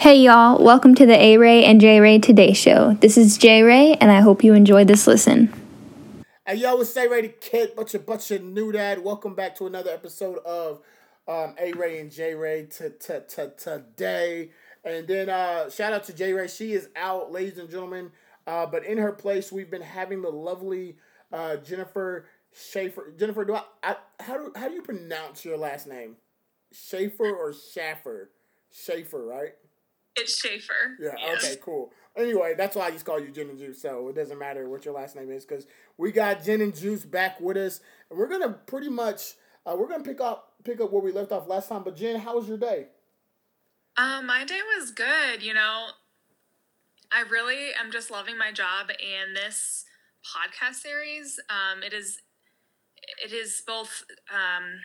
Hey 0.00 0.20
y'all, 0.20 0.64
welcome 0.64 0.94
to 0.94 1.04
the 1.04 1.12
A 1.12 1.36
Ray 1.36 1.62
and 1.62 1.78
J 1.78 2.00
Ray 2.00 2.18
Today 2.18 2.54
Show. 2.54 2.94
This 2.94 3.18
is 3.18 3.36
J 3.36 3.60
Ray, 3.60 3.96
and 4.00 4.10
I 4.10 4.22
hope 4.22 4.42
you 4.42 4.54
enjoy 4.54 4.82
this 4.82 5.06
listen. 5.06 5.52
Hey 6.46 6.54
yo, 6.54 6.80
it's 6.80 6.96
A 6.96 7.06
Ray 7.06 7.20
the 7.20 7.28
Kid, 7.28 7.72
but 7.76 7.92
you 7.92 7.98
but 7.98 8.30
you 8.30 8.38
knew 8.38 8.72
that. 8.72 9.04
Welcome 9.04 9.34
back 9.34 9.54
to 9.56 9.66
another 9.66 9.90
episode 9.90 10.38
of 10.38 10.80
um, 11.28 11.54
A 11.60 11.72
Ray 11.72 12.00
and 12.00 12.10
J 12.10 12.34
Ray 12.34 12.66
today. 12.70 14.48
And 14.86 15.06
then 15.06 15.28
uh, 15.28 15.68
shout 15.68 15.92
out 15.92 16.04
to 16.04 16.14
J 16.14 16.32
Ray. 16.32 16.48
She 16.48 16.72
is 16.72 16.88
out, 16.96 17.30
ladies 17.30 17.58
and 17.58 17.68
gentlemen. 17.68 18.10
Uh, 18.46 18.64
but 18.64 18.86
in 18.86 18.96
her 18.96 19.12
place, 19.12 19.52
we've 19.52 19.70
been 19.70 19.82
having 19.82 20.22
the 20.22 20.30
lovely 20.30 20.96
uh, 21.30 21.56
Jennifer 21.56 22.24
Schaefer. 22.54 23.12
Jennifer, 23.18 23.44
do 23.44 23.56
I, 23.56 23.64
I 23.82 23.96
how 24.18 24.38
do 24.38 24.50
how 24.56 24.68
do 24.68 24.74
you 24.74 24.82
pronounce 24.82 25.44
your 25.44 25.58
last 25.58 25.86
name? 25.86 26.16
Schaefer 26.72 27.30
or 27.30 27.52
Schaffer? 27.52 28.30
Schaefer, 28.72 29.22
right? 29.26 29.56
It's 30.16 30.38
Schaefer. 30.38 30.96
Yeah, 31.00 31.14
okay, 31.36 31.56
cool. 31.62 31.92
Anyway, 32.16 32.54
that's 32.56 32.74
why 32.74 32.86
I 32.86 32.90
just 32.90 33.04
call 33.04 33.20
you 33.20 33.30
Gin 33.30 33.50
and 33.50 33.58
Juice, 33.58 33.80
so 33.80 34.08
it 34.08 34.16
doesn't 34.16 34.38
matter 34.38 34.68
what 34.68 34.84
your 34.84 34.94
last 34.94 35.14
name 35.16 35.30
is, 35.30 35.44
because 35.44 35.66
we 35.96 36.10
got 36.12 36.42
Gin 36.42 36.60
and 36.60 36.74
Juice 36.74 37.04
back 37.04 37.40
with 37.40 37.56
us, 37.56 37.80
and 38.10 38.18
we're 38.18 38.28
gonna 38.28 38.50
pretty 38.50 38.88
much 38.88 39.34
uh, 39.64 39.76
we're 39.78 39.88
gonna 39.88 40.04
pick 40.04 40.20
up 40.20 40.52
pick 40.64 40.80
up 40.80 40.92
where 40.92 41.02
we 41.02 41.12
left 41.12 41.32
off 41.32 41.48
last 41.48 41.68
time. 41.68 41.84
But 41.84 41.96
Jen, 41.96 42.20
how 42.20 42.36
was 42.36 42.48
your 42.48 42.58
day? 42.58 42.88
Um, 43.96 44.26
my 44.26 44.44
day 44.44 44.60
was 44.78 44.90
good. 44.90 45.42
You 45.42 45.54
know, 45.54 45.86
I 47.12 47.22
really 47.22 47.68
am 47.80 47.92
just 47.92 48.10
loving 48.10 48.36
my 48.36 48.52
job 48.52 48.90
and 48.90 49.36
this 49.36 49.84
podcast 50.24 50.76
series. 50.76 51.38
Um, 51.48 51.82
it 51.82 51.92
is 51.92 52.20
it 53.24 53.32
is 53.32 53.62
both 53.66 54.04
um, 54.32 54.80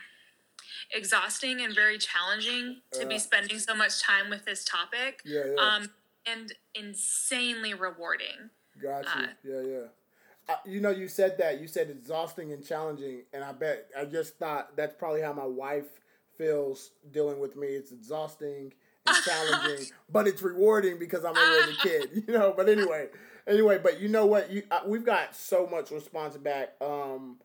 exhausting 0.92 1.60
and 1.60 1.74
very 1.74 1.98
challenging 1.98 2.80
to 2.92 3.06
be 3.06 3.18
spending 3.18 3.58
so 3.58 3.74
much 3.74 4.02
time 4.02 4.30
with 4.30 4.44
this 4.44 4.64
topic. 4.64 5.22
Yeah, 5.24 5.42
yeah. 5.54 5.60
Um, 5.60 5.90
and 6.26 6.52
insanely 6.74 7.74
rewarding. 7.74 8.50
Gotcha. 8.82 9.08
uh, 9.08 9.26
yeah, 9.44 9.60
yeah. 9.60 9.78
Uh, 10.48 10.56
you 10.64 10.80
know, 10.80 10.90
you 10.90 11.08
said 11.08 11.38
that. 11.38 11.60
You 11.60 11.66
said 11.66 11.90
exhausting 11.90 12.52
and 12.52 12.64
challenging, 12.64 13.22
and 13.32 13.42
I 13.42 13.52
bet 13.52 13.88
I 13.98 14.04
just 14.04 14.38
thought 14.38 14.76
that's 14.76 14.94
probably 14.94 15.20
how 15.20 15.32
my 15.32 15.46
wife 15.46 15.86
feels 16.36 16.90
dealing 17.10 17.40
with 17.40 17.56
me. 17.56 17.68
It's 17.68 17.90
exhausting 17.90 18.72
and 19.06 19.16
challenging, 19.24 19.86
but 20.10 20.28
it's 20.28 20.42
rewarding 20.42 20.98
because 20.98 21.24
I'm 21.24 21.36
a 21.36 21.72
kid. 21.82 22.10
You 22.28 22.34
know. 22.34 22.54
But 22.56 22.68
anyway, 22.68 23.08
anyway, 23.46 23.78
but 23.82 24.00
you 24.00 24.08
know 24.08 24.26
what? 24.26 24.50
You 24.50 24.62
uh, 24.70 24.80
we've 24.86 25.04
got 25.04 25.34
so 25.34 25.66
much 25.66 25.90
response 25.90 26.36
back 26.36 26.74
um, 26.80 27.38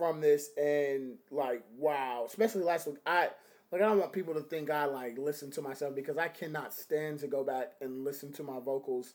from 0.00 0.22
this, 0.22 0.48
and 0.56 1.18
like 1.30 1.62
wow, 1.76 2.24
especially 2.26 2.62
last 2.62 2.86
week. 2.86 2.96
I 3.04 3.28
like 3.70 3.82
I 3.82 3.84
don't 3.84 3.98
want 3.98 4.14
people 4.14 4.32
to 4.32 4.40
think 4.40 4.70
I 4.70 4.86
like 4.86 5.18
listen 5.18 5.50
to 5.52 5.60
myself 5.62 5.94
because 5.94 6.16
I 6.16 6.28
cannot 6.28 6.72
stand 6.72 7.18
to 7.18 7.26
go 7.26 7.44
back 7.44 7.74
and 7.82 8.02
listen 8.02 8.32
to 8.32 8.42
my 8.42 8.58
vocals. 8.60 9.12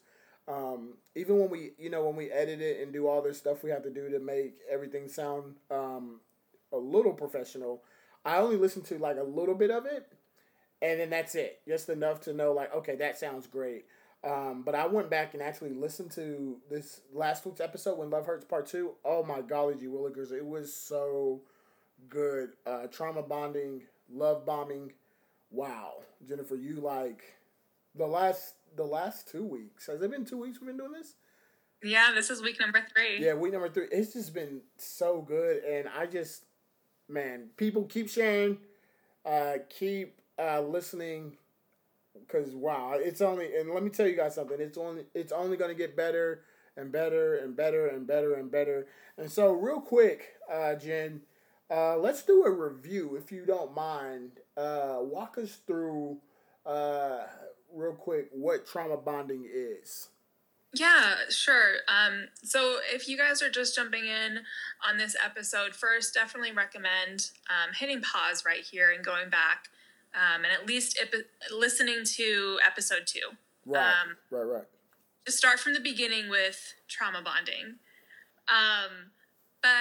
Um, 0.47 0.94
even 1.16 1.39
when 1.39 1.50
we, 1.50 1.72
you 1.80 1.89
know, 1.89 2.06
when 2.06 2.16
we 2.16 2.30
edit 2.30 2.61
it 2.61 2.80
and 2.80 2.94
do 2.94 3.08
all 3.08 3.23
this 3.23 3.39
stuff 3.39 3.63
we 3.63 3.72
have 3.72 3.81
to 3.81 3.89
do 3.89 4.09
to 4.11 4.19
make 4.19 4.59
everything 4.69 5.09
sound 5.09 5.56
um, 5.72 6.19
a 6.72 6.78
little 6.78 7.13
professional, 7.13 7.81
I 8.23 8.38
only 8.38 8.58
listen 8.58 8.83
to 8.83 9.00
like 9.00 9.17
a 9.17 9.23
little 9.23 9.56
bit 9.56 9.72
of 9.72 9.88
it, 9.88 10.06
and 10.83 11.00
then 11.00 11.09
that's 11.09 11.33
it, 11.33 11.61
just 11.67 11.89
enough 11.89 12.22
to 12.22 12.33
know 12.33 12.53
like, 12.53 12.72
okay, 12.75 12.95
that 12.97 13.17
sounds 13.17 13.47
great. 13.47 13.86
Um, 14.26 14.64
but 14.64 14.73
I 14.73 14.88
went 14.88 15.09
back 15.09 15.34
and 15.36 15.44
actually 15.44 15.73
listened 15.73 16.12
to 16.12 16.58
this 16.70 17.02
last 17.14 17.45
week's 17.45 17.62
episode 17.62 18.00
when 18.00 18.09
Love 18.09 18.26
Hurts 18.26 18.45
Part 18.45 18.66
Two. 18.66 18.94
Oh 19.06 19.23
my 19.23 19.42
golly, 19.42 19.76
gee 19.76 19.86
willikers, 19.86 20.31
it 20.31 20.45
was 20.45 20.73
so 20.73 21.42
good. 22.09 22.53
Uh, 22.66 22.88
trauma 22.88 23.22
bonding, 23.22 23.84
love 24.12 24.46
bombing. 24.46 24.94
Wow, 25.52 25.98
Jennifer, 26.28 26.56
you 26.56 26.76
like 26.78 27.36
the 27.94 28.08
last 28.08 28.56
the 28.76 28.84
last 28.84 29.30
two 29.30 29.44
weeks. 29.44 29.86
Has 29.86 30.02
it 30.02 30.09
been 30.09 30.26
two 30.26 30.38
weeks 30.38 30.59
we've 30.59 30.68
been 30.68 30.78
doing 30.78 30.94
this? 30.94 31.14
Yeah, 31.84 32.12
this 32.16 32.31
is 32.31 32.42
week 32.42 32.59
number 32.59 32.81
three. 32.94 33.23
Yeah, 33.23 33.36
week 33.36 33.53
number 33.53 33.70
three. 33.70 33.88
It's 33.92 34.14
just 34.14 34.34
been 34.34 34.62
so 34.78 35.22
good, 35.22 35.64
and 35.64 35.88
I 35.88 36.08
just, 36.08 36.46
man, 37.08 37.50
people 37.58 37.84
keep 37.84 38.09
sharing, 38.09 38.58
uh, 39.24 39.58
keep 39.69 40.19
uh, 40.40 40.62
listening, 40.62 41.38
because 42.20 42.56
wow, 42.56 42.94
it's 42.96 43.22
only. 43.22 43.56
And 43.56 43.72
let 43.72 43.84
me 43.84 43.90
tell 43.90 44.08
you 44.08 44.16
guys 44.16 44.36
something. 44.36 44.58
It's 44.59 44.78
only. 44.78 45.06
It's 45.14 45.31
only 45.31 45.58
gonna 45.58 45.74
get 45.74 45.96
better 45.96 46.42
and 46.78 46.92
better 46.92 47.38
and 47.38 47.56
better 47.56 47.88
and 47.88 48.06
better 48.06 48.36
and 48.36 48.52
better. 48.52 48.88
And 49.18 49.31
so, 49.31 49.53
real 49.53 49.81
quick, 49.81 50.36
uh, 50.52 50.76
Jen, 50.76 51.22
uh, 51.70 51.98
let's 51.98 52.24
do 52.24 52.44
a 52.44 52.52
review 52.52 53.16
if 53.16 53.31
you 53.31 53.46
don't 53.46 53.74
mind. 53.74 54.31
Uh, 54.58 54.98
walk 55.00 55.38
us 55.38 55.59
through, 55.68 56.18
uh, 56.66 57.24
real 57.74 57.94
quick, 57.94 58.30
what 58.32 58.68
trauma 58.68 58.97
bonding 58.97 59.47
is. 59.52 60.09
Yeah, 60.74 61.16
sure. 61.30 61.76
Um, 61.88 62.28
so 62.44 62.78
if 62.94 63.08
you 63.08 63.18
guys 63.18 63.42
are 63.42 63.50
just 63.50 63.76
jumping 63.76 64.06
in 64.08 64.40
on 64.88 64.97
this 64.97 65.16
episode, 65.24 65.74
first, 65.74 66.14
definitely 66.14 66.52
recommend 66.52 67.32
um, 67.50 67.74
hitting 67.74 68.02
pause 68.02 68.44
right 68.46 68.59
here 68.59 68.92
and 68.92 69.03
going 69.03 69.30
back 69.30 69.70
um, 70.16 70.44
and 70.44 70.53
at 70.53 70.66
least 70.66 70.98
epi- 71.02 71.26
listening 71.52 72.03
to 72.16 72.58
episode 72.66 73.06
two. 73.06 73.36
Right, 73.66 73.86
Um, 73.86 74.18
right, 74.31 74.44
right. 74.44 74.64
Just 75.26 75.38
start 75.38 75.59
from 75.59 75.74
the 75.74 75.80
beginning 75.80 76.30
with 76.30 76.74
trauma 76.88 77.22
bonding. 77.22 77.78
Um, 78.48 79.12
but 79.62 79.72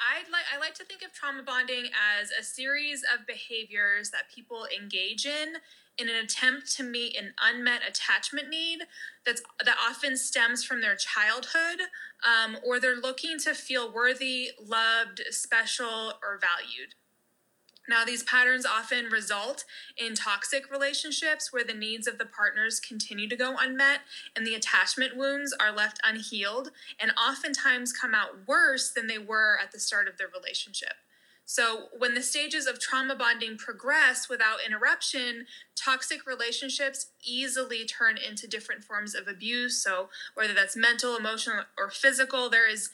I 0.00 0.24
like 0.32 0.46
I 0.54 0.58
like 0.58 0.72
to 0.76 0.84
think 0.84 1.02
of 1.02 1.12
trauma 1.12 1.42
bonding 1.42 1.90
as 2.18 2.30
a 2.30 2.42
series 2.42 3.02
of 3.02 3.26
behaviors 3.26 4.10
that 4.10 4.30
people 4.34 4.66
engage 4.74 5.26
in 5.26 5.56
in 5.98 6.08
an 6.08 6.16
attempt 6.16 6.74
to 6.76 6.82
meet 6.82 7.16
an 7.16 7.34
unmet 7.40 7.82
attachment 7.86 8.48
need 8.48 8.80
that's 9.26 9.42
that 9.64 9.76
often 9.86 10.16
stems 10.16 10.64
from 10.64 10.80
their 10.80 10.96
childhood, 10.96 11.80
um, 12.24 12.56
or 12.64 12.80
they're 12.80 12.96
looking 12.96 13.38
to 13.40 13.54
feel 13.54 13.92
worthy, 13.92 14.52
loved, 14.58 15.20
special, 15.28 16.14
or 16.22 16.40
valued. 16.40 16.94
Now, 17.88 18.04
these 18.04 18.22
patterns 18.22 18.64
often 18.64 19.06
result 19.06 19.64
in 19.96 20.14
toxic 20.14 20.70
relationships 20.70 21.52
where 21.52 21.64
the 21.64 21.74
needs 21.74 22.06
of 22.06 22.16
the 22.18 22.24
partners 22.24 22.80
continue 22.80 23.28
to 23.28 23.36
go 23.36 23.56
unmet 23.60 24.00
and 24.34 24.46
the 24.46 24.54
attachment 24.54 25.16
wounds 25.16 25.54
are 25.58 25.72
left 25.72 26.00
unhealed 26.02 26.70
and 26.98 27.12
oftentimes 27.12 27.92
come 27.92 28.14
out 28.14 28.48
worse 28.48 28.90
than 28.90 29.06
they 29.06 29.18
were 29.18 29.58
at 29.62 29.72
the 29.72 29.78
start 29.78 30.08
of 30.08 30.16
their 30.16 30.28
relationship. 30.28 30.94
So, 31.46 31.88
when 31.98 32.14
the 32.14 32.22
stages 32.22 32.66
of 32.66 32.80
trauma 32.80 33.14
bonding 33.14 33.58
progress 33.58 34.30
without 34.30 34.64
interruption, 34.66 35.44
toxic 35.76 36.26
relationships 36.26 37.08
easily 37.22 37.84
turn 37.84 38.16
into 38.16 38.48
different 38.48 38.82
forms 38.82 39.14
of 39.14 39.28
abuse. 39.28 39.76
So, 39.76 40.08
whether 40.32 40.54
that's 40.54 40.74
mental, 40.74 41.16
emotional, 41.16 41.64
or 41.76 41.90
physical, 41.90 42.48
there 42.48 42.66
is 42.66 42.88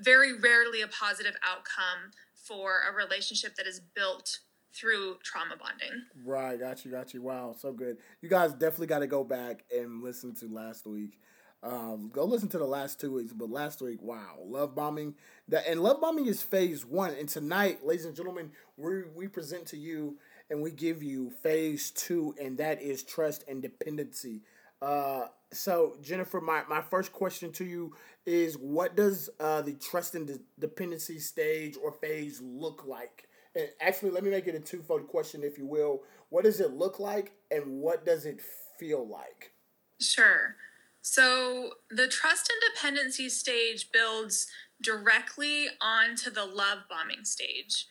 very 0.00 0.38
rarely 0.38 0.82
a 0.82 0.88
positive 0.88 1.34
outcome 1.44 2.12
for 2.46 2.82
a 2.88 2.94
relationship 2.94 3.54
that 3.56 3.66
is 3.66 3.80
built 3.94 4.40
through 4.72 5.16
trauma 5.22 5.56
bonding. 5.56 6.02
Right, 6.24 6.58
got 6.58 6.84
you, 6.84 6.90
got 6.90 7.14
you. 7.14 7.22
Wow, 7.22 7.54
so 7.58 7.72
good. 7.72 7.96
You 8.20 8.28
guys 8.28 8.52
definitely 8.52 8.88
got 8.88 8.98
to 9.00 9.06
go 9.06 9.24
back 9.24 9.64
and 9.74 10.02
listen 10.02 10.34
to 10.36 10.46
last 10.46 10.86
week. 10.86 11.18
Um, 11.62 12.10
go 12.12 12.24
listen 12.24 12.48
to 12.50 12.58
the 12.58 12.66
last 12.66 13.00
two 13.00 13.12
weeks, 13.12 13.32
but 13.32 13.50
last 13.50 13.80
week, 13.80 14.00
wow, 14.02 14.38
love 14.44 14.74
bombing. 14.74 15.14
That 15.48 15.66
and 15.66 15.82
love 15.82 16.00
bombing 16.00 16.26
is 16.26 16.42
phase 16.42 16.84
one. 16.84 17.14
And 17.18 17.28
tonight, 17.28 17.84
ladies 17.84 18.04
and 18.04 18.14
gentlemen, 18.14 18.52
we 18.76 19.02
we 19.14 19.26
present 19.26 19.66
to 19.68 19.76
you 19.76 20.18
and 20.50 20.62
we 20.62 20.70
give 20.70 21.02
you 21.02 21.30
phase 21.42 21.90
two, 21.90 22.34
and 22.40 22.58
that 22.58 22.82
is 22.82 23.02
trust 23.02 23.44
and 23.48 23.62
dependency. 23.62 24.42
Uh, 24.80 25.26
so 25.52 25.96
Jennifer, 26.02 26.40
my, 26.40 26.62
my 26.68 26.80
first 26.80 27.12
question 27.12 27.52
to 27.52 27.64
you 27.64 27.94
is, 28.24 28.56
what 28.56 28.96
does 28.96 29.30
uh, 29.40 29.62
the 29.62 29.74
trust 29.74 30.14
and 30.14 30.26
de- 30.26 30.40
dependency 30.58 31.18
stage 31.18 31.76
or 31.82 31.92
phase 31.92 32.40
look 32.42 32.84
like? 32.86 33.28
And 33.54 33.68
actually, 33.80 34.10
let 34.10 34.24
me 34.24 34.30
make 34.30 34.48
it 34.48 34.54
a 34.54 34.60
twofold 34.60 35.06
question, 35.06 35.42
if 35.42 35.56
you 35.56 35.66
will. 35.66 36.02
What 36.28 36.44
does 36.44 36.60
it 36.60 36.72
look 36.72 36.98
like, 36.98 37.32
and 37.50 37.80
what 37.80 38.04
does 38.04 38.26
it 38.26 38.40
feel 38.78 39.06
like? 39.06 39.52
Sure. 40.00 40.56
So 41.00 41.70
the 41.90 42.08
trust 42.08 42.50
and 42.50 42.74
dependency 42.74 43.28
stage 43.28 43.90
builds 43.92 44.48
directly 44.82 45.68
onto 45.80 46.30
the 46.30 46.44
love 46.44 46.80
bombing 46.90 47.24
stage. 47.24 47.86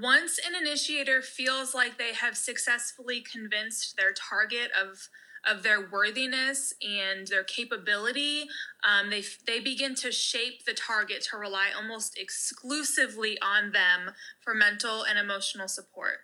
Once 0.00 0.38
an 0.38 0.54
initiator 0.54 1.22
feels 1.22 1.74
like 1.74 1.98
they 1.98 2.14
have 2.14 2.36
successfully 2.36 3.20
convinced 3.20 3.96
their 3.96 4.12
target 4.12 4.70
of 4.80 5.08
of 5.48 5.62
their 5.62 5.88
worthiness 5.90 6.74
and 6.82 7.26
their 7.26 7.44
capability, 7.44 8.48
um, 8.88 9.10
they 9.10 9.22
they 9.46 9.60
begin 9.60 9.94
to 9.96 10.12
shape 10.12 10.64
the 10.64 10.74
target 10.74 11.26
to 11.30 11.36
rely 11.36 11.68
almost 11.76 12.18
exclusively 12.18 13.38
on 13.40 13.72
them 13.72 14.14
for 14.40 14.54
mental 14.54 15.02
and 15.02 15.18
emotional 15.18 15.68
support. 15.68 16.20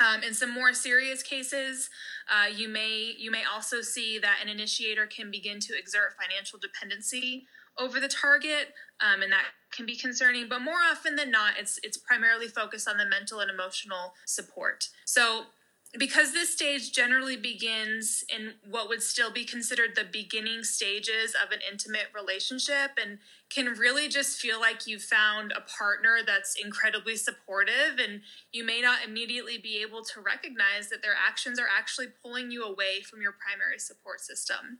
Um, 0.00 0.22
in 0.22 0.32
some 0.32 0.52
more 0.52 0.72
serious 0.72 1.22
cases, 1.22 1.90
uh, 2.30 2.48
you 2.48 2.68
may 2.68 3.14
you 3.18 3.30
may 3.30 3.42
also 3.52 3.80
see 3.80 4.18
that 4.18 4.38
an 4.42 4.48
initiator 4.48 5.06
can 5.06 5.30
begin 5.30 5.58
to 5.60 5.76
exert 5.76 6.14
financial 6.20 6.58
dependency 6.58 7.46
over 7.78 8.00
the 8.00 8.08
target, 8.08 8.74
um, 9.00 9.22
and 9.22 9.32
that 9.32 9.46
can 9.72 9.86
be 9.86 9.96
concerning. 9.96 10.48
But 10.48 10.60
more 10.60 10.80
often 10.90 11.16
than 11.16 11.30
not, 11.30 11.54
it's 11.58 11.80
it's 11.82 11.96
primarily 11.96 12.48
focused 12.48 12.88
on 12.88 12.96
the 12.96 13.06
mental 13.06 13.40
and 13.40 13.50
emotional 13.50 14.14
support. 14.26 14.88
So 15.04 15.46
because 15.96 16.32
this 16.32 16.52
stage 16.52 16.92
generally 16.92 17.36
begins 17.36 18.22
in 18.28 18.52
what 18.70 18.88
would 18.90 19.02
still 19.02 19.32
be 19.32 19.44
considered 19.44 19.94
the 19.94 20.04
beginning 20.04 20.62
stages 20.62 21.34
of 21.34 21.50
an 21.50 21.60
intimate 21.70 22.08
relationship 22.14 22.90
and 23.02 23.18
can 23.48 23.66
really 23.68 24.08
just 24.08 24.38
feel 24.38 24.60
like 24.60 24.86
you've 24.86 25.02
found 25.02 25.52
a 25.52 25.62
partner 25.62 26.18
that's 26.26 26.56
incredibly 26.62 27.16
supportive 27.16 27.98
and 27.98 28.20
you 28.52 28.64
may 28.64 28.82
not 28.82 28.98
immediately 29.06 29.56
be 29.56 29.80
able 29.80 30.04
to 30.04 30.20
recognize 30.20 30.90
that 30.90 31.00
their 31.00 31.16
actions 31.16 31.58
are 31.58 31.68
actually 31.74 32.08
pulling 32.22 32.50
you 32.50 32.64
away 32.64 33.00
from 33.00 33.22
your 33.22 33.32
primary 33.32 33.78
support 33.78 34.20
system. 34.20 34.78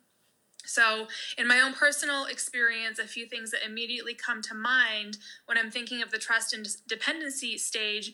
So, 0.68 1.08
in 1.38 1.48
my 1.48 1.60
own 1.60 1.72
personal 1.72 2.26
experience, 2.26 2.98
a 2.98 3.06
few 3.06 3.26
things 3.26 3.52
that 3.52 3.64
immediately 3.64 4.12
come 4.12 4.42
to 4.42 4.54
mind 4.54 5.16
when 5.46 5.56
I'm 5.56 5.70
thinking 5.70 6.02
of 6.02 6.10
the 6.10 6.18
trust 6.18 6.52
and 6.52 6.68
dependency 6.86 7.56
stage 7.56 8.12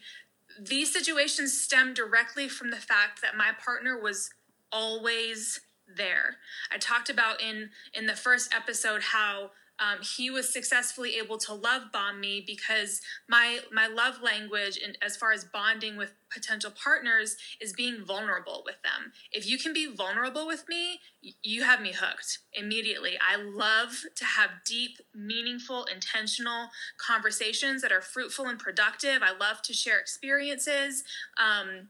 these 0.60 0.92
situations 0.92 1.58
stem 1.58 1.94
directly 1.94 2.48
from 2.48 2.70
the 2.70 2.76
fact 2.76 3.20
that 3.22 3.36
my 3.36 3.50
partner 3.64 3.98
was 3.98 4.30
always 4.72 5.60
there. 5.96 6.36
I 6.72 6.78
talked 6.78 7.10
about 7.10 7.40
in 7.40 7.70
in 7.92 8.06
the 8.06 8.16
first 8.16 8.54
episode 8.54 9.02
how 9.02 9.50
um, 9.84 9.98
he 10.16 10.30
was 10.30 10.52
successfully 10.52 11.16
able 11.16 11.38
to 11.38 11.54
love 11.54 11.92
bomb 11.92 12.20
me 12.20 12.42
because 12.46 13.00
my 13.28 13.60
my 13.72 13.86
love 13.86 14.22
language 14.22 14.78
and 14.82 14.96
as 15.02 15.16
far 15.16 15.32
as 15.32 15.44
bonding 15.44 15.96
with 15.96 16.12
potential 16.30 16.70
partners 16.70 17.36
is 17.60 17.72
being 17.72 18.04
vulnerable 18.04 18.62
with 18.64 18.80
them 18.82 19.12
if 19.32 19.48
you 19.48 19.58
can 19.58 19.72
be 19.72 19.92
vulnerable 19.92 20.46
with 20.46 20.68
me 20.68 21.00
you 21.42 21.62
have 21.62 21.80
me 21.80 21.92
hooked 21.92 22.38
immediately 22.52 23.12
i 23.20 23.36
love 23.36 24.04
to 24.14 24.24
have 24.24 24.50
deep 24.64 24.98
meaningful 25.14 25.84
intentional 25.84 26.68
conversations 26.96 27.82
that 27.82 27.92
are 27.92 28.00
fruitful 28.00 28.46
and 28.46 28.58
productive 28.58 29.22
i 29.22 29.36
love 29.38 29.62
to 29.62 29.72
share 29.72 29.98
experiences 29.98 31.04
um, 31.36 31.88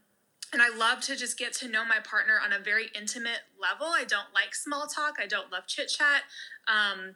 and 0.53 0.61
I 0.61 0.69
love 0.77 1.01
to 1.01 1.15
just 1.17 1.37
get 1.37 1.51
to 1.53 1.67
know 1.67 1.83
my 1.83 1.97
partner 1.99 2.35
on 2.41 2.53
a 2.53 2.59
very 2.59 2.89
intimate 2.95 3.41
level. 3.59 3.87
I 3.87 4.05
don't 4.05 4.33
like 4.33 4.55
small 4.55 4.87
talk. 4.87 5.15
I 5.19 5.25
don't 5.27 5.51
love 5.51 5.67
chit 5.67 5.89
chat. 5.89 6.21
Um, 6.67 7.15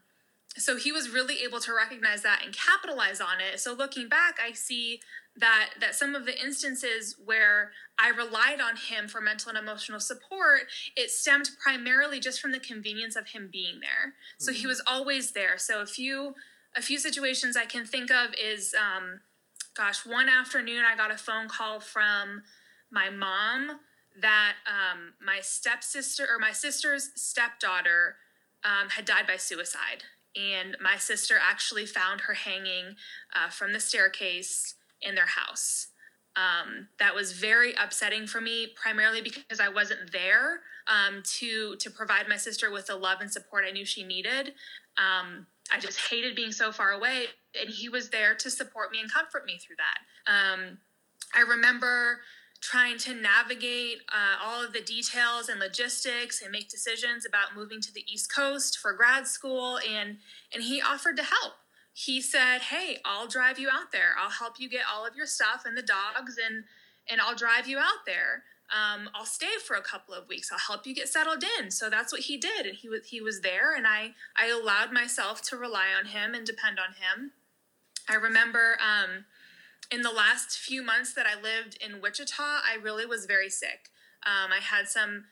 so 0.58 0.78
he 0.78 0.92
was 0.92 1.10
really 1.10 1.44
able 1.44 1.60
to 1.60 1.74
recognize 1.74 2.22
that 2.24 2.42
and 2.44 2.54
capitalize 2.54 3.22
on 3.22 3.40
it. 3.40 3.60
So 3.60 3.74
looking 3.74 4.10
back 4.10 4.40
i 4.44 4.52
see 4.54 5.02
that 5.38 5.70
that 5.80 5.96
some 5.96 6.16
of 6.16 6.26
the 6.26 6.38
instances 6.42 7.16
where 7.24 7.72
i 7.98 8.10
relied 8.10 8.60
on 8.60 8.76
him 8.76 9.08
for 9.08 9.22
mental 9.22 9.50
and 9.50 9.58
emotional 9.58 10.00
support 10.00 10.62
it 10.96 11.12
stemmed 11.12 11.50
primarily 11.62 12.20
just 12.20 12.42
from 12.42 12.52
the 12.52 12.60
convenience 12.60 13.16
of 13.16 13.28
him 13.30 13.50
being 13.52 13.80
there. 13.80 14.14
So 14.38 14.52
mm-hmm. 14.52 14.62
he 14.62 14.68
was 14.68 14.82
always 14.86 15.32
there. 15.32 15.58
So 15.58 15.82
a 15.82 15.86
few 15.86 16.36
a 16.76 16.82
few 16.82 16.98
situations 17.00 17.58
i 17.58 17.66
can 17.66 17.86
think 17.86 18.12
of 18.12 18.34
is 18.40 18.76
um, 18.76 19.22
gosh 19.76 20.06
one 20.06 20.30
afternoon 20.30 20.84
i 20.86 20.96
got 20.96 21.12
a 21.12 21.18
phone 21.18 21.48
call 21.48 21.80
from 21.80 22.44
my 22.92 23.10
mom 23.10 23.80
that 24.20 24.56
um, 24.68 25.14
my 25.24 25.40
stepsister 25.42 26.24
or 26.24 26.40
my 26.40 26.52
sister's 26.52 27.12
stepdaughter 27.16 28.16
um, 28.64 28.90
had 28.90 29.06
died 29.06 29.26
by 29.26 29.38
suicide 29.38 30.04
and 30.36 30.78
my 30.82 30.98
sister 30.98 31.36
actually 31.42 31.86
found 31.86 32.22
her 32.22 32.34
hanging 32.34 32.96
uh, 33.36 33.50
from 33.50 33.74
the 33.74 33.80
staircase 33.80 34.76
in 35.02 35.16
their 35.16 35.26
house. 35.26 35.88
Um, 36.36 36.88
that 37.00 37.16
was 37.16 37.34
very 37.34 37.74
upsetting 37.74 38.28
for 38.28 38.40
me, 38.40 38.68
primarily 38.76 39.22
because 39.22 39.60
I 39.60 39.70
wasn't 39.70 40.12
there 40.12 40.62
um, 40.88 41.22
to 41.38 41.76
to 41.78 41.90
provide 41.90 42.28
my 42.30 42.38
sister 42.38 42.72
with 42.72 42.88
the 42.88 42.96
love 42.96 43.20
and 43.22 43.32
support 43.32 43.66
I 43.68 43.72
knew 43.72 43.86
she 43.86 44.04
needed. 44.04 44.54
Um, 44.98 45.48
I 45.72 45.80
just 45.80 46.00
hated 46.10 46.36
being 46.36 46.52
so 46.52 46.72
far 46.72 46.92
away, 46.92 47.26
and 47.60 47.70
he 47.70 47.90
was 47.90 48.10
there 48.10 48.36
to 48.36 48.50
support 48.50 48.92
me 48.92 49.00
and 49.00 49.12
comfort 49.12 49.46
me 49.46 49.58
through 49.58 49.78
that. 49.78 50.32
Um, 50.32 50.78
I 51.36 51.42
remember 51.42 52.22
trying 52.62 52.98
to 52.98 53.14
navigate 53.14 54.00
uh, 54.10 54.44
all 54.44 54.64
of 54.64 54.74
the 54.74 54.82
details 54.82 55.48
and 55.50 55.60
logistics 55.60 56.42
and 56.42 56.52
make 56.52 56.70
decisions 56.70 57.26
about 57.26 57.56
moving 57.56 57.80
to 57.82 57.94
the 57.94 58.04
east 58.12 58.34
coast 58.34 58.78
for 58.78 58.94
grad 58.94 59.28
school 59.28 59.80
and 59.90 60.18
and 60.54 60.64
he 60.64 60.82
offered 60.82 61.16
to 61.16 61.24
help 61.24 61.54
he 61.94 62.20
said 62.22 62.60
hey 62.60 63.00
i'll 63.06 63.28
drive 63.28 63.58
you 63.58 63.70
out 63.70 63.92
there 63.92 64.14
i'll 64.20 64.30
help 64.30 64.60
you 64.60 64.70
get 64.70 64.84
all 64.92 65.06
of 65.06 65.16
your 65.16 65.26
stuff 65.26 65.64
and 65.66 65.78
the 65.78 65.82
dogs 65.82 66.36
and 66.44 66.66
and 67.10 67.22
i'll 67.22 67.36
drive 67.36 67.68
you 67.68 67.78
out 67.78 68.06
there 68.06 68.44
um, 68.72 69.10
I'll 69.16 69.26
stay 69.26 69.58
for 69.66 69.76
a 69.76 69.82
couple 69.82 70.14
of 70.14 70.28
weeks. 70.30 70.52
I'll 70.52 70.60
help 70.60 70.86
you 70.86 70.94
get 70.94 71.10
settled 71.10 71.44
in. 71.60 71.72
So 71.72 71.90
that's 71.90 72.12
what 72.12 72.22
he 72.22 72.38
did, 72.38 72.68
and 72.68 72.76
he 72.76 72.88
was 72.88 73.08
he 73.08 73.20
was 73.20 73.42
there, 73.42 73.76
and 73.76 73.88
I 73.88 74.14
I 74.36 74.48
allowed 74.48 74.94
myself 74.94 75.42
to 75.50 75.58
rely 75.58 75.88
on 75.98 76.06
him 76.06 76.36
and 76.36 76.46
depend 76.46 76.78
on 76.80 76.94
him. 76.94 77.32
I 78.08 78.16
remember 78.16 78.78
um, 78.80 79.26
in 79.92 80.02
the 80.02 80.12
last 80.12 80.58
few 80.58 80.84
months 80.84 81.14
that 81.14 81.26
I 81.26 81.40
lived 81.40 81.78
in 81.82 82.02
Wichita, 82.02 82.44
I 82.44 82.76
really 82.82 83.06
was 83.06 83.26
very 83.26 83.50
sick. 83.50 83.90
Um, 84.26 84.52
I 84.52 84.62
had 84.62 84.88
some 84.88 85.26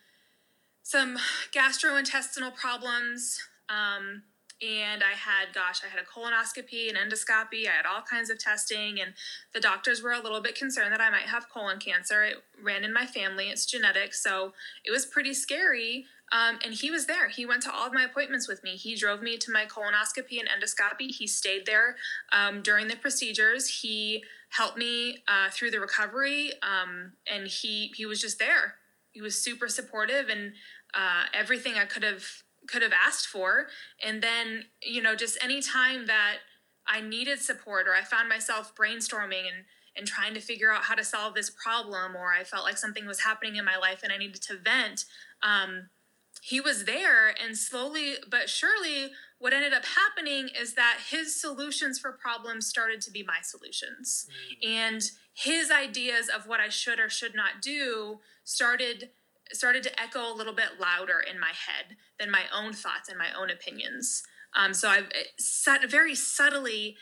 some 0.83 1.17
gastrointestinal 1.53 2.55
problems, 2.55 3.41
um, 3.67 4.23
and 4.61 5.03
I 5.03 5.17
had, 5.17 5.53
gosh, 5.53 5.81
I 5.83 5.89
had 5.89 5.99
a 5.99 6.05
colonoscopy, 6.05 6.89
an 6.89 6.95
endoscopy. 6.95 7.67
I 7.67 7.75
had 7.75 7.85
all 7.85 8.01
kinds 8.01 8.29
of 8.29 8.39
testing, 8.39 9.01
and 9.01 9.13
the 9.53 9.59
doctors 9.59 10.01
were 10.01 10.13
a 10.13 10.21
little 10.21 10.39
bit 10.39 10.55
concerned 10.55 10.93
that 10.93 11.01
I 11.01 11.09
might 11.09 11.23
have 11.23 11.49
colon 11.49 11.79
cancer. 11.79 12.23
It 12.23 12.37
ran 12.63 12.85
in 12.85 12.93
my 12.93 13.05
family; 13.05 13.49
it's 13.49 13.65
genetic, 13.65 14.13
so 14.13 14.53
it 14.85 14.91
was 14.91 15.05
pretty 15.05 15.33
scary. 15.33 16.05
Um, 16.31 16.59
and 16.63 16.73
he 16.73 16.91
was 16.91 17.05
there. 17.05 17.29
He 17.29 17.45
went 17.45 17.63
to 17.63 17.73
all 17.73 17.87
of 17.87 17.93
my 17.93 18.03
appointments 18.03 18.47
with 18.47 18.63
me. 18.63 18.71
He 18.71 18.95
drove 18.95 19.21
me 19.21 19.37
to 19.37 19.51
my 19.51 19.65
colonoscopy 19.65 20.39
and 20.39 20.49
endoscopy. 20.49 21.09
He 21.09 21.25
stayed 21.25 21.65
there 21.65 21.95
um, 22.31 22.61
during 22.61 22.87
the 22.87 22.97
procedures. 22.97 23.81
He 23.81 24.23
helped 24.49 24.77
me 24.77 25.23
uh, 25.27 25.49
through 25.51 25.71
the 25.71 25.79
recovery, 25.79 26.51
um, 26.61 27.13
and 27.31 27.47
he 27.47 27.93
he 27.95 28.05
was 28.05 28.19
just 28.19 28.39
there. 28.39 28.75
He 29.11 29.21
was 29.21 29.41
super 29.41 29.67
supportive 29.67 30.29
and 30.29 30.53
uh, 30.93 31.23
everything 31.33 31.75
I 31.75 31.85
could 31.85 32.03
have 32.03 32.25
could 32.67 32.81
have 32.81 32.93
asked 32.93 33.27
for. 33.27 33.67
And 34.03 34.21
then 34.21 34.65
you 34.83 35.01
know, 35.01 35.15
just 35.15 35.37
any 35.41 35.61
time 35.61 36.07
that 36.07 36.37
I 36.85 37.01
needed 37.01 37.39
support 37.39 37.87
or 37.87 37.95
I 37.95 38.01
found 38.01 38.27
myself 38.27 38.73
brainstorming 38.75 39.47
and 39.47 39.65
and 39.95 40.05
trying 40.05 40.33
to 40.35 40.39
figure 40.39 40.71
out 40.71 40.83
how 40.83 40.93
to 40.93 41.03
solve 41.03 41.33
this 41.33 41.49
problem, 41.49 42.15
or 42.15 42.31
I 42.31 42.43
felt 42.43 42.63
like 42.63 42.77
something 42.77 43.07
was 43.07 43.21
happening 43.21 43.55
in 43.55 43.65
my 43.65 43.77
life 43.77 44.01
and 44.03 44.11
I 44.11 44.17
needed 44.17 44.41
to 44.43 44.57
vent. 44.57 45.05
Um, 45.41 45.89
he 46.41 46.61
was 46.61 46.85
there 46.85 47.33
and 47.43 47.57
slowly 47.57 48.15
but 48.29 48.49
surely 48.49 49.11
what 49.39 49.53
ended 49.53 49.73
up 49.73 49.83
happening 49.85 50.49
is 50.59 50.73
that 50.73 50.97
his 51.09 51.39
solutions 51.39 51.99
for 51.99 52.11
problems 52.11 52.65
started 52.65 53.01
to 53.01 53.11
be 53.11 53.23
my 53.23 53.39
solutions 53.41 54.27
mm. 54.63 54.69
and 54.69 55.11
his 55.33 55.71
ideas 55.71 56.29
of 56.29 56.47
what 56.47 56.59
i 56.59 56.69
should 56.69 56.99
or 56.99 57.09
should 57.09 57.35
not 57.35 57.61
do 57.61 58.19
started 58.43 59.09
started 59.51 59.83
to 59.83 60.01
echo 60.01 60.31
a 60.31 60.35
little 60.35 60.53
bit 60.53 60.79
louder 60.79 61.19
in 61.19 61.39
my 61.39 61.47
head 61.47 61.95
than 62.19 62.29
my 62.29 62.43
own 62.53 62.73
thoughts 62.73 63.09
and 63.09 63.17
my 63.17 63.29
own 63.39 63.49
opinions 63.49 64.23
um, 64.55 64.73
so 64.73 64.89
i've 64.89 65.09
very 65.89 66.15
subtly 66.15 66.95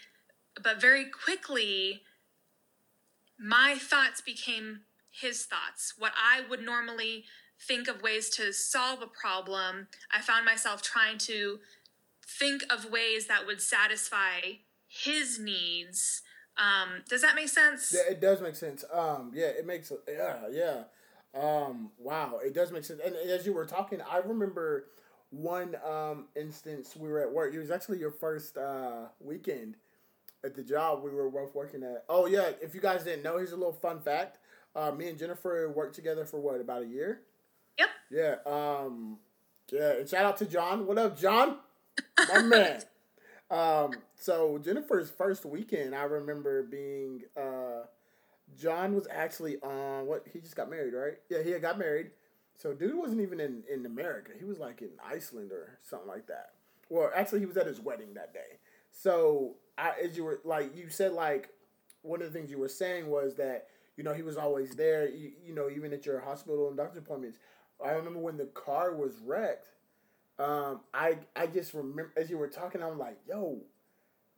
but 0.62 0.80
very 0.80 1.06
quickly 1.06 2.02
my 3.40 3.76
thoughts 3.78 4.22
became 4.22 4.82
his 5.12 5.46
thoughts 5.46 5.94
what 5.98 6.14
i 6.18 6.42
would 6.50 6.62
normally 6.62 7.26
think 7.60 7.88
of 7.88 8.02
ways 8.02 8.30
to 8.32 8.54
solve 8.54 9.02
a 9.02 9.08
problem, 9.08 9.88
I 10.12 10.22
found 10.22 10.46
myself 10.46 10.82
trying 10.82 11.18
to 11.20 11.60
think 12.28 12.64
of 12.72 12.92
ways 12.92 13.28
that 13.28 13.46
would 13.46 13.62
satisfy 13.62 14.40
his 14.88 15.40
needs. 15.40 16.22
Um, 16.58 17.04
does 17.10 17.22
that 17.22 17.36
make 17.36 17.50
sense? 17.50 17.94
Yeah, 17.94 18.12
it 18.12 18.22
does 18.22 18.42
make 18.42 18.56
sense. 18.56 18.84
Um, 18.94 19.32
yeah, 19.34 19.48
it 19.48 19.66
makes 19.66 19.92
yeah, 20.08 20.48
yeah. 20.52 20.84
Um, 21.34 21.92
wow, 21.98 22.40
it 22.44 22.54
does 22.54 22.72
make 22.72 22.86
sense. 22.86 23.02
And 23.06 23.16
as 23.16 23.46
you 23.46 23.54
were 23.54 23.66
talking, 23.66 24.00
I 24.02 24.20
remember 24.20 24.86
one 25.32 25.76
um 25.86 26.28
instance 26.36 26.96
we 26.96 27.10
were 27.10 27.20
at 27.20 27.32
work. 27.32 27.54
It 27.54 27.60
was 27.60 27.72
actually 27.72 28.00
your 28.00 28.12
first 28.12 28.58
uh 28.58 29.08
weekend 29.20 29.76
at 30.46 30.56
the 30.56 30.64
job 30.64 31.04
we 31.04 31.10
were 31.10 31.30
both 31.30 31.54
working 31.54 31.84
at. 31.84 32.06
Oh 32.08 32.26
yeah, 32.26 32.52
if 32.62 32.74
you 32.74 32.80
guys 32.80 33.04
didn't 33.04 33.24
know, 33.24 33.38
here's 33.38 33.52
a 33.52 33.58
little 33.58 33.74
fun 33.74 34.00
fact. 34.00 34.38
Uh, 34.76 34.92
me 34.92 35.10
and 35.10 35.18
Jennifer 35.18 35.70
worked 35.70 35.96
together 35.96 36.26
for 36.26 36.40
what 36.40 36.60
about 36.62 36.84
a 36.84 36.88
year? 36.88 37.22
Yeah. 38.12 38.36
Um. 38.46 39.18
Yeah. 39.72 39.94
And 39.94 40.10
shout 40.10 40.26
out 40.26 40.38
to 40.38 40.46
John. 40.46 40.86
What 40.86 40.98
up, 40.98 41.20
John? 41.20 41.58
My 42.34 42.42
man. 42.44 42.82
Um. 43.50 43.92
So 44.16 44.58
Jennifer's 44.58 45.10
first 45.10 45.46
weekend, 45.46 45.96
I 45.96 46.04
remember 46.04 46.64
being. 46.64 47.24
Uh, 47.36 47.86
John 48.60 48.94
was 48.94 49.08
actually 49.12 49.58
on 49.62 50.06
what 50.06 50.26
he 50.32 50.40
just 50.40 50.56
got 50.56 50.70
married, 50.70 50.94
right? 50.94 51.16
Yeah, 51.30 51.42
he 51.44 51.52
had 51.52 51.62
got 51.62 51.78
married. 51.78 52.12
So 52.58 52.74
dude 52.74 52.96
wasn't 52.96 53.22
even 53.22 53.40
in 53.40 53.64
in 53.72 53.86
America. 53.86 54.32
He 54.38 54.46
was 54.46 54.60
like 54.60 54.82
in 54.82 54.92
Iceland 55.04 55.52
or 55.52 55.78
something 55.82 56.08
like 56.08 56.28
that. 56.28 56.52
Well, 56.90 57.12
actually, 57.16 57.40
he 57.40 57.46
was 57.46 57.58
at 57.58 57.68
his 57.68 57.80
wedding 57.82 58.14
that 58.14 58.34
day. 58.34 58.60
So 58.92 59.56
I, 59.78 59.94
as 60.04 60.16
you 60.16 60.24
were 60.24 60.40
like 60.44 60.76
you 60.76 60.90
said, 60.90 61.12
like 61.14 61.50
one 62.02 62.22
of 62.22 62.32
the 62.32 62.38
things 62.38 62.52
you 62.52 62.60
were 62.60 62.70
saying 62.70 63.08
was 63.08 63.36
that 63.36 63.68
you 63.98 64.04
know 64.04 64.14
he 64.14 64.22
was 64.22 64.38
always 64.38 64.72
there. 64.76 65.10
You, 65.10 65.32
you 65.46 65.54
know, 65.54 65.70
even 65.70 65.92
at 65.92 66.06
your 66.06 66.20
hospital 66.22 66.68
and 66.68 66.78
doctor 66.78 67.00
appointments 67.00 67.40
I 67.84 67.92
remember 67.92 68.20
when 68.20 68.38
the 68.38 68.46
car 68.46 68.94
was 68.96 69.18
wrecked. 69.24 69.68
Um, 70.40 70.82
I 70.94 71.20
I 71.36 71.48
just 71.48 71.74
remember 71.74 72.12
as 72.18 72.30
you 72.30 72.38
were 72.38 72.48
talking, 72.48 72.84
I'm 72.84 73.00
like, 73.00 73.18
yo, 73.28 73.62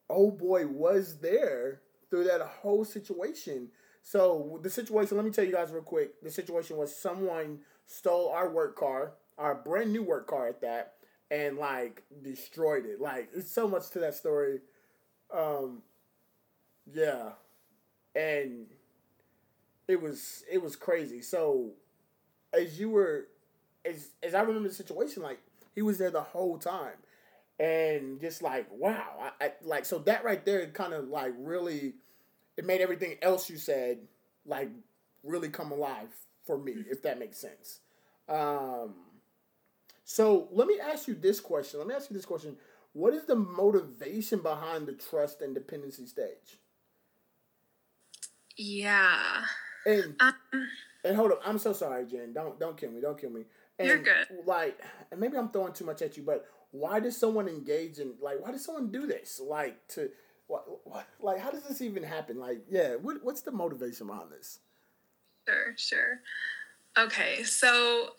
oh 0.10 0.32
boy 0.32 0.68
was 0.68 1.20
there 1.20 1.82
through 2.10 2.26
that 2.26 2.42
whole 2.42 2.86
situation. 2.86 3.70
So 4.04 4.60
the 4.64 4.70
situation, 4.70 5.18
let 5.18 5.26
me 5.26 5.32
tell 5.32 5.44
you 5.46 5.54
guys 5.54 5.72
real 5.72 5.84
quick. 5.84 6.22
The 6.24 6.32
situation 6.32 6.78
was 6.78 6.96
someone 6.96 7.60
stole 7.86 8.30
our 8.30 8.50
work 8.50 8.78
car, 8.78 9.14
our 9.38 9.56
brand 9.56 9.92
new 9.92 10.04
work 10.04 10.28
car 10.28 10.48
at 10.48 10.62
that, 10.62 10.94
and 11.32 11.58
like 11.58 12.04
destroyed 12.24 12.86
it. 12.86 13.02
Like 13.02 13.30
it's 13.36 13.52
so 13.52 13.68
much 13.68 13.90
to 13.92 14.00
that 14.00 14.16
story. 14.16 14.60
Um, 15.34 15.84
yeah, 16.94 17.32
and 18.16 18.68
it 19.88 20.02
was 20.02 20.44
it 20.52 20.62
was 20.62 20.76
crazy. 20.76 21.22
So 21.22 21.72
as 22.54 22.80
you 22.80 22.90
were, 22.90 23.28
as 23.86 24.10
as 24.24 24.34
I 24.34 24.42
remember 24.42 24.70
the 24.70 24.76
situation, 24.76 25.24
like 25.24 25.40
he 25.76 25.82
was 25.82 25.98
there 25.98 26.12
the 26.12 26.22
whole 26.22 26.58
time, 26.58 26.98
and 27.60 28.20
just 28.20 28.42
like 28.42 28.68
wow, 28.72 29.32
I, 29.40 29.46
I 29.46 29.52
like 29.64 29.86
so 29.86 30.00
that 30.00 30.24
right 30.24 30.44
there 30.46 30.66
kind 30.68 30.94
of 30.94 31.08
like 31.10 31.34
really 31.38 31.96
it 32.58 32.66
made 32.66 32.82
everything 32.82 33.16
else 33.22 33.50
you 33.50 33.58
said 33.58 34.00
like 34.46 34.70
really 35.24 35.50
come 35.50 35.72
alive 35.72 36.10
for 36.46 36.58
me, 36.58 36.76
if 36.90 37.02
that 37.04 37.20
makes 37.20 37.38
sense. 37.38 37.80
Um, 38.30 38.96
so 40.04 40.48
let 40.52 40.68
me 40.68 40.80
ask 40.80 41.08
you 41.08 41.14
this 41.14 41.40
question. 41.40 41.80
Let 41.80 41.88
me 41.88 41.94
ask 41.94 42.10
you 42.10 42.16
this 42.16 42.26
question. 42.26 42.56
What 42.94 43.14
is 43.14 43.26
the 43.26 43.36
motivation 43.36 44.40
behind 44.40 44.88
the 44.88 44.94
trust 44.94 45.42
and 45.42 45.54
dependency 45.54 46.08
stage? 46.08 46.58
Yeah. 48.56 49.44
And 49.86 50.16
um, 50.20 50.34
and 51.08 51.16
hold 51.16 51.32
up, 51.32 51.42
I'm 51.46 51.58
so 51.58 51.74
sorry, 51.74 52.06
Jen. 52.06 52.34
Don't 52.34 52.60
don't 52.60 52.78
kill 52.78 52.92
me. 52.92 53.02
Don't 53.02 53.20
kill 53.20 53.32
me. 53.32 53.46
And 53.80 53.88
you're 53.88 53.98
good. 54.02 54.28
Like, 54.46 54.80
and 55.12 55.20
maybe 55.20 55.38
I'm 55.38 55.50
throwing 55.50 55.74
too 55.74 55.86
much 55.86 56.02
at 56.02 56.18
you, 56.18 56.24
but 56.24 56.46
why 56.72 57.00
does 57.00 57.16
someone 57.16 57.48
engage 57.48 58.00
in 58.00 58.14
like? 58.22 58.42
Why 58.42 58.52
does 58.52 58.66
someone 58.66 58.92
do 58.92 59.08
this? 59.08 59.40
Like 59.44 59.88
to 59.90 60.10
what, 60.48 60.66
what, 60.86 61.08
like, 61.22 61.40
how 61.40 61.52
does 61.52 61.64
this 61.64 61.82
even 61.82 62.04
happen? 62.04 62.40
Like, 62.40 62.62
yeah, 62.70 62.96
what, 62.96 63.18
what's 63.22 63.42
the 63.42 63.52
motivation 63.52 64.08
behind 64.08 64.32
this? 64.32 64.60
Sure, 65.48 65.74
sure. 65.76 66.20
Okay, 66.98 67.44
so 67.44 68.12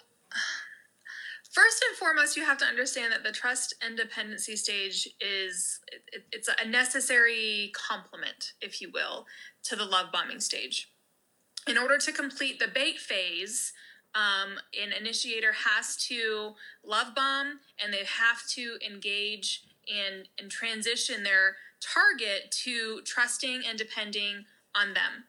first 1.51 1.85
and 1.89 1.97
foremost, 1.97 2.37
you 2.37 2.45
have 2.45 2.59
to 2.59 2.65
understand 2.65 3.13
that 3.13 3.25
the 3.25 3.33
trust 3.33 3.75
and 3.85 3.97
dependency 3.97 4.57
stage 4.57 5.09
is 5.21 5.81
it, 5.91 6.25
it's 6.33 6.49
a 6.49 6.69
necessary 6.69 7.73
complement, 7.75 8.53
if 8.61 8.81
you 8.81 8.91
will, 8.93 9.27
to 9.65 9.75
the 9.75 9.85
love 9.85 10.13
bombing 10.13 10.41
stage. 10.41 10.91
In 11.69 11.77
order 11.77 11.99
to 11.99 12.13
complete 12.13 12.59
the 12.59 12.67
bait 12.67 12.99
phase, 12.99 13.75
um, 14.15 14.59
an 14.83 14.93
initiator 14.99 15.53
has 15.53 15.97
to 16.07 16.55
love 16.83 17.15
bomb 17.15 17.61
and 17.83 17.93
they 17.93 18.05
have 18.05 18.47
to 18.55 18.79
engage 18.85 19.65
and, 19.87 20.29
and 20.39 20.51
transition 20.51 21.23
their 21.23 21.57
target 21.81 22.51
to 22.65 23.03
trusting 23.05 23.63
and 23.69 23.79
depending 23.79 24.47
on 24.75 24.95
them. 24.95 25.25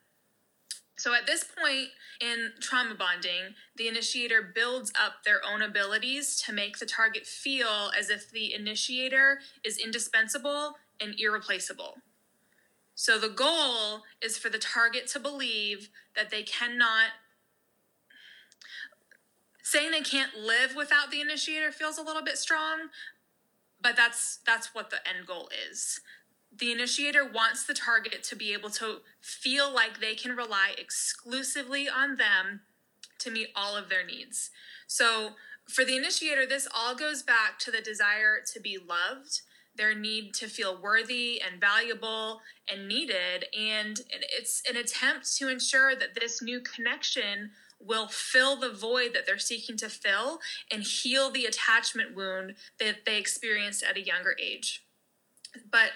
So 0.98 1.13
at 1.13 1.27
this 1.27 1.43
point 1.43 1.89
in 2.22 2.51
trauma 2.62 2.96
bonding, 2.96 3.55
the 3.75 3.89
initiator 3.89 4.41
builds 4.41 4.93
up 5.00 5.24
their 5.25 5.41
own 5.46 5.62
abilities 5.62 6.41
to 6.43 6.53
make 6.53 6.79
the 6.79 6.86
target 6.86 7.27
feel 7.27 7.91
as 7.98 8.10
if 8.10 8.31
the 8.31 8.53
initiator 8.53 9.39
is 9.65 9.77
indispensable 9.77 10.75
and 11.01 11.15
irreplaceable. 11.19 11.96
So 13.00 13.18
the 13.18 13.29
goal 13.29 14.01
is 14.22 14.38
for 14.38 14.50
the 14.50 14.58
target 14.58 15.08
to 15.08 15.20
believe 15.20 15.89
that 16.18 16.32
they 16.32 16.44
cannot 16.44 17.12
saying 19.63 19.91
they 19.91 20.01
can't 20.01 20.36
live 20.36 20.75
without 20.75 21.10
the 21.10 21.22
initiator 21.22 21.72
feels 21.72 21.98
a 21.98 22.01
little 22.01 22.24
bit 22.24 22.38
strong, 22.38 22.89
but 23.82 23.96
that's 23.96 24.39
that's 24.46 24.75
what 24.75 24.89
the 24.89 24.98
end 25.08 25.25
goal 25.25 25.48
is 25.72 26.01
the 26.56 26.72
initiator 26.72 27.24
wants 27.24 27.63
the 27.63 27.74
target 27.74 28.24
to 28.24 28.36
be 28.36 28.53
able 28.53 28.70
to 28.70 28.98
feel 29.22 29.74
like 29.74 30.00
they 30.00 30.15
can 30.15 30.36
rely 30.36 30.74
exclusively 30.77 31.88
on 31.88 32.18
them 32.18 32.62
to 33.20 33.32
meet 33.32 33.50
all 33.56 33.77
of 33.77 33.89
their 33.89 34.06
needs. 34.06 34.50
So, 34.88 35.32
for 35.68 35.86
the 35.86 35.96
initiator, 35.96 36.48
this 36.48 36.68
all 36.75 36.96
goes 36.96 37.22
back 37.22 37.60
to 37.60 37.72
the 37.72 37.82
desire 37.82 38.39
to 38.51 38.60
be 38.60 38.77
loved, 38.77 39.41
their 39.79 39.95
need 39.95 40.33
to 40.36 40.48
feel 40.48 40.79
worthy 40.79 41.41
and 41.41 41.59
valuable 41.59 42.41
and 42.71 42.88
needed. 42.88 43.45
And 43.57 44.00
it's 44.38 44.62
an 44.69 44.75
attempt 44.75 45.36
to 45.38 45.48
ensure 45.48 45.95
that 45.95 46.19
this 46.19 46.41
new 46.41 46.59
connection 46.59 47.51
will 47.79 48.09
fill 48.09 48.57
the 48.57 48.74
void 48.74 49.12
that 49.13 49.25
they're 49.25 49.39
seeking 49.39 49.77
to 49.77 49.88
fill 49.88 50.39
and 50.69 50.83
heal 50.83 51.31
the 51.31 51.45
attachment 51.45 52.13
wound 52.13 52.55
that 52.77 53.05
they 53.05 53.17
experienced 53.17 53.83
at 53.83 53.95
a 53.95 54.05
younger 54.05 54.36
age. 54.38 54.83
But 55.71 55.91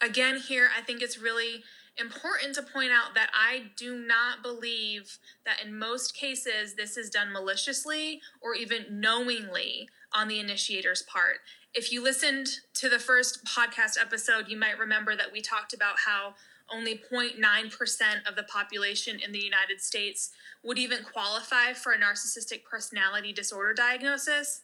again, 0.00 0.38
here, 0.38 0.70
I 0.76 0.80
think 0.80 1.02
it's 1.02 1.18
really 1.18 1.62
important 1.98 2.54
to 2.54 2.62
point 2.62 2.90
out 2.90 3.14
that 3.14 3.30
I 3.34 3.66
do 3.76 3.98
not 3.98 4.42
believe 4.42 5.18
that 5.44 5.60
in 5.64 5.78
most 5.78 6.16
cases 6.16 6.74
this 6.74 6.96
is 6.96 7.10
done 7.10 7.32
maliciously 7.32 8.20
or 8.40 8.54
even 8.54 8.86
knowingly 8.90 9.88
on 10.12 10.28
the 10.28 10.40
initiator's 10.40 11.02
part. 11.02 11.40
If 11.74 11.90
you 11.90 12.04
listened 12.04 12.60
to 12.74 12.88
the 12.88 13.00
first 13.00 13.44
podcast 13.44 14.00
episode, 14.00 14.48
you 14.48 14.56
might 14.56 14.78
remember 14.78 15.16
that 15.16 15.32
we 15.32 15.40
talked 15.40 15.74
about 15.74 15.96
how 16.06 16.34
only 16.72 17.00
0.9% 17.12 18.28
of 18.28 18.36
the 18.36 18.44
population 18.44 19.18
in 19.18 19.32
the 19.32 19.40
United 19.40 19.80
States 19.80 20.30
would 20.62 20.78
even 20.78 21.02
qualify 21.02 21.72
for 21.72 21.92
a 21.92 21.98
narcissistic 21.98 22.62
personality 22.62 23.32
disorder 23.32 23.74
diagnosis. 23.74 24.62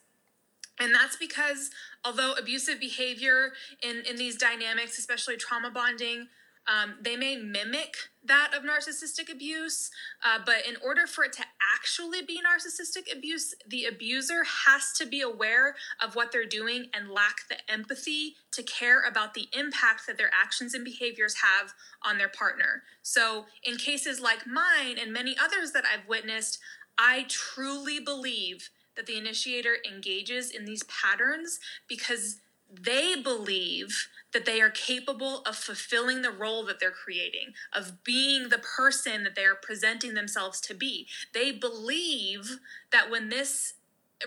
And 0.79 0.95
that's 0.95 1.17
because 1.17 1.69
although 2.05 2.33
abusive 2.39 2.79
behavior 2.79 3.51
in, 3.83 4.03
in 4.09 4.15
these 4.15 4.37
dynamics, 4.37 4.97
especially 4.97 5.35
trauma 5.35 5.69
bonding, 5.69 6.29
um, 6.67 6.95
they 7.01 7.15
may 7.15 7.35
mimic 7.35 7.95
that 8.23 8.51
of 8.55 8.63
narcissistic 8.63 9.31
abuse, 9.31 9.89
uh, 10.23 10.39
but 10.45 10.65
in 10.67 10.75
order 10.85 11.07
for 11.07 11.23
it 11.23 11.33
to 11.33 11.43
actually 11.75 12.21
be 12.21 12.39
narcissistic 12.39 13.11
abuse, 13.11 13.55
the 13.67 13.85
abuser 13.85 14.43
has 14.65 14.93
to 14.93 15.07
be 15.07 15.21
aware 15.21 15.75
of 16.03 16.15
what 16.15 16.31
they're 16.31 16.45
doing 16.45 16.85
and 16.93 17.09
lack 17.09 17.47
the 17.49 17.57
empathy 17.71 18.35
to 18.51 18.61
care 18.61 19.03
about 19.03 19.33
the 19.33 19.47
impact 19.57 20.05
that 20.05 20.17
their 20.17 20.29
actions 20.39 20.75
and 20.75 20.85
behaviors 20.85 21.35
have 21.41 21.73
on 22.03 22.19
their 22.19 22.29
partner. 22.29 22.83
So, 23.01 23.45
in 23.63 23.77
cases 23.77 24.19
like 24.19 24.45
mine 24.45 24.97
and 25.01 25.11
many 25.11 25.35
others 25.41 25.71
that 25.71 25.83
I've 25.91 26.07
witnessed, 26.07 26.59
I 26.97 27.25
truly 27.27 27.99
believe 27.99 28.69
that 28.95 29.07
the 29.07 29.17
initiator 29.17 29.77
engages 29.89 30.51
in 30.51 30.65
these 30.65 30.83
patterns 30.83 31.59
because 31.87 32.37
they 32.69 33.15
believe 33.15 34.07
that 34.33 34.45
they 34.45 34.61
are 34.61 34.69
capable 34.69 35.41
of 35.41 35.55
fulfilling 35.55 36.21
the 36.21 36.31
role 36.31 36.65
that 36.65 36.79
they're 36.79 36.91
creating, 36.91 37.53
of 37.73 38.03
being 38.03 38.49
the 38.49 38.57
person 38.57 39.23
that 39.23 39.35
they 39.35 39.45
are 39.45 39.55
presenting 39.55 40.13
themselves 40.13 40.61
to 40.61 40.73
be. 40.73 41.07
They 41.33 41.51
believe 41.51 42.59
that 42.91 43.09
when 43.09 43.29
this 43.29 43.73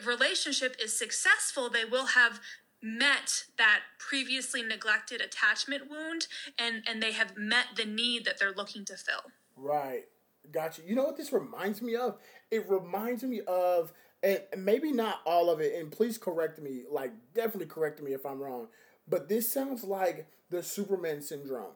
relationship 0.04 0.76
is 0.82 0.96
successful, 0.98 1.70
they 1.70 1.84
will 1.84 2.06
have 2.06 2.40
met 2.82 3.44
that 3.56 3.80
previously 3.98 4.62
neglected 4.62 5.22
attachment 5.22 5.90
wound 5.90 6.26
and 6.58 6.82
and 6.86 7.02
they 7.02 7.12
have 7.12 7.34
met 7.34 7.64
the 7.76 7.84
need 7.86 8.26
that 8.26 8.38
they're 8.38 8.52
looking 8.52 8.84
to 8.84 8.94
fill. 8.94 9.22
Right. 9.56 10.04
Gotcha. 10.52 10.82
You 10.86 10.94
know 10.94 11.04
what 11.04 11.16
this 11.16 11.32
reminds 11.32 11.80
me 11.80 11.96
of? 11.96 12.18
It 12.50 12.68
reminds 12.68 13.22
me 13.22 13.40
of 13.46 13.94
and 14.22 14.40
maybe 14.56 14.90
not 14.90 15.20
all 15.26 15.50
of 15.50 15.60
it, 15.60 15.74
and 15.78 15.92
please 15.92 16.16
correct 16.16 16.60
me, 16.60 16.84
like 16.90 17.12
definitely 17.34 17.66
correct 17.66 18.02
me 18.02 18.12
if 18.12 18.24
I'm 18.24 18.40
wrong, 18.40 18.68
but 19.08 19.28
this 19.28 19.52
sounds 19.52 19.84
like 19.84 20.26
the 20.50 20.62
Superman 20.62 21.20
syndrome. 21.20 21.74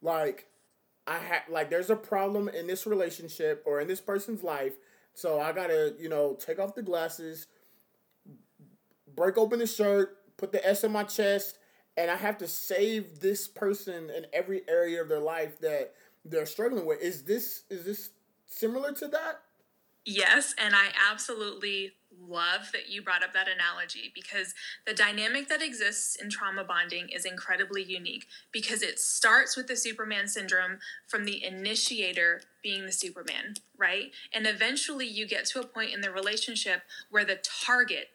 Like 0.00 0.46
I 1.06 1.18
had 1.18 1.42
like 1.48 1.70
there's 1.70 1.90
a 1.90 1.96
problem 1.96 2.48
in 2.48 2.66
this 2.66 2.86
relationship 2.86 3.62
or 3.66 3.80
in 3.80 3.88
this 3.88 4.00
person's 4.00 4.42
life, 4.42 4.74
so 5.14 5.40
I 5.40 5.52
gotta, 5.52 5.94
you 5.98 6.08
know, 6.08 6.34
take 6.34 6.58
off 6.58 6.74
the 6.74 6.82
glasses, 6.82 7.46
break 9.14 9.36
open 9.36 9.58
the 9.58 9.66
shirt, 9.66 10.18
put 10.36 10.52
the 10.52 10.66
S 10.66 10.84
in 10.84 10.92
my 10.92 11.04
chest, 11.04 11.58
and 11.96 12.10
I 12.10 12.16
have 12.16 12.38
to 12.38 12.46
save 12.46 13.20
this 13.20 13.48
person 13.48 14.10
in 14.10 14.26
every 14.32 14.62
area 14.68 15.02
of 15.02 15.08
their 15.08 15.18
life 15.18 15.58
that 15.60 15.94
they're 16.24 16.46
struggling 16.46 16.86
with. 16.86 17.02
Is 17.02 17.24
this 17.24 17.64
is 17.70 17.84
this 17.84 18.10
similar 18.46 18.92
to 18.92 19.08
that? 19.08 19.40
Yes, 20.04 20.54
and 20.56 20.74
I 20.74 20.86
absolutely 21.10 21.92
love 22.26 22.70
that 22.72 22.88
you 22.88 23.02
brought 23.02 23.22
up 23.22 23.32
that 23.32 23.48
analogy 23.48 24.12
because 24.14 24.54
the 24.86 24.94
dynamic 24.94 25.48
that 25.48 25.62
exists 25.62 26.16
in 26.16 26.30
trauma 26.30 26.64
bonding 26.64 27.08
is 27.08 27.24
incredibly 27.24 27.82
unique 27.82 28.26
because 28.52 28.82
it 28.82 28.98
starts 28.98 29.56
with 29.56 29.66
the 29.66 29.76
Superman 29.76 30.28
syndrome 30.28 30.78
from 31.06 31.24
the 31.24 31.44
initiator 31.44 32.42
being 32.62 32.86
the 32.86 32.92
Superman, 32.92 33.54
right? 33.76 34.10
And 34.32 34.46
eventually 34.46 35.06
you 35.06 35.26
get 35.26 35.46
to 35.46 35.60
a 35.60 35.66
point 35.66 35.94
in 35.94 36.00
the 36.00 36.10
relationship 36.10 36.82
where 37.10 37.24
the 37.24 37.40
target 37.42 38.08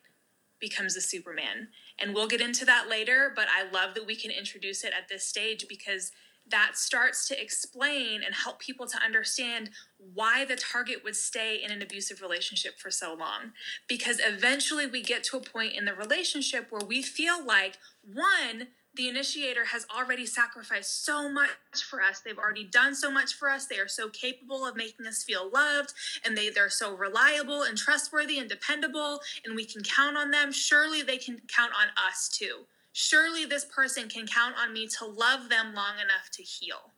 becomes 0.59 0.95
the 0.95 1.01
Superman. 1.01 1.67
And 1.99 2.15
we'll 2.15 2.27
get 2.27 2.41
into 2.41 2.65
that 2.65 2.89
later, 2.89 3.31
but 3.35 3.47
I 3.55 3.69
love 3.69 3.95
that 3.95 4.07
we 4.07 4.15
can 4.15 4.31
introduce 4.31 4.83
it 4.83 4.93
at 4.97 5.09
this 5.09 5.25
stage 5.25 5.65
because 5.67 6.11
that 6.49 6.71
starts 6.75 7.27
to 7.27 7.41
explain 7.41 8.21
and 8.23 8.35
help 8.35 8.59
people 8.59 8.85
to 8.87 8.97
understand 9.03 9.69
why 10.13 10.43
the 10.45 10.55
target 10.55 11.03
would 11.03 11.15
stay 11.15 11.61
in 11.63 11.71
an 11.71 11.81
abusive 11.81 12.21
relationship 12.21 12.77
for 12.79 12.91
so 12.91 13.13
long. 13.13 13.53
Because 13.87 14.19
eventually 14.21 14.85
we 14.85 15.01
get 15.01 15.23
to 15.25 15.37
a 15.37 15.41
point 15.41 15.73
in 15.73 15.85
the 15.85 15.93
relationship 15.93 16.67
where 16.69 16.85
we 16.85 17.01
feel 17.01 17.43
like, 17.43 17.77
one, 18.05 18.67
the 18.95 19.09
initiator 19.09 19.65
has 19.65 19.87
already 19.95 20.25
sacrificed 20.25 21.03
so 21.03 21.27
much 21.27 21.49
for 21.89 22.01
us. 22.01 22.19
They've 22.19 22.37
already 22.37 22.65
done 22.65 22.93
so 22.93 23.09
much 23.09 23.33
for 23.33 23.49
us. 23.49 23.65
They 23.65 23.79
are 23.79 23.87
so 23.87 24.09
capable 24.09 24.67
of 24.67 24.75
making 24.75 25.07
us 25.07 25.23
feel 25.23 25.49
loved 25.49 25.93
and 26.23 26.37
they, 26.37 26.49
they're 26.49 26.69
so 26.69 26.95
reliable 26.95 27.63
and 27.63 27.75
trustworthy 27.75 28.37
and 28.37 28.47
dependable 28.47 29.21
and 29.45 29.55
we 29.55 29.65
can 29.65 29.81
count 29.81 30.15
on 30.15 30.29
them. 30.29 30.51
Surely 30.51 31.01
they 31.01 31.17
can 31.17 31.41
count 31.47 31.71
on 31.75 31.87
us 32.07 32.29
too. 32.29 32.65
Surely 32.93 33.45
this 33.45 33.65
person 33.65 34.07
can 34.07 34.25
count 34.25 34.55
on 34.57 34.71
me 34.71 34.87
to 34.87 35.05
love 35.05 35.49
them 35.49 35.73
long 35.75 35.95
enough 35.95 36.29
to 36.31 36.43
heal. 36.43 36.91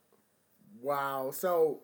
Wow. 0.81 1.31
So 1.31 1.81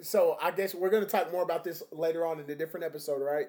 so 0.00 0.38
I 0.40 0.50
guess 0.50 0.74
we're 0.74 0.90
gonna 0.90 1.04
talk 1.04 1.30
more 1.30 1.42
about 1.42 1.64
this 1.64 1.82
later 1.92 2.24
on 2.24 2.40
in 2.40 2.50
a 2.50 2.54
different 2.54 2.86
episode, 2.86 3.20
right? 3.20 3.48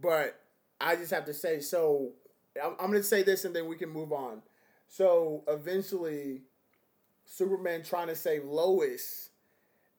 But 0.00 0.40
I 0.80 0.96
just 0.96 1.10
have 1.10 1.24
to 1.24 1.34
say, 1.34 1.60
so 1.60 2.12
I'm, 2.62 2.72
I'm 2.78 2.86
gonna 2.86 3.02
say 3.02 3.22
this 3.22 3.44
and 3.44 3.56
then 3.56 3.66
we 3.66 3.76
can 3.76 3.90
move 3.90 4.12
on 4.12 4.42
so 4.88 5.42
eventually, 5.48 6.42
Superman 7.24 7.82
trying 7.82 8.06
to 8.06 8.14
save 8.14 8.44
Lois, 8.44 9.30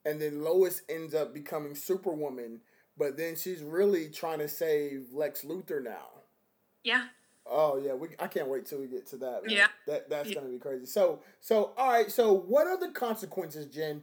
and 0.05 0.21
then 0.21 0.41
Lois 0.41 0.83
ends 0.87 1.13
up 1.13 1.33
becoming 1.33 1.75
Superwoman, 1.75 2.61
but 2.97 3.17
then 3.17 3.35
she's 3.35 3.61
really 3.61 4.09
trying 4.09 4.39
to 4.39 4.47
save 4.47 5.07
Lex 5.11 5.41
Luthor 5.43 5.83
now. 5.83 6.07
Yeah. 6.81 7.07
Oh 7.45 7.77
yeah, 7.77 7.93
we 7.93 8.09
I 8.19 8.27
can't 8.27 8.47
wait 8.47 8.65
till 8.65 8.79
we 8.79 8.87
get 8.87 9.05
to 9.07 9.17
that. 9.17 9.45
Man. 9.45 9.55
Yeah. 9.55 9.67
That 9.87 10.09
that's 10.09 10.29
yeah. 10.29 10.35
gonna 10.35 10.49
be 10.49 10.57
crazy. 10.57 10.85
So 10.85 11.19
so 11.41 11.71
all 11.77 11.91
right, 11.91 12.11
so 12.11 12.33
what 12.33 12.67
are 12.67 12.79
the 12.79 12.89
consequences, 12.89 13.67
Jen? 13.67 14.01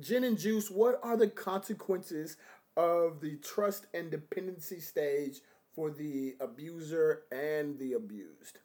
Jen 0.00 0.24
and 0.24 0.38
Juice, 0.38 0.70
what 0.70 1.00
are 1.02 1.16
the 1.16 1.28
consequences 1.28 2.36
of 2.76 3.20
the 3.20 3.36
trust 3.36 3.86
and 3.94 4.10
dependency 4.10 4.80
stage 4.80 5.40
for 5.74 5.90
the 5.90 6.34
abuser 6.40 7.22
and 7.30 7.78
the 7.78 7.92
abused? 7.92 8.58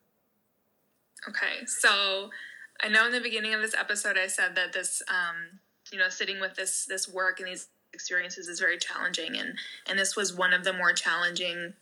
Okay, 1.28 1.66
so 1.66 2.30
I 2.82 2.88
know 2.88 3.06
in 3.08 3.12
the 3.12 3.20
beginning 3.20 3.54
of 3.54 3.62
this 3.62 3.76
episode 3.76 4.18
I 4.18 4.28
said 4.28 4.56
that 4.56 4.74
this, 4.74 5.02
um, 5.10 5.60
you 5.92 5.98
know, 5.98 6.10
sitting 6.10 6.40
with 6.40 6.56
this 6.56 6.86
this 6.86 7.08
work 7.08 7.40
and 7.40 7.48
these 7.48 7.68
experiences 7.94 8.48
is 8.48 8.60
very 8.60 8.78
challenging, 8.78 9.36
and 9.36 9.56
and 9.88 10.00
this 10.00 10.16
was 10.16 10.34
one 10.34 10.54
of 10.54 10.64
the 10.64 10.74
more 10.74 10.94
challenging 10.94 11.74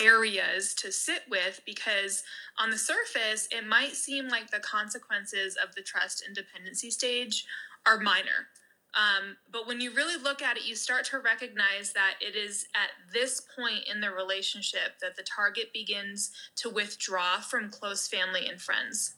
areas 0.00 0.74
to 0.74 0.90
sit 0.90 1.22
with 1.30 1.60
because 1.66 2.22
on 2.58 2.70
the 2.70 2.78
surface 2.78 3.46
it 3.50 3.66
might 3.66 3.92
seem 3.92 4.28
like 4.28 4.50
the 4.50 4.60
consequences 4.60 5.56
of 5.56 5.74
the 5.74 5.82
trust 5.82 6.24
and 6.26 6.34
dependency 6.34 6.90
stage 6.90 7.44
are 7.86 7.98
minor 7.98 8.48
um, 8.94 9.36
but 9.50 9.66
when 9.66 9.80
you 9.80 9.94
really 9.94 10.22
look 10.22 10.42
at 10.42 10.56
it, 10.56 10.66
you 10.66 10.76
start 10.76 11.04
to 11.06 11.18
recognize 11.18 11.92
that 11.94 12.14
it 12.20 12.36
is 12.36 12.66
at 12.74 12.90
this 13.12 13.42
point 13.56 13.84
in 13.90 14.00
the 14.00 14.10
relationship 14.10 14.98
that 15.00 15.16
the 15.16 15.22
target 15.22 15.72
begins 15.72 16.30
to 16.56 16.68
withdraw 16.68 17.40
from 17.40 17.70
close 17.70 18.06
family 18.06 18.46
and 18.46 18.60
friends. 18.60 19.14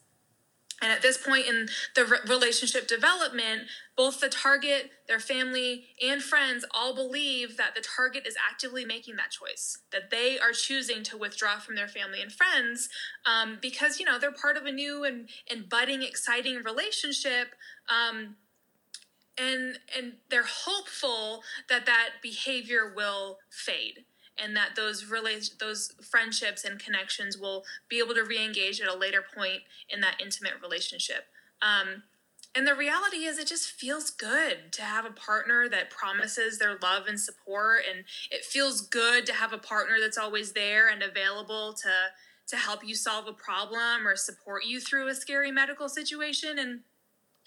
And 0.81 0.91
at 0.91 1.01
this 1.01 1.17
point 1.17 1.47
in 1.47 1.67
the 1.95 2.05
re- 2.05 2.17
relationship 2.27 2.87
development, 2.87 3.63
both 3.95 4.19
the 4.19 4.27
target, 4.27 4.91
their 5.07 5.19
family, 5.19 5.85
and 6.03 6.21
friends 6.21 6.65
all 6.71 6.93
believe 6.93 7.55
that 7.57 7.75
the 7.75 7.81
target 7.81 8.27
is 8.27 8.35
actively 8.51 8.83
making 8.83 9.15
that 9.15 9.31
choice, 9.31 9.77
that 9.91 10.11
they 10.11 10.37
are 10.37 10.51
choosing 10.51 11.01
to 11.03 11.17
withdraw 11.17 11.59
from 11.59 11.75
their 11.75 11.87
family 11.87 12.21
and 12.21 12.31
friends 12.31 12.89
um, 13.25 13.57
because, 13.61 13.99
you 13.99 14.05
know, 14.05 14.19
they're 14.19 14.31
part 14.31 14.57
of 14.57 14.65
a 14.65 14.71
new 14.71 15.05
and, 15.05 15.29
and 15.49 15.69
budding, 15.69 16.03
exciting 16.03 16.61
relationship. 16.63 17.49
Um, 17.89 18.35
and 19.37 19.79
and 19.97 20.13
they're 20.29 20.45
hopeful 20.45 21.43
that 21.67 21.85
that 21.85 22.09
behavior 22.21 22.93
will 22.95 23.39
fade 23.49 24.05
and 24.41 24.55
that 24.55 24.75
those 24.75 25.05
relate 25.05 25.51
those 25.59 25.93
friendships 26.01 26.63
and 26.63 26.79
connections 26.79 27.37
will 27.37 27.63
be 27.89 27.99
able 27.99 28.13
to 28.15 28.23
re-engage 28.23 28.81
at 28.81 28.87
a 28.87 28.97
later 28.97 29.23
point 29.35 29.61
in 29.89 30.01
that 30.01 30.21
intimate 30.21 30.53
relationship. 30.61 31.25
Um, 31.61 32.03
and 32.55 32.65
the 32.65 32.75
reality 32.75 33.25
is 33.25 33.37
it 33.37 33.47
just 33.47 33.71
feels 33.71 34.09
good 34.09 34.71
to 34.71 34.81
have 34.81 35.03
a 35.03 35.11
partner 35.11 35.67
that 35.67 35.89
promises 35.89 36.57
their 36.57 36.77
love 36.81 37.07
and 37.07 37.19
support 37.19 37.81
and 37.89 38.05
it 38.31 38.45
feels 38.45 38.81
good 38.81 39.25
to 39.25 39.33
have 39.33 39.51
a 39.51 39.57
partner 39.57 39.95
that's 39.99 40.17
always 40.17 40.53
there 40.53 40.87
and 40.87 41.03
available 41.03 41.73
to 41.73 41.89
to 42.47 42.57
help 42.57 42.87
you 42.87 42.93
solve 42.95 43.27
a 43.27 43.33
problem 43.33 44.07
or 44.07 44.15
support 44.15 44.65
you 44.65 44.79
through 44.79 45.07
a 45.07 45.15
scary 45.15 45.51
medical 45.51 45.89
situation 45.89 46.59
and 46.59 46.81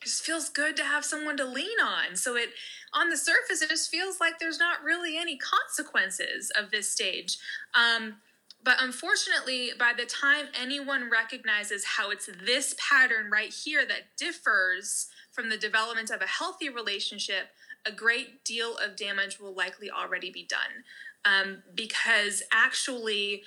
it 0.00 0.04
just 0.04 0.22
feels 0.22 0.48
good 0.48 0.76
to 0.76 0.84
have 0.84 1.04
someone 1.04 1.36
to 1.36 1.44
lean 1.44 1.80
on. 1.82 2.16
So 2.16 2.36
it 2.36 2.50
on 2.94 3.10
the 3.10 3.16
surface 3.16 3.62
it 3.62 3.68
just 3.68 3.90
feels 3.90 4.20
like 4.20 4.38
there's 4.38 4.58
not 4.58 4.82
really 4.82 5.18
any 5.18 5.38
consequences 5.38 6.50
of 6.56 6.70
this 6.70 6.88
stage. 6.88 7.38
Um, 7.74 8.16
but 8.62 8.76
unfortunately, 8.80 9.70
by 9.78 9.92
the 9.96 10.04
time 10.04 10.46
anyone 10.60 11.10
recognizes 11.10 11.84
how 11.84 12.10
it's 12.10 12.28
this 12.44 12.74
pattern 12.78 13.30
right 13.30 13.52
here 13.52 13.86
that 13.86 14.16
differs 14.16 15.06
from 15.30 15.48
the 15.48 15.56
development 15.56 16.10
of 16.10 16.20
a 16.20 16.26
healthy 16.26 16.68
relationship, 16.68 17.48
a 17.86 17.92
great 17.92 18.44
deal 18.44 18.76
of 18.76 18.96
damage 18.96 19.38
will 19.38 19.54
likely 19.54 19.90
already 19.90 20.30
be 20.30 20.44
done. 20.44 20.84
Um, 21.24 21.62
because 21.74 22.42
actually, 22.52 23.42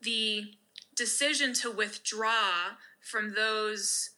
the 0.00 0.44
decision 0.96 1.52
to 1.54 1.70
withdraw 1.70 2.76
from 3.00 3.34
those 3.34 4.10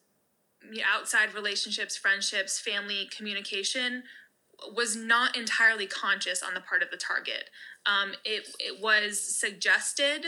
outside 0.84 1.34
relationships, 1.34 1.96
friendships, 1.96 2.58
family 2.58 3.08
communication 3.16 4.02
was 4.74 4.96
not 4.96 5.36
entirely 5.36 5.86
conscious 5.86 6.42
on 6.42 6.54
the 6.54 6.60
part 6.60 6.82
of 6.82 6.90
the 6.90 6.96
target. 6.96 7.50
Um, 7.84 8.12
it, 8.24 8.48
it 8.58 8.82
was 8.82 9.20
suggested, 9.20 10.26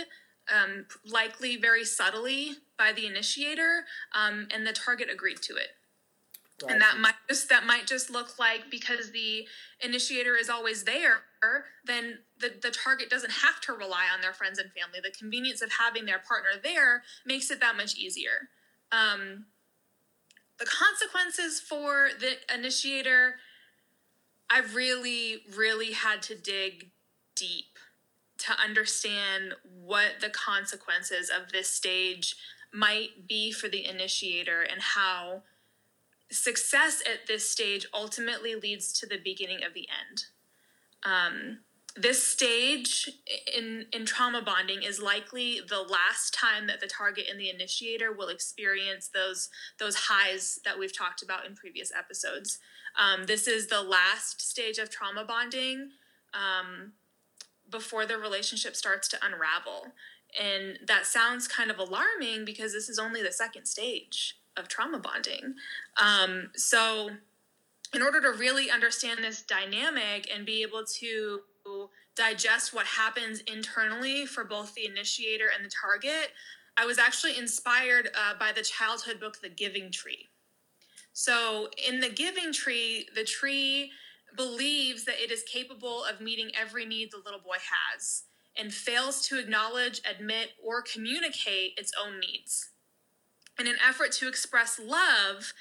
um, 0.53 0.87
likely 1.05 1.57
very 1.57 1.85
subtly, 1.85 2.57
by 2.79 2.93
the 2.93 3.07
initiator, 3.07 3.85
um, 4.15 4.49
and 4.55 4.67
the 4.67 4.73
target 4.73 5.09
agreed 5.11 5.43
to 5.43 5.57
it. 5.57 5.69
Gotcha. 6.59 6.73
And 6.73 6.83
that 6.83 6.99
might 6.99 7.15
just 7.29 7.49
that 7.51 7.65
might 7.67 7.87
just 7.87 8.11
look 8.11 8.37
like 8.39 8.69
because 8.69 9.13
the 9.13 9.47
initiator 9.81 10.37
is 10.37 10.51
always 10.51 10.83
there, 10.83 11.23
then 11.85 12.19
the, 12.41 12.53
the 12.61 12.71
target 12.73 13.09
doesn't 13.09 13.31
have 13.31 13.61
to 13.63 13.73
rely 13.73 14.07
on 14.13 14.21
their 14.21 14.33
friends 14.33 14.59
and 14.59 14.69
family. 14.73 14.99
The 15.03 15.17
convenience 15.17 15.63
of 15.63 15.71
having 15.79 16.05
their 16.05 16.19
partner 16.19 16.51
there 16.61 17.05
makes 17.25 17.51
it 17.53 17.61
that 17.61 17.77
much 17.77 17.97
easier. 17.97 18.49
Um, 18.91 19.47
the 20.59 20.67
consequences 20.67 21.61
for 21.61 22.09
the 22.19 22.37
initiator, 22.53 23.37
I 24.51 24.61
really, 24.75 25.43
really 25.57 25.93
had 25.93 26.23
to 26.23 26.35
dig 26.35 26.91
deep 27.37 27.79
to 28.39 28.53
understand 28.53 29.55
what 29.63 30.21
the 30.21 30.31
consequences 30.31 31.31
of 31.31 31.53
this 31.53 31.71
stage 31.71 32.37
might 32.73 33.27
be 33.29 33.53
for 33.53 33.69
the 33.69 33.87
initiator 33.87 34.63
and 34.63 34.81
how 34.81 35.43
success 36.31 37.03
at 37.07 37.27
this 37.27 37.49
stage 37.49 37.87
ultimately 37.95 38.55
leads 38.55 38.93
to 38.93 39.07
the 39.07 39.19
beginning 39.23 39.65
of 39.65 39.75
the 39.75 39.89
end. 39.89 40.25
Um, 41.05 41.59
this 42.01 42.23
stage 42.23 43.11
in 43.57 43.87
in 43.93 44.07
trauma 44.07 44.41
bonding 44.41 44.83
is 44.83 45.01
likely 45.01 45.61
the 45.69 45.81
last 45.83 46.33
time 46.33 46.67
that 46.69 46.81
the 46.81 46.87
target 46.87 47.27
and 47.31 47.41
the 47.41 47.51
initiator 47.51 48.13
will 48.13 48.29
experience 48.29 49.09
those 49.09 49.51
those 49.79 49.97
highs 49.97 50.61
that 50.65 50.79
we've 50.79 50.97
talked 50.97 51.23
about 51.23 51.47
in 51.47 51.55
previous 51.55 51.93
episodes. 51.97 52.59
Um, 52.99 53.27
this 53.27 53.47
is 53.47 53.67
the 53.67 53.83
last 53.83 54.41
stage 54.41 54.79
of 54.79 54.91
trauma 54.91 55.25
bonding 55.25 55.91
um, 56.35 56.93
before 57.71 58.07
the 58.07 58.17
relationship 58.17 58.77
starts 58.77 59.09
to 59.09 59.19
unravel, 59.25 59.89
and 60.41 60.79
that 60.87 61.07
sounds 61.07 61.49
kind 61.49 61.71
of 61.71 61.79
alarming 61.79 62.45
because 62.45 62.73
this 62.73 62.89
is 62.89 62.99
only 62.99 63.23
the 63.23 63.33
second 63.33 63.67
stage 63.67 64.37
of 64.57 64.69
trauma 64.69 64.99
bonding. 64.99 65.55
Um, 66.01 66.51
so 66.55 67.11
in 67.95 68.03
order 68.03 68.21
to 68.21 68.33
really 68.33 68.71
understand 68.71 69.21
this 69.23 69.43
dynamic 69.43 70.31
and 70.35 70.45
be 70.45 70.63
able 70.63 70.85
to 70.85 71.41
digest 72.17 72.75
what 72.75 72.87
happens 72.87 73.41
internally 73.41 74.27
for 74.27 74.45
both 74.45 74.75
the 74.75 74.87
initiator 74.87 75.47
and 75.55 75.65
the 75.65 75.71
target, 75.71 76.33
I 76.77 76.87
was 76.87 76.99
actually 76.99 77.39
inspired 77.39 78.11
uh, 78.15 78.35
by 78.39 78.53
the 78.53 78.63
childhood 78.63 79.21
book, 79.21 79.41
The 79.41 79.49
Giving 79.49 79.91
Tree. 79.91 80.29
So, 81.13 81.69
in 81.89 82.01
The 82.01 82.11
Giving 82.11 82.53
Tree, 82.53 83.09
the 83.15 83.25
tree 83.25 83.91
believes 84.37 85.05
that 85.05 85.23
it 85.23 85.31
is 85.31 85.43
capable 85.43 86.05
of 86.05 86.21
meeting 86.21 86.51
every 86.59 86.85
need 86.85 87.11
the 87.11 87.23
little 87.25 87.41
boy 87.41 87.57
has 87.59 88.25
and 88.57 88.73
fails 88.73 89.27
to 89.29 89.39
acknowledge, 89.39 90.01
admit, 90.09 90.51
or 90.63 90.83
communicate 90.83 91.73
its 91.77 91.93
own 92.01 92.21
needs. 92.21 92.71
In 93.59 93.67
an 93.67 93.77
effort 93.87 94.13
to 94.13 94.29
express 94.29 94.79
love, 94.79 95.53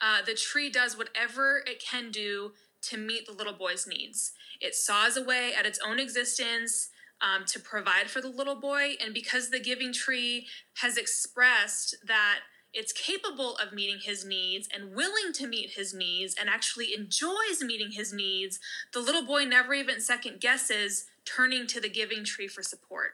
uh, 0.00 0.22
the 0.24 0.34
tree 0.34 0.70
does 0.70 0.96
whatever 0.96 1.62
it 1.66 1.82
can 1.82 2.10
do 2.10 2.52
to 2.82 2.96
meet 2.96 3.26
the 3.26 3.32
little 3.32 3.52
boy's 3.52 3.86
needs. 3.86 4.32
It 4.60 4.74
saws 4.74 5.16
away 5.16 5.52
at 5.58 5.66
its 5.66 5.78
own 5.84 5.98
existence 5.98 6.90
um, 7.20 7.44
to 7.46 7.60
provide 7.60 8.10
for 8.10 8.20
the 8.20 8.28
little 8.28 8.54
boy. 8.56 8.94
And 9.02 9.14
because 9.14 9.50
the 9.50 9.60
giving 9.60 9.92
tree 9.92 10.46
has 10.74 10.96
expressed 10.96 11.96
that 12.06 12.40
it's 12.72 12.92
capable 12.92 13.56
of 13.56 13.72
meeting 13.72 13.98
his 14.02 14.24
needs 14.24 14.68
and 14.72 14.94
willing 14.94 15.32
to 15.34 15.46
meet 15.46 15.70
his 15.70 15.94
needs 15.94 16.34
and 16.38 16.50
actually 16.50 16.94
enjoys 16.94 17.62
meeting 17.62 17.92
his 17.92 18.12
needs, 18.12 18.60
the 18.92 19.00
little 19.00 19.24
boy 19.24 19.44
never 19.44 19.72
even 19.72 20.00
second 20.00 20.40
guesses 20.40 21.06
turning 21.24 21.66
to 21.68 21.80
the 21.80 21.88
giving 21.88 22.22
tree 22.22 22.48
for 22.48 22.62
support. 22.62 23.12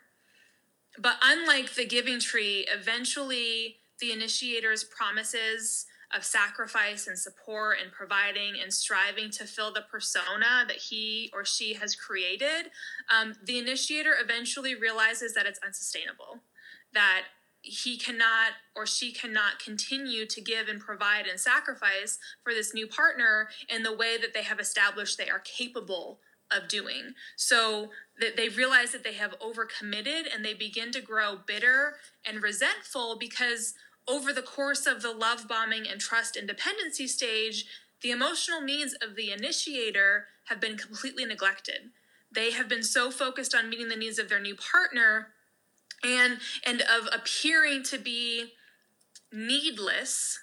But 0.98 1.16
unlike 1.22 1.74
the 1.74 1.86
giving 1.86 2.18
tree, 2.18 2.66
eventually 2.72 3.76
the 4.00 4.12
initiator's 4.12 4.82
promises 4.82 5.86
of 6.14 6.24
sacrifice 6.24 7.06
and 7.06 7.18
support 7.18 7.78
and 7.82 7.90
providing 7.92 8.54
and 8.60 8.72
striving 8.72 9.30
to 9.30 9.44
fill 9.44 9.72
the 9.72 9.84
persona 9.90 10.64
that 10.66 10.76
he 10.76 11.30
or 11.32 11.44
she 11.44 11.74
has 11.74 11.94
created, 11.94 12.70
um, 13.10 13.34
the 13.44 13.58
initiator 13.58 14.14
eventually 14.22 14.74
realizes 14.74 15.34
that 15.34 15.46
it's 15.46 15.60
unsustainable, 15.64 16.40
that 16.92 17.22
he 17.62 17.96
cannot 17.96 18.52
or 18.74 18.84
she 18.86 19.12
cannot 19.12 19.58
continue 19.64 20.26
to 20.26 20.40
give 20.40 20.68
and 20.68 20.80
provide 20.80 21.26
and 21.26 21.38
sacrifice 21.38 22.18
for 22.42 22.52
this 22.52 22.74
new 22.74 22.86
partner 22.86 23.48
in 23.68 23.82
the 23.84 23.96
way 23.96 24.18
that 24.18 24.34
they 24.34 24.42
have 24.42 24.58
established 24.58 25.16
they 25.16 25.30
are 25.30 25.38
capable 25.38 26.18
of 26.50 26.68
doing. 26.68 27.14
So 27.36 27.90
that 28.20 28.36
they 28.36 28.48
realize 28.48 28.92
that 28.92 29.04
they 29.04 29.14
have 29.14 29.34
overcommitted 29.38 30.24
and 30.34 30.44
they 30.44 30.54
begin 30.54 30.92
to 30.92 31.00
grow 31.00 31.38
bitter 31.46 31.94
and 32.26 32.42
resentful 32.42 33.16
because 33.18 33.74
over 34.08 34.32
the 34.32 34.42
course 34.42 34.86
of 34.86 35.02
the 35.02 35.12
love 35.12 35.46
bombing 35.48 35.86
and 35.88 36.00
trust 36.00 36.36
and 36.36 36.48
dependency 36.48 37.06
stage, 37.06 37.66
the 38.02 38.10
emotional 38.10 38.60
needs 38.60 38.94
of 38.94 39.14
the 39.14 39.32
initiator 39.32 40.26
have 40.46 40.60
been 40.60 40.76
completely 40.76 41.24
neglected. 41.24 41.90
They 42.30 42.50
have 42.52 42.68
been 42.68 42.82
so 42.82 43.10
focused 43.10 43.54
on 43.54 43.68
meeting 43.68 43.88
the 43.88 43.96
needs 43.96 44.18
of 44.18 44.28
their 44.28 44.40
new 44.40 44.56
partner 44.56 45.28
and 46.04 46.38
and 46.66 46.82
of 46.82 47.08
appearing 47.12 47.84
to 47.84 47.98
be 47.98 48.52
needless 49.32 50.40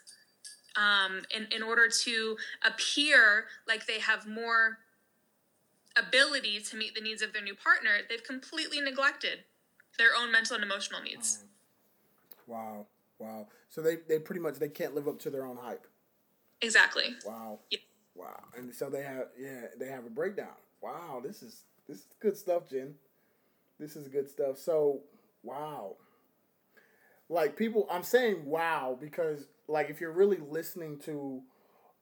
um, 0.76 1.24
in, 1.36 1.48
in 1.54 1.62
order 1.62 1.90
to 2.04 2.38
appear 2.66 3.46
like 3.68 3.86
they 3.86 4.00
have 4.00 4.28
more 4.28 4.80
ability 5.98 6.60
to 6.62 6.78
meet 6.78 6.96
the 6.96 7.02
needs 7.02 7.22
of 7.22 7.34
their 7.34 7.42
new 7.42 7.56
partner, 7.56 7.92
they've 8.08 8.24
completely 8.24 8.80
neglected 8.80 9.40
their 9.98 10.10
own 10.18 10.32
mental 10.32 10.56
and 10.56 10.64
emotional 10.64 11.02
needs. 11.02 11.44
Wow. 12.48 12.86
Wow. 13.20 13.48
So 13.70 13.82
they, 13.82 13.98
they 14.08 14.18
pretty 14.18 14.42
much 14.42 14.56
they 14.56 14.70
can't 14.70 14.96
live 14.96 15.08
up 15.08 15.20
to 15.20 15.30
their 15.30 15.46
own 15.46 15.58
hype. 15.58 15.86
Exactly. 16.62 17.16
Wow. 17.26 17.60
Wow. 18.16 18.44
And 18.58 18.74
so 18.74 18.90
they 18.90 19.04
have 19.04 19.28
yeah, 19.40 19.66
they 19.80 19.88
have 19.88 20.06
a 20.06 20.10
breakdown. 20.10 20.48
Wow, 20.82 21.22
this 21.24 21.44
is 21.44 21.64
this 21.88 21.98
is 21.98 22.06
good 22.20 22.38
stuff, 22.38 22.70
Jen. 22.70 22.96
This 23.80 23.96
is 23.96 24.08
good 24.08 24.30
stuff. 24.30 24.58
So, 24.58 25.02
wow. 25.44 25.96
Like 27.30 27.56
people 27.56 27.88
I'm 27.92 28.04
saying 28.04 28.46
wow 28.46 28.98
because 29.00 29.46
like 29.68 29.90
if 29.90 30.02
you're 30.02 30.12
really 30.12 30.40
listening 30.50 31.00
to 31.06 31.42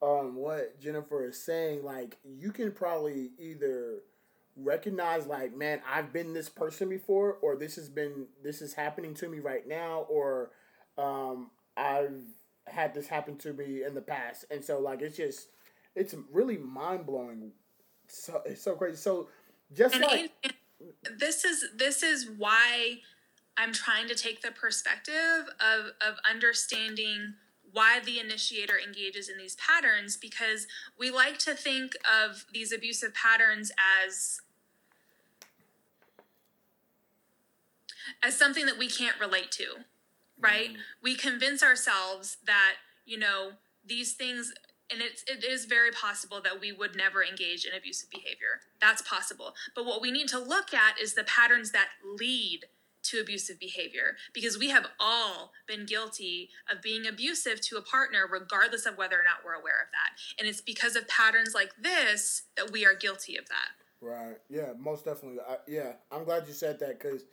um 0.02 0.36
what 0.36 0.80
Jennifer 0.80 1.28
is 1.28 1.44
saying, 1.44 1.84
like 1.84 2.18
you 2.24 2.52
can 2.52 2.72
probably 2.72 3.32
either 3.38 4.00
recognize 4.60 5.28
like 5.28 5.56
man 5.56 5.80
i've 5.88 6.12
been 6.12 6.34
this 6.34 6.50
person 6.50 6.90
before 6.90 7.38
or 7.44 7.56
this 7.56 7.76
has 7.76 7.90
been 7.90 8.26
this 8.44 8.60
is 8.60 8.74
happening 8.74 9.14
to 9.14 9.30
me 9.30 9.38
right 9.38 9.68
now 9.68 10.08
or 10.10 10.50
um, 10.98 11.52
I've 11.76 12.22
had 12.68 12.94
this 12.94 13.08
happen 13.08 13.38
to 13.38 13.54
me 13.54 13.84
in 13.84 13.94
the 13.94 14.02
past, 14.02 14.46
and 14.52 14.64
so 14.64 14.80
like 14.80 15.02
it's 15.02 15.18
just 15.18 15.50
it's 15.96 16.16
really 16.32 16.58
mind 16.58 17.06
blowing. 17.06 17.52
So 18.08 18.42
it's 18.46 18.62
so 18.62 18.76
crazy. 18.76 18.98
So 18.98 19.28
just 19.74 19.96
and 19.96 20.04
like 20.04 20.32
this 21.18 21.44
is 21.44 21.66
this 21.76 22.04
is 22.04 22.30
why 22.38 23.00
I'm 23.58 23.74
trying 23.74 24.08
to 24.08 24.16
take 24.16 24.42
the 24.42 24.52
perspective 24.52 25.50
of 25.60 25.88
of 26.08 26.18
understanding 26.30 27.34
why 27.72 28.00
the 28.00 28.20
initiator 28.20 28.76
engages 28.80 29.30
in 29.30 29.38
these 29.38 29.56
patterns 29.56 30.16
because 30.16 30.68
we 30.98 31.12
like 31.12 31.38
to 31.38 31.54
think 31.54 31.94
of 32.06 32.46
these 32.54 32.72
abusive 32.72 33.14
patterns 33.14 33.72
as 34.06 34.42
as 38.24 38.38
something 38.38 38.66
that 38.66 38.78
we 38.78 38.90
can't 38.90 39.20
relate 39.20 39.52
to 39.52 39.66
right? 40.40 40.70
Mm-hmm. 40.70 40.82
We 41.02 41.16
convince 41.16 41.64
ourselves 41.64 42.38
that, 42.46 42.76
you 43.06 43.18
know, 43.18 43.52
these 43.86 44.14
things 44.14 44.54
and 44.92 45.02
it's 45.02 45.24
it 45.28 45.44
is 45.44 45.66
very 45.66 45.92
possible 45.92 46.40
that 46.42 46.62
we 46.62 46.72
would 46.72 46.96
never 46.96 47.24
engage 47.24 47.66
in 47.66 47.76
abusive 47.78 48.10
behavior. 48.10 48.62
That's 48.80 49.02
possible. 49.02 49.54
But 49.76 49.86
what 49.86 50.02
we 50.02 50.12
need 50.12 50.28
to 50.30 50.40
look 50.40 50.74
at 50.74 51.00
is 51.02 51.14
the 51.14 51.24
patterns 51.24 51.72
that 51.72 51.90
lead 52.04 52.66
to 53.04 53.20
abusive 53.20 53.60
behavior 53.60 54.18
because 54.34 54.58
we 54.58 54.70
have 54.70 54.88
all 55.00 55.52
been 55.68 55.86
guilty 55.86 56.50
of 56.72 56.82
being 56.82 57.08
abusive 57.08 57.62
to 57.62 57.78
a 57.78 57.82
partner 57.82 58.28
regardless 58.30 58.86
of 58.86 58.98
whether 58.98 59.16
or 59.16 59.24
not 59.24 59.46
we're 59.46 59.54
aware 59.54 59.82
of 59.82 59.88
that. 59.92 60.20
And 60.40 60.48
it's 60.48 60.62
because 60.62 60.96
of 60.96 61.08
patterns 61.08 61.54
like 61.54 61.72
this 61.82 62.44
that 62.56 62.72
we 62.72 62.86
are 62.86 62.96
guilty 62.96 63.38
of 63.38 63.48
that. 63.48 63.70
Right. 64.02 64.38
Yeah, 64.50 64.74
most 64.78 65.06
definitely. 65.06 65.40
I, 65.40 65.58
yeah, 65.68 65.94
I'm 66.12 66.24
glad 66.24 66.48
you 66.48 66.54
said 66.54 66.80
that 66.80 67.00
cuz 67.00 67.24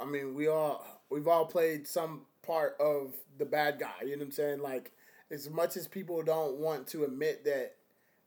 I 0.00 0.04
mean, 0.04 0.34
we 0.34 0.48
all 0.48 0.84
we've 1.10 1.28
all 1.28 1.46
played 1.46 1.86
some 1.86 2.26
part 2.42 2.76
of 2.80 3.14
the 3.38 3.44
bad 3.44 3.78
guy. 3.78 4.02
You 4.02 4.12
know 4.12 4.18
what 4.18 4.26
I'm 4.26 4.32
saying? 4.32 4.60
Like, 4.60 4.92
as 5.30 5.48
much 5.48 5.76
as 5.76 5.86
people 5.86 6.22
don't 6.22 6.56
want 6.56 6.86
to 6.88 7.04
admit 7.04 7.44
that 7.44 7.76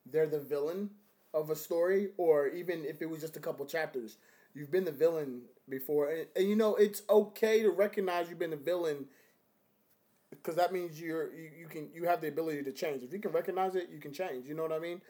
they're 0.06 0.28
the 0.28 0.39
villain 0.39 0.89
of 1.34 1.49
a 1.49 1.56
story, 1.56 2.10
or 2.17 2.47
even 2.47 2.86
if 2.86 3.02
it 3.02 3.10
was 3.10 3.21
just 3.21 3.38
a 3.38 3.39
couple 3.39 3.65
chapters, 3.65 4.17
you've 4.54 4.71
been 4.71 4.86
the 4.86 4.91
villain 4.91 5.41
before. 5.67 6.10
And, 6.10 6.28
and 6.36 6.47
you 6.47 6.56
know, 6.56 6.76
it's 6.76 7.02
okay 7.10 7.62
to 7.62 7.71
recognize 7.71 8.30
you've 8.30 8.39
been 8.39 8.54
a 8.54 8.58
villain 8.58 9.06
because 10.30 10.56
that 10.56 10.73
means 10.73 10.99
you're 10.99 11.34
you, 11.34 11.49
you 11.60 11.67
can 11.67 11.89
you 11.93 12.06
have 12.06 12.21
the 12.21 12.28
ability 12.28 12.63
to 12.63 12.71
change. 12.71 13.04
If 13.04 13.13
you 13.13 13.19
can 13.19 13.32
recognize 13.32 13.76
it, 13.76 13.89
you 13.91 13.99
can 13.99 14.13
change. 14.13 14.47
You 14.47 14.56
know 14.56 14.63
what 14.63 14.71
I 14.71 14.80
mean? 14.80 15.02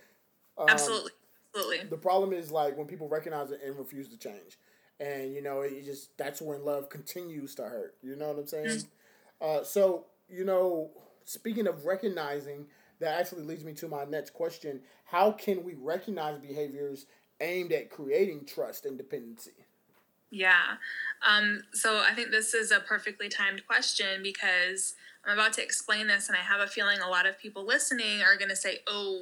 Um, 0.57 0.67
Absolutely. 0.69 1.11
Absolutely. 1.55 1.89
The 1.89 1.97
problem 1.97 2.33
is 2.33 2.51
like 2.51 2.77
when 2.77 2.87
people 2.87 3.07
recognize 3.07 3.51
it 3.51 3.61
and 3.65 3.77
refuse 3.77 4.07
to 4.09 4.17
change 4.17 4.57
and 5.03 5.33
you 5.33 5.41
know 5.41 5.61
it 5.61 5.83
just 5.83 6.17
that's 6.17 6.41
when 6.41 6.63
love 6.63 6.89
continues 6.89 7.55
to 7.55 7.63
hurt. 7.63 7.95
You 8.01 8.15
know 8.15 8.29
what 8.29 8.39
i'm 8.39 8.47
saying? 8.47 8.65
Mm-hmm. 8.65 9.45
uh, 9.45 9.63
so 9.63 10.05
you 10.29 10.45
know 10.45 10.91
speaking 11.25 11.67
of 11.67 11.85
recognizing 11.85 12.67
that 12.99 13.19
actually 13.19 13.43
leads 13.43 13.63
me 13.63 13.73
to 13.73 13.87
my 13.87 14.05
next 14.05 14.33
question. 14.33 14.81
How 15.05 15.31
can 15.31 15.63
we 15.63 15.73
recognize 15.73 16.39
behaviors 16.39 17.05
aimed 17.41 17.73
at 17.73 17.89
creating 17.89 18.45
trust 18.45 18.85
and 18.85 18.97
dependency? 18.97 19.51
Yeah. 20.29 20.77
Um, 21.27 21.63
so 21.73 22.01
i 22.09 22.13
think 22.13 22.31
this 22.31 22.53
is 22.53 22.71
a 22.71 22.79
perfectly 22.79 23.29
timed 23.29 23.65
question 23.67 24.23
because 24.23 24.95
i'm 25.25 25.37
about 25.37 25.53
to 25.53 25.63
explain 25.63 26.07
this 26.07 26.27
and 26.27 26.37
i 26.37 26.41
have 26.41 26.59
a 26.59 26.67
feeling 26.67 26.99
a 26.99 27.09
lot 27.09 27.25
of 27.25 27.39
people 27.39 27.65
listening 27.65 28.21
are 28.21 28.37
going 28.37 28.49
to 28.49 28.55
say 28.55 28.79
oh 28.87 29.21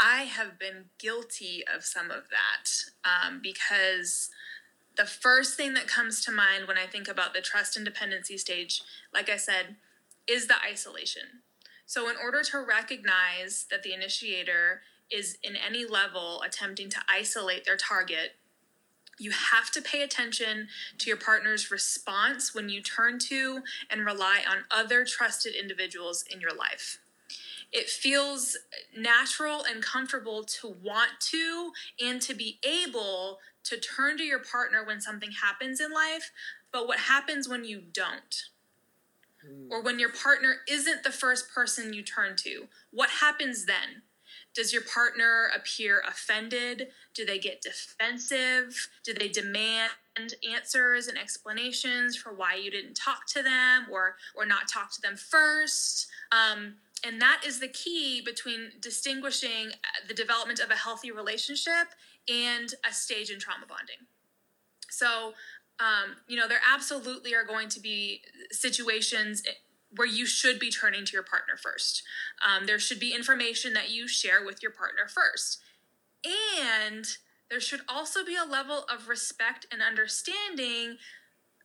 I 0.00 0.22
have 0.22 0.58
been 0.58 0.86
guilty 0.98 1.62
of 1.74 1.84
some 1.84 2.10
of 2.10 2.24
that 2.30 2.70
um, 3.04 3.40
because 3.42 4.30
the 5.00 5.06
first 5.06 5.56
thing 5.56 5.72
that 5.72 5.86
comes 5.86 6.22
to 6.22 6.30
mind 6.30 6.68
when 6.68 6.76
I 6.76 6.84
think 6.84 7.08
about 7.08 7.32
the 7.32 7.40
trust 7.40 7.74
and 7.74 7.86
dependency 7.86 8.36
stage, 8.36 8.82
like 9.14 9.30
I 9.30 9.38
said, 9.38 9.76
is 10.28 10.46
the 10.46 10.56
isolation. 10.62 11.40
So, 11.86 12.10
in 12.10 12.16
order 12.22 12.42
to 12.42 12.58
recognize 12.58 13.64
that 13.70 13.82
the 13.82 13.94
initiator 13.94 14.82
is 15.10 15.38
in 15.42 15.56
any 15.56 15.86
level 15.86 16.42
attempting 16.42 16.90
to 16.90 16.98
isolate 17.08 17.64
their 17.64 17.78
target, 17.78 18.32
you 19.18 19.30
have 19.30 19.70
to 19.70 19.80
pay 19.80 20.02
attention 20.02 20.68
to 20.98 21.08
your 21.08 21.16
partner's 21.16 21.70
response 21.70 22.54
when 22.54 22.68
you 22.68 22.82
turn 22.82 23.18
to 23.20 23.62
and 23.90 24.04
rely 24.04 24.42
on 24.46 24.64
other 24.70 25.06
trusted 25.06 25.54
individuals 25.54 26.26
in 26.30 26.42
your 26.42 26.54
life. 26.54 26.98
It 27.72 27.88
feels 27.88 28.58
natural 28.94 29.62
and 29.62 29.82
comfortable 29.82 30.44
to 30.44 30.76
want 30.82 31.12
to 31.30 31.72
and 32.04 32.20
to 32.20 32.34
be 32.34 32.58
able 32.62 33.38
to 33.64 33.78
turn 33.78 34.16
to 34.18 34.24
your 34.24 34.38
partner 34.38 34.84
when 34.84 35.00
something 35.00 35.30
happens 35.30 35.80
in 35.80 35.92
life, 35.92 36.30
but 36.72 36.86
what 36.86 36.98
happens 36.98 37.48
when 37.48 37.64
you 37.64 37.82
don't? 37.92 38.44
Mm. 39.46 39.70
Or 39.70 39.82
when 39.82 39.98
your 39.98 40.12
partner 40.12 40.56
isn't 40.68 41.02
the 41.02 41.10
first 41.10 41.50
person 41.50 41.92
you 41.92 42.02
turn 42.02 42.36
to? 42.38 42.68
What 42.90 43.10
happens 43.10 43.66
then? 43.66 44.02
Does 44.54 44.72
your 44.72 44.82
partner 44.82 45.50
appear 45.54 46.02
offended? 46.06 46.88
Do 47.14 47.24
they 47.24 47.38
get 47.38 47.60
defensive? 47.60 48.88
Do 49.04 49.14
they 49.14 49.28
demand 49.28 49.92
answers 50.52 51.06
and 51.06 51.16
explanations 51.16 52.16
for 52.16 52.32
why 52.34 52.56
you 52.56 52.70
didn't 52.70 52.94
talk 52.94 53.26
to 53.28 53.42
them 53.42 53.86
or 53.90 54.16
or 54.34 54.44
not 54.44 54.68
talk 54.68 54.92
to 54.92 55.00
them 55.00 55.16
first? 55.16 56.08
Um, 56.32 56.74
and 57.06 57.20
that 57.22 57.42
is 57.46 57.60
the 57.60 57.68
key 57.68 58.20
between 58.20 58.72
distinguishing 58.80 59.70
the 60.06 60.14
development 60.14 60.60
of 60.60 60.70
a 60.70 60.74
healthy 60.74 61.10
relationship 61.10 61.88
and 62.28 62.74
a 62.88 62.92
stage 62.92 63.30
in 63.30 63.38
trauma 63.38 63.66
bonding. 63.66 64.06
So, 64.90 65.34
um, 65.78 66.16
you 66.28 66.36
know, 66.36 66.48
there 66.48 66.60
absolutely 66.70 67.34
are 67.34 67.44
going 67.44 67.68
to 67.70 67.80
be 67.80 68.22
situations 68.50 69.42
where 69.94 70.06
you 70.06 70.26
should 70.26 70.58
be 70.58 70.70
turning 70.70 71.04
to 71.04 71.12
your 71.12 71.22
partner 71.22 71.56
first. 71.56 72.02
Um, 72.46 72.66
there 72.66 72.78
should 72.78 73.00
be 73.00 73.14
information 73.14 73.72
that 73.74 73.90
you 73.90 74.06
share 74.06 74.44
with 74.44 74.62
your 74.62 74.72
partner 74.72 75.08
first. 75.08 75.60
And 76.24 77.06
there 77.48 77.60
should 77.60 77.80
also 77.88 78.24
be 78.24 78.36
a 78.36 78.48
level 78.48 78.84
of 78.92 79.08
respect 79.08 79.66
and 79.72 79.82
understanding 79.82 80.98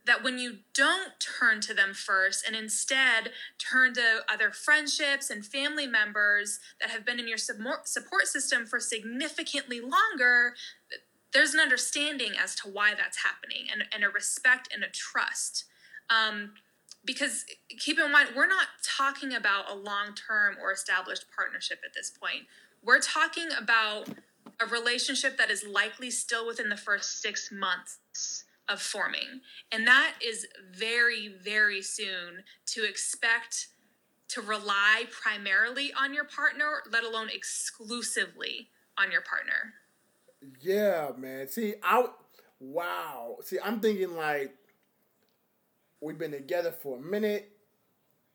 that 0.05 0.23
when 0.23 0.37
you 0.37 0.57
don't 0.73 1.13
turn 1.19 1.61
to 1.61 1.73
them 1.73 1.93
first 1.93 2.45
and 2.45 2.55
instead 2.55 3.31
turn 3.57 3.93
to 3.93 4.19
other 4.29 4.51
friendships 4.51 5.29
and 5.29 5.45
family 5.45 5.87
members 5.87 6.59
that 6.79 6.91
have 6.91 7.05
been 7.05 7.19
in 7.19 7.27
your 7.27 7.37
support 7.37 8.27
system 8.27 8.65
for 8.65 8.79
significantly 8.79 9.81
longer, 9.81 10.53
there's 11.33 11.53
an 11.53 11.59
understanding 11.59 12.33
as 12.41 12.55
to 12.55 12.69
why 12.69 12.93
that's 12.93 13.23
happening 13.23 13.67
and, 13.71 13.83
and 13.91 14.03
a 14.03 14.09
respect 14.09 14.69
and 14.73 14.83
a 14.83 14.87
trust. 14.89 15.65
Um, 16.09 16.51
because 17.03 17.45
keep 17.79 17.99
in 17.99 18.11
mind, 18.11 18.29
we're 18.35 18.47
not 18.47 18.67
talking 18.83 19.33
about 19.33 19.69
a 19.69 19.75
long 19.75 20.13
term 20.15 20.55
or 20.61 20.71
established 20.71 21.25
partnership 21.35 21.79
at 21.85 21.93
this 21.93 22.09
point. 22.11 22.45
We're 22.83 22.99
talking 22.99 23.49
about 23.59 24.09
a 24.61 24.65
relationship 24.67 25.37
that 25.37 25.49
is 25.49 25.65
likely 25.67 26.11
still 26.11 26.47
within 26.47 26.69
the 26.69 26.77
first 26.77 27.21
six 27.21 27.51
months 27.51 28.44
of 28.67 28.81
forming. 28.81 29.41
And 29.71 29.87
that 29.87 30.13
is 30.25 30.47
very, 30.71 31.33
very 31.43 31.81
soon 31.81 32.43
to 32.67 32.83
expect 32.83 33.67
to 34.29 34.41
rely 34.41 35.03
primarily 35.11 35.93
on 35.93 36.13
your 36.13 36.25
partner, 36.25 36.81
let 36.91 37.03
alone 37.03 37.29
exclusively 37.33 38.69
on 38.97 39.11
your 39.11 39.21
partner. 39.21 39.73
Yeah, 40.61 41.11
man. 41.17 41.47
See, 41.47 41.75
I 41.83 42.05
wow. 42.59 43.37
See, 43.43 43.57
I'm 43.63 43.79
thinking 43.79 44.15
like 44.15 44.55
we've 46.01 46.17
been 46.17 46.31
together 46.31 46.71
for 46.71 46.97
a 46.97 47.01
minute, 47.01 47.51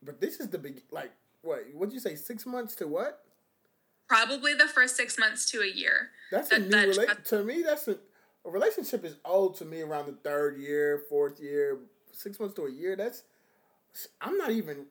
but 0.02 0.20
this 0.20 0.40
is 0.40 0.48
the 0.48 0.58
big 0.58 0.82
like 0.90 1.12
what? 1.42 1.64
What'd 1.74 1.92
you 1.92 2.00
say? 2.00 2.14
Six 2.14 2.46
months 2.46 2.74
to 2.76 2.86
what? 2.86 3.24
Probably 4.08 4.54
the 4.54 4.66
first 4.66 4.96
six 4.96 5.18
months 5.18 5.50
to 5.52 5.60
a 5.60 5.68
year. 5.68 6.10
That's 6.32 6.48
that, 6.48 6.62
a 6.62 6.64
new 6.64 6.76
relationship. 6.76 7.24
To 7.26 7.44
me, 7.44 7.62
that's 7.62 7.86
a, 7.86 7.98
a 8.44 8.50
relationship 8.50 9.04
is 9.04 9.16
old 9.24 9.56
to 9.56 9.64
me 9.64 9.82
around 9.82 10.06
the 10.06 10.12
third 10.12 10.58
year, 10.58 11.02
fourth 11.08 11.40
year, 11.40 11.78
six 12.12 12.38
months 12.40 12.54
to 12.56 12.66
a 12.66 12.70
year. 12.70 12.96
That's 12.96 13.24
I'm 14.20 14.38
not 14.38 14.50
even 14.50 14.86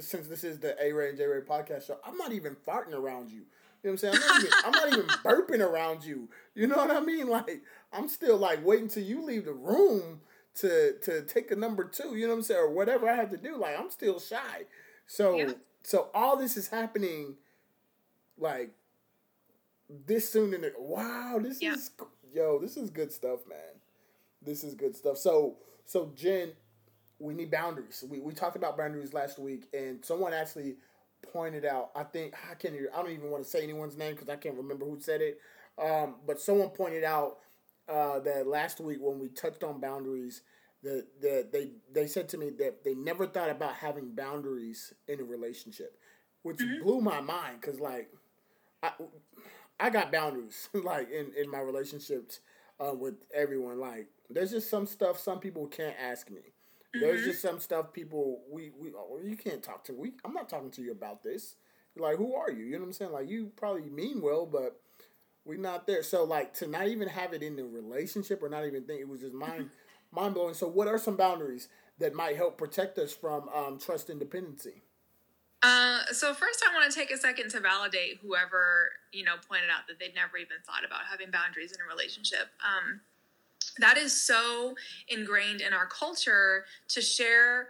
since 0.00 0.28
this 0.28 0.44
is 0.44 0.58
the 0.58 0.76
A 0.82 0.92
Ray 0.92 1.10
and 1.10 1.18
J 1.18 1.26
Ray 1.26 1.40
podcast 1.40 1.86
show. 1.86 1.98
I'm 2.04 2.16
not 2.16 2.32
even 2.32 2.56
farting 2.66 2.94
around 2.94 3.30
you. 3.30 3.42
You 3.82 3.90
know 3.90 3.92
what 3.92 3.92
I'm 3.92 3.98
saying? 3.98 4.14
I'm 4.16 4.28
not, 4.28 4.40
even, 4.40 4.52
I'm 4.64 4.72
not 4.72 4.92
even 4.92 5.06
burping 5.24 5.60
around 5.60 6.04
you. 6.04 6.28
You 6.54 6.66
know 6.66 6.76
what 6.76 6.90
I 6.90 7.00
mean? 7.00 7.28
Like 7.28 7.62
I'm 7.92 8.08
still 8.08 8.36
like 8.36 8.64
waiting 8.64 8.88
till 8.88 9.04
you 9.04 9.22
leave 9.22 9.44
the 9.44 9.52
room 9.52 10.20
to 10.56 10.94
to 11.02 11.22
take 11.22 11.50
a 11.50 11.56
number 11.56 11.84
two. 11.84 12.16
You 12.16 12.26
know 12.26 12.32
what 12.32 12.38
I'm 12.38 12.42
saying? 12.42 12.60
Or 12.60 12.70
whatever 12.70 13.08
I 13.08 13.16
have 13.16 13.30
to 13.30 13.36
do. 13.36 13.56
Like 13.56 13.78
I'm 13.78 13.90
still 13.90 14.20
shy. 14.20 14.66
So 15.06 15.36
yeah. 15.36 15.52
so 15.82 16.08
all 16.14 16.36
this 16.36 16.56
is 16.56 16.68
happening 16.68 17.36
like 18.36 18.72
this 20.06 20.30
soon 20.30 20.52
in 20.54 20.62
the 20.62 20.72
wow, 20.78 21.38
this 21.42 21.62
yeah. 21.62 21.74
is 21.74 21.90
yo, 22.32 22.58
this 22.58 22.76
is 22.76 22.90
good 22.90 23.12
stuff, 23.12 23.40
man. 23.48 23.80
This 24.42 24.64
is 24.64 24.74
good 24.74 24.96
stuff. 24.96 25.18
So 25.18 25.56
so 25.84 26.12
Jen, 26.14 26.52
we 27.18 27.34
need 27.34 27.50
boundaries. 27.50 28.04
We 28.08 28.20
we 28.20 28.32
talked 28.32 28.56
about 28.56 28.76
boundaries 28.76 29.12
last 29.12 29.38
week, 29.38 29.68
and 29.72 30.04
someone 30.04 30.32
actually 30.32 30.76
pointed 31.32 31.64
out. 31.64 31.90
I 31.96 32.04
think 32.04 32.34
I 32.50 32.54
can't. 32.54 32.74
I 32.94 33.02
don't 33.02 33.10
even 33.10 33.30
want 33.30 33.44
to 33.44 33.48
say 33.48 33.62
anyone's 33.62 33.96
name 33.96 34.14
because 34.14 34.28
I 34.28 34.36
can't 34.36 34.56
remember 34.56 34.84
who 34.84 35.00
said 35.00 35.20
it. 35.20 35.40
Um, 35.82 36.16
but 36.26 36.40
someone 36.40 36.70
pointed 36.70 37.04
out 37.04 37.38
uh, 37.88 38.18
that 38.20 38.46
last 38.46 38.80
week 38.80 38.98
when 39.00 39.18
we 39.18 39.28
touched 39.28 39.64
on 39.64 39.80
boundaries, 39.80 40.42
that 40.82 41.06
that 41.20 41.52
they 41.52 41.72
they 41.92 42.06
said 42.06 42.28
to 42.30 42.38
me 42.38 42.50
that 42.58 42.84
they 42.84 42.94
never 42.94 43.26
thought 43.26 43.50
about 43.50 43.74
having 43.74 44.14
boundaries 44.14 44.92
in 45.06 45.20
a 45.20 45.24
relationship, 45.24 45.96
which 46.42 46.58
mm-hmm. 46.58 46.82
blew 46.82 47.00
my 47.00 47.20
mind 47.20 47.60
because 47.60 47.80
like 47.80 48.10
I, 48.82 48.92
I 49.80 49.90
got 49.90 50.12
boundaries 50.12 50.68
like 50.74 51.10
in 51.10 51.32
in 51.40 51.50
my 51.50 51.60
relationships 51.60 52.40
uh, 52.80 52.94
with 52.94 53.14
everyone. 53.34 53.80
Like 53.80 54.08
there's 54.30 54.50
just 54.50 54.70
some 54.70 54.86
stuff 54.86 55.18
some 55.18 55.40
people 55.40 55.66
can't 55.66 55.96
ask 56.00 56.30
me. 56.30 56.40
Mm-hmm. 56.40 57.00
There's 57.00 57.24
just 57.24 57.42
some 57.42 57.60
stuff 57.60 57.92
people 57.92 58.42
we 58.50 58.70
we 58.78 58.92
oh, 58.96 59.20
you 59.22 59.36
can't 59.36 59.62
talk 59.62 59.84
to. 59.84 59.92
We 59.92 60.12
I'm 60.24 60.34
not 60.34 60.48
talking 60.48 60.70
to 60.72 60.82
you 60.82 60.92
about 60.92 61.22
this. 61.22 61.56
Like 61.96 62.16
who 62.16 62.34
are 62.34 62.50
you? 62.50 62.64
You 62.64 62.72
know 62.72 62.80
what 62.80 62.86
I'm 62.86 62.92
saying? 62.92 63.12
Like 63.12 63.28
you 63.28 63.52
probably 63.56 63.88
mean 63.88 64.20
well, 64.20 64.46
but 64.46 64.80
we're 65.44 65.58
not 65.58 65.86
there. 65.86 66.02
So 66.02 66.24
like 66.24 66.54
to 66.54 66.66
not 66.66 66.88
even 66.88 67.08
have 67.08 67.32
it 67.32 67.42
in 67.42 67.56
the 67.56 67.64
relationship 67.64 68.42
or 68.42 68.48
not 68.48 68.66
even 68.66 68.84
think 68.84 69.00
it 69.00 69.08
was 69.08 69.20
just 69.20 69.34
mind 69.34 69.70
mind 70.12 70.34
blowing. 70.34 70.54
So 70.54 70.68
what 70.68 70.88
are 70.88 70.98
some 70.98 71.16
boundaries 71.16 71.68
that 71.98 72.14
might 72.14 72.36
help 72.36 72.58
protect 72.58 72.98
us 72.98 73.12
from 73.12 73.48
um, 73.48 73.78
trust 73.78 74.10
and 74.10 74.20
dependency? 74.20 74.82
So 76.12 76.34
first, 76.34 76.64
I 76.68 76.74
want 76.74 76.90
to 76.90 76.98
take 76.98 77.10
a 77.10 77.16
second 77.16 77.50
to 77.50 77.60
validate 77.60 78.18
whoever 78.22 78.90
you 79.12 79.24
know 79.24 79.34
pointed 79.48 79.70
out 79.70 79.86
that 79.88 79.98
they'd 79.98 80.14
never 80.14 80.36
even 80.36 80.56
thought 80.66 80.84
about 80.84 81.00
having 81.10 81.30
boundaries 81.30 81.72
in 81.72 81.78
a 81.80 81.88
relationship. 81.88 82.48
Um, 82.64 83.00
that 83.78 83.96
is 83.96 84.20
so 84.20 84.74
ingrained 85.08 85.60
in 85.60 85.72
our 85.72 85.86
culture 85.86 86.64
to 86.88 87.00
share 87.00 87.68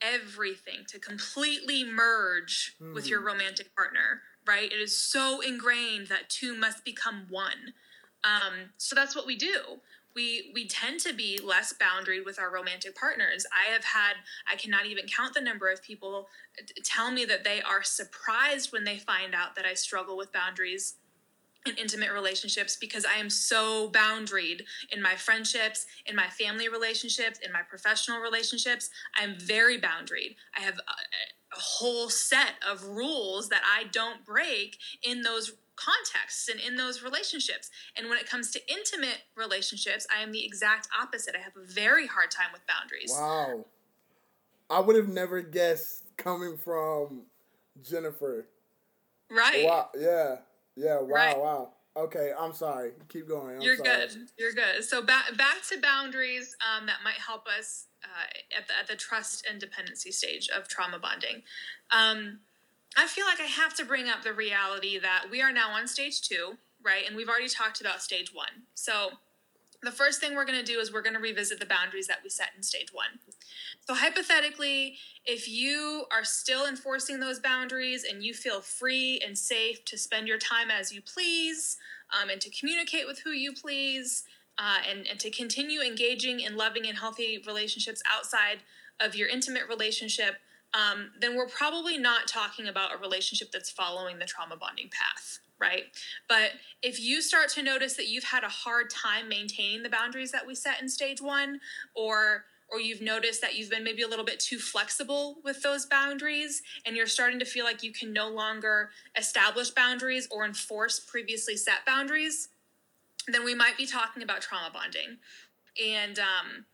everything, 0.00 0.84
to 0.88 0.98
completely 0.98 1.84
merge 1.84 2.76
mm. 2.80 2.94
with 2.94 3.08
your 3.08 3.20
hmm. 3.20 3.26
romantic 3.26 3.74
partner. 3.74 4.22
Right? 4.46 4.72
It 4.72 4.80
is 4.80 4.96
so 4.96 5.40
ingrained 5.40 6.06
that 6.06 6.30
two 6.30 6.54
must 6.54 6.84
become 6.84 7.26
one. 7.28 7.74
Um, 8.24 8.70
so 8.78 8.94
that's 8.94 9.14
what 9.14 9.26
we 9.26 9.36
do 9.36 9.80
we 10.18 10.50
we 10.52 10.66
tend 10.66 10.98
to 10.98 11.14
be 11.14 11.38
less 11.38 11.72
boundaried 11.72 12.24
with 12.24 12.40
our 12.40 12.52
romantic 12.52 12.96
partners. 12.96 13.46
I 13.52 13.72
have 13.72 13.84
had 13.84 14.14
I 14.52 14.56
cannot 14.56 14.84
even 14.86 15.06
count 15.06 15.32
the 15.32 15.40
number 15.40 15.70
of 15.70 15.80
people 15.80 16.26
uh, 16.60 16.64
tell 16.82 17.12
me 17.12 17.24
that 17.26 17.44
they 17.44 17.62
are 17.62 17.84
surprised 17.84 18.72
when 18.72 18.82
they 18.82 18.98
find 18.98 19.32
out 19.32 19.54
that 19.54 19.64
I 19.64 19.74
struggle 19.74 20.16
with 20.16 20.32
boundaries 20.32 20.94
in 21.66 21.76
intimate 21.76 22.12
relationships 22.12 22.76
because 22.76 23.04
I 23.04 23.18
am 23.18 23.30
so 23.30 23.90
boundaried 23.90 24.62
in 24.90 25.00
my 25.00 25.14
friendships, 25.14 25.86
in 26.04 26.16
my 26.16 26.26
family 26.26 26.68
relationships, 26.68 27.38
in 27.44 27.52
my 27.52 27.62
professional 27.62 28.18
relationships. 28.18 28.90
I'm 29.14 29.38
very 29.38 29.78
boundaried. 29.80 30.34
I 30.56 30.62
have 30.62 30.78
a, 30.78 31.56
a 31.56 31.60
whole 31.60 32.08
set 32.08 32.54
of 32.68 32.84
rules 32.88 33.50
that 33.50 33.62
I 33.64 33.84
don't 33.84 34.24
break 34.24 34.78
in 35.04 35.22
those 35.22 35.52
contexts 35.78 36.48
and 36.48 36.60
in 36.60 36.76
those 36.76 37.02
relationships. 37.02 37.70
And 37.96 38.08
when 38.08 38.18
it 38.18 38.28
comes 38.28 38.50
to 38.52 38.60
intimate 38.70 39.18
relationships, 39.36 40.06
I 40.14 40.22
am 40.22 40.32
the 40.32 40.44
exact 40.44 40.88
opposite. 41.00 41.34
I 41.36 41.40
have 41.40 41.56
a 41.56 41.64
very 41.64 42.06
hard 42.06 42.30
time 42.30 42.48
with 42.52 42.62
boundaries. 42.66 43.12
Wow. 43.14 43.64
I 44.70 44.80
would 44.80 44.96
have 44.96 45.08
never 45.08 45.40
guessed 45.40 46.04
coming 46.16 46.56
from 46.56 47.22
Jennifer. 47.82 48.48
Right. 49.30 49.64
Wow. 49.64 49.90
Yeah. 49.98 50.36
Yeah. 50.76 51.00
Wow. 51.00 51.06
Right. 51.06 51.38
Wow. 51.38 51.72
Okay, 51.96 52.30
I'm 52.38 52.52
sorry. 52.52 52.92
Keep 53.08 53.28
going. 53.28 53.56
I'm 53.56 53.62
You're 53.62 53.76
sorry. 53.76 54.06
good. 54.06 54.16
You're 54.38 54.52
good. 54.52 54.84
So 54.84 55.02
back 55.02 55.36
back 55.36 55.56
to 55.70 55.80
boundaries 55.80 56.56
um, 56.62 56.86
that 56.86 56.98
might 57.02 57.14
help 57.14 57.46
us 57.48 57.86
uh, 58.04 58.56
at 58.56 58.68
the 58.68 58.78
at 58.78 58.86
the 58.86 58.94
trust 58.94 59.44
and 59.50 59.60
dependency 59.60 60.12
stage 60.12 60.48
of 60.56 60.68
trauma 60.68 61.00
bonding. 61.00 61.42
Um, 61.90 62.38
I 62.98 63.06
feel 63.06 63.26
like 63.26 63.40
I 63.40 63.44
have 63.44 63.74
to 63.74 63.84
bring 63.84 64.08
up 64.08 64.24
the 64.24 64.32
reality 64.32 64.98
that 64.98 65.26
we 65.30 65.40
are 65.40 65.52
now 65.52 65.70
on 65.70 65.86
stage 65.86 66.20
two, 66.20 66.58
right? 66.84 67.04
And 67.06 67.16
we've 67.16 67.28
already 67.28 67.48
talked 67.48 67.80
about 67.80 68.02
stage 68.02 68.34
one. 68.34 68.66
So 68.74 69.10
the 69.84 69.92
first 69.92 70.20
thing 70.20 70.34
we're 70.34 70.44
going 70.44 70.58
to 70.58 70.64
do 70.64 70.80
is 70.80 70.92
we're 70.92 71.02
going 71.02 71.14
to 71.14 71.20
revisit 71.20 71.60
the 71.60 71.66
boundaries 71.66 72.08
that 72.08 72.18
we 72.24 72.28
set 72.28 72.48
in 72.56 72.64
stage 72.64 72.92
one. 72.92 73.20
So, 73.86 73.94
hypothetically, 73.94 74.96
if 75.24 75.48
you 75.48 76.06
are 76.10 76.24
still 76.24 76.66
enforcing 76.66 77.20
those 77.20 77.38
boundaries 77.38 78.02
and 78.02 78.24
you 78.24 78.34
feel 78.34 78.60
free 78.60 79.20
and 79.24 79.38
safe 79.38 79.84
to 79.84 79.96
spend 79.96 80.26
your 80.26 80.36
time 80.36 80.68
as 80.68 80.92
you 80.92 81.00
please 81.00 81.76
um, 82.20 82.28
and 82.28 82.40
to 82.40 82.50
communicate 82.50 83.06
with 83.06 83.20
who 83.20 83.30
you 83.30 83.52
please 83.52 84.24
uh, 84.58 84.78
and, 84.90 85.06
and 85.06 85.20
to 85.20 85.30
continue 85.30 85.80
engaging 85.80 86.40
in 86.40 86.56
loving 86.56 86.88
and 86.88 86.98
healthy 86.98 87.40
relationships 87.46 88.02
outside 88.12 88.58
of 88.98 89.14
your 89.14 89.28
intimate 89.28 89.68
relationship, 89.68 90.38
um, 90.74 91.10
then 91.20 91.36
we're 91.36 91.48
probably 91.48 91.98
not 91.98 92.26
talking 92.26 92.68
about 92.68 92.94
a 92.94 92.98
relationship 92.98 93.50
that's 93.52 93.70
following 93.70 94.18
the 94.18 94.26
trauma 94.26 94.56
bonding 94.56 94.90
path, 94.90 95.38
right? 95.58 95.84
But 96.28 96.52
if 96.82 97.00
you 97.00 97.22
start 97.22 97.48
to 97.50 97.62
notice 97.62 97.94
that 97.94 98.08
you've 98.08 98.24
had 98.24 98.44
a 98.44 98.48
hard 98.48 98.90
time 98.90 99.28
maintaining 99.28 99.82
the 99.82 99.88
boundaries 99.88 100.30
that 100.32 100.46
we 100.46 100.54
set 100.54 100.80
in 100.82 100.88
stage 100.88 101.20
one, 101.20 101.60
or 101.94 102.44
or 102.70 102.80
you've 102.80 103.00
noticed 103.00 103.40
that 103.40 103.56
you've 103.56 103.70
been 103.70 103.82
maybe 103.82 104.02
a 104.02 104.08
little 104.08 104.24
bit 104.24 104.38
too 104.38 104.58
flexible 104.58 105.38
with 105.42 105.62
those 105.62 105.86
boundaries 105.86 106.62
and 106.84 106.94
you're 106.94 107.06
starting 107.06 107.38
to 107.38 107.44
feel 107.46 107.64
like 107.64 107.82
you 107.82 107.92
can 107.92 108.12
no 108.12 108.28
longer 108.28 108.90
establish 109.16 109.70
boundaries 109.70 110.28
or 110.30 110.44
enforce 110.44 111.00
previously 111.00 111.56
set 111.56 111.86
boundaries, 111.86 112.50
then 113.26 113.42
we 113.42 113.54
might 113.54 113.78
be 113.78 113.86
talking 113.86 114.22
about 114.22 114.42
trauma 114.42 114.70
bonding. 114.70 115.16
And 115.82 116.18
um, 116.18 116.66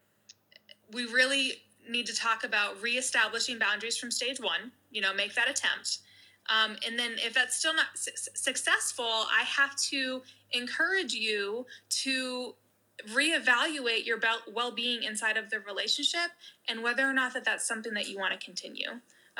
we 0.92 1.04
really 1.06 1.62
need 1.88 2.06
to 2.06 2.14
talk 2.14 2.44
about 2.44 2.80
reestablishing 2.82 3.58
boundaries 3.58 3.96
from 3.96 4.10
stage 4.10 4.40
one, 4.40 4.72
you 4.90 5.00
know, 5.00 5.12
make 5.14 5.34
that 5.34 5.48
attempt. 5.48 5.98
Um, 6.48 6.76
and 6.86 6.98
then 6.98 7.12
if 7.16 7.32
that's 7.32 7.56
still 7.56 7.74
not 7.74 7.86
su- 7.94 8.10
successful, 8.34 9.04
I 9.04 9.44
have 9.44 9.76
to 9.90 10.22
encourage 10.52 11.14
you 11.14 11.66
to 12.02 12.54
reevaluate 13.10 14.06
your 14.06 14.20
well-being 14.52 15.02
inside 15.02 15.36
of 15.36 15.50
the 15.50 15.60
relationship 15.60 16.30
and 16.68 16.82
whether 16.82 17.08
or 17.08 17.12
not 17.12 17.34
that 17.34 17.44
that's 17.44 17.66
something 17.66 17.94
that 17.94 18.08
you 18.08 18.18
want 18.18 18.38
to 18.38 18.44
continue. 18.44 18.88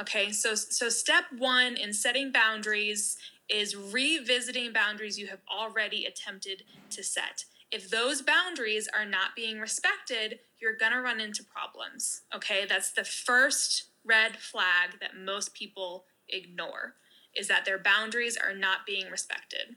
Okay, 0.01 0.33
so 0.33 0.57
so 0.57 0.89
step 0.89 1.25
one 1.39 1.77
in 1.77 1.93
setting 1.93 2.33
boundaries 2.33 3.17
is 3.49 3.77
revisiting 3.77 4.73
boundaries 4.73 5.19
you 5.19 5.29
have 5.29 5.41
already 5.49 6.05
attempted 6.05 6.65
to 6.91 7.05
set 7.05 7.45
if 7.71 7.91
those 7.91 8.23
boundaries 8.23 8.89
are 8.95 9.05
not 9.07 9.35
being 9.35 9.59
respected, 9.59 10.39
you're 10.61 10.77
going 10.77 10.93
to 10.93 11.01
run 11.01 11.21
into 11.21 11.43
problems. 11.45 12.23
Okay? 12.35 12.67
That's 12.69 12.93
the 12.93 13.05
first 13.05 13.85
red 14.05 14.37
flag 14.37 15.01
that 15.01 15.17
most 15.17 15.55
people 15.55 16.05
ignore 16.29 16.95
is 17.35 17.49
that 17.49 17.65
their 17.65 17.79
boundaries 17.79 18.37
are 18.37 18.55
not 18.55 18.87
being 18.87 19.11
respected. 19.11 19.77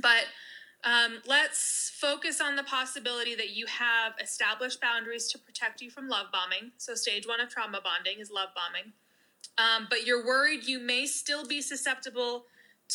But 0.00 0.26
Um, 0.82 1.20
let's 1.26 1.92
focus 1.94 2.40
on 2.40 2.56
the 2.56 2.62
possibility 2.62 3.34
that 3.34 3.50
you 3.50 3.66
have 3.66 4.14
established 4.18 4.80
boundaries 4.80 5.28
to 5.28 5.38
protect 5.38 5.82
you 5.82 5.90
from 5.90 6.08
love 6.08 6.32
bombing. 6.32 6.72
So, 6.78 6.94
stage 6.94 7.26
one 7.26 7.40
of 7.40 7.50
trauma 7.50 7.80
bonding 7.84 8.18
is 8.18 8.30
love 8.30 8.48
bombing. 8.54 8.94
Um, 9.58 9.88
but 9.90 10.06
you're 10.06 10.24
worried 10.24 10.64
you 10.64 10.78
may 10.78 11.04
still 11.04 11.46
be 11.46 11.60
susceptible 11.60 12.46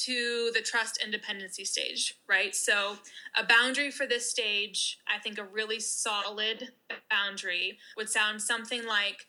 to 0.03 0.51
the 0.53 0.61
trust 0.61 1.01
and 1.01 1.11
dependency 1.11 1.65
stage, 1.65 2.15
right? 2.27 2.55
So, 2.55 2.97
a 3.35 3.43
boundary 3.43 3.91
for 3.91 4.05
this 4.05 4.29
stage, 4.29 4.99
I 5.07 5.19
think 5.19 5.37
a 5.37 5.43
really 5.43 5.79
solid 5.79 6.71
boundary 7.09 7.79
would 7.97 8.09
sound 8.09 8.41
something 8.41 8.85
like 8.85 9.27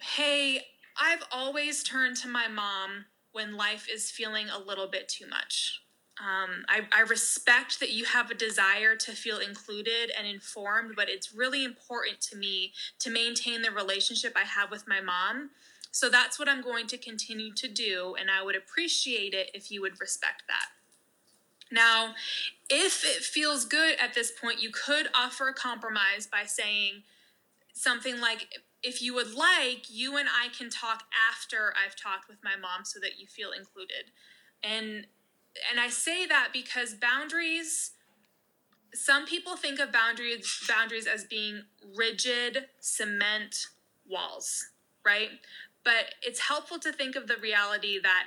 Hey, 0.00 0.60
I've 1.00 1.24
always 1.32 1.82
turned 1.82 2.16
to 2.18 2.28
my 2.28 2.46
mom 2.46 3.06
when 3.32 3.56
life 3.56 3.88
is 3.92 4.10
feeling 4.10 4.48
a 4.48 4.58
little 4.58 4.86
bit 4.86 5.08
too 5.08 5.26
much. 5.26 5.80
Um, 6.20 6.64
I, 6.68 6.82
I 6.92 7.00
respect 7.00 7.80
that 7.80 7.90
you 7.90 8.04
have 8.04 8.30
a 8.30 8.34
desire 8.34 8.94
to 8.96 9.12
feel 9.12 9.38
included 9.38 10.12
and 10.16 10.26
informed, 10.26 10.94
but 10.94 11.08
it's 11.08 11.34
really 11.34 11.64
important 11.64 12.20
to 12.22 12.36
me 12.36 12.72
to 13.00 13.10
maintain 13.10 13.62
the 13.62 13.72
relationship 13.72 14.34
I 14.36 14.44
have 14.44 14.70
with 14.70 14.86
my 14.86 15.00
mom. 15.00 15.50
So 15.94 16.08
that's 16.08 16.40
what 16.40 16.48
I'm 16.48 16.60
going 16.60 16.88
to 16.88 16.98
continue 16.98 17.54
to 17.54 17.68
do, 17.68 18.16
and 18.18 18.28
I 18.28 18.42
would 18.42 18.56
appreciate 18.56 19.32
it 19.32 19.52
if 19.54 19.70
you 19.70 19.80
would 19.80 20.00
respect 20.00 20.42
that. 20.48 20.70
Now, 21.70 22.14
if 22.68 23.04
it 23.04 23.22
feels 23.22 23.64
good 23.64 23.96
at 24.00 24.12
this 24.12 24.32
point, 24.32 24.60
you 24.60 24.70
could 24.72 25.06
offer 25.14 25.46
a 25.46 25.54
compromise 25.54 26.26
by 26.26 26.46
saying 26.46 27.04
something 27.74 28.20
like, 28.20 28.48
if 28.82 29.00
you 29.00 29.14
would 29.14 29.34
like, 29.34 29.86
you 29.88 30.16
and 30.16 30.28
I 30.28 30.48
can 30.48 30.68
talk 30.68 31.04
after 31.30 31.72
I've 31.80 31.94
talked 31.94 32.28
with 32.28 32.38
my 32.42 32.56
mom 32.60 32.84
so 32.84 32.98
that 32.98 33.20
you 33.20 33.28
feel 33.28 33.52
included. 33.52 34.10
And 34.64 35.06
and 35.70 35.78
I 35.78 35.90
say 35.90 36.26
that 36.26 36.48
because 36.52 36.94
boundaries 36.94 37.92
some 38.92 39.26
people 39.26 39.56
think 39.56 39.78
of 39.78 39.92
boundaries 39.92 40.60
boundaries 40.68 41.06
as 41.06 41.22
being 41.22 41.62
rigid 41.96 42.66
cement 42.80 43.66
walls, 44.08 44.70
right? 45.06 45.30
But 45.84 46.14
it's 46.22 46.40
helpful 46.40 46.78
to 46.80 46.92
think 46.92 47.16
of 47.16 47.26
the 47.26 47.36
reality 47.36 47.98
that 48.02 48.24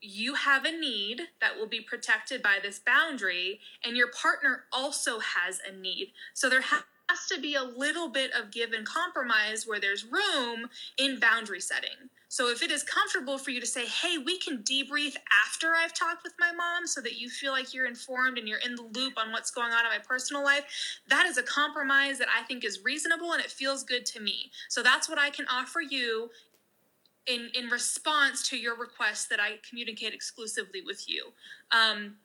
you 0.00 0.34
have 0.34 0.64
a 0.64 0.72
need 0.72 1.22
that 1.40 1.58
will 1.58 1.66
be 1.66 1.80
protected 1.80 2.42
by 2.42 2.58
this 2.62 2.78
boundary 2.78 3.60
and 3.84 3.96
your 3.96 4.08
partner 4.08 4.64
also 4.72 5.18
has 5.18 5.60
a 5.68 5.76
need. 5.76 6.12
So 6.32 6.48
there 6.48 6.62
has 6.62 6.82
to 7.30 7.40
be 7.40 7.54
a 7.54 7.62
little 7.62 8.08
bit 8.08 8.30
of 8.32 8.50
give 8.50 8.72
and 8.72 8.86
compromise 8.86 9.66
where 9.66 9.80
there's 9.80 10.06
room 10.06 10.70
in 10.96 11.20
boundary 11.20 11.60
setting. 11.60 12.08
So 12.28 12.48
if 12.48 12.62
it 12.62 12.70
is 12.70 12.84
comfortable 12.84 13.38
for 13.38 13.50
you 13.50 13.60
to 13.60 13.66
say, 13.66 13.86
hey, 13.86 14.16
we 14.16 14.38
can 14.38 14.58
debrief 14.58 15.16
after 15.44 15.74
I've 15.74 15.92
talked 15.92 16.22
with 16.22 16.34
my 16.38 16.52
mom 16.52 16.86
so 16.86 17.00
that 17.00 17.18
you 17.18 17.28
feel 17.28 17.50
like 17.50 17.74
you're 17.74 17.86
informed 17.86 18.38
and 18.38 18.46
you're 18.46 18.60
in 18.64 18.76
the 18.76 18.88
loop 18.94 19.14
on 19.18 19.32
what's 19.32 19.50
going 19.50 19.72
on 19.72 19.84
in 19.84 19.90
my 19.90 19.98
personal 19.98 20.44
life, 20.44 21.00
that 21.08 21.26
is 21.26 21.38
a 21.38 21.42
compromise 21.42 22.18
that 22.18 22.28
I 22.32 22.44
think 22.44 22.64
is 22.64 22.84
reasonable 22.84 23.32
and 23.32 23.42
it 23.42 23.50
feels 23.50 23.82
good 23.82 24.06
to 24.06 24.20
me. 24.20 24.52
So 24.68 24.80
that's 24.80 25.08
what 25.08 25.18
I 25.18 25.30
can 25.30 25.46
offer 25.48 25.80
you 25.80 26.30
in, 27.26 27.50
in 27.54 27.68
response 27.68 28.48
to 28.48 28.56
your 28.56 28.76
request 28.76 29.30
that 29.30 29.40
I 29.40 29.58
communicate 29.68 30.14
exclusively 30.14 30.82
with 30.84 31.08
you. 31.08 31.32
Um, 31.70 32.16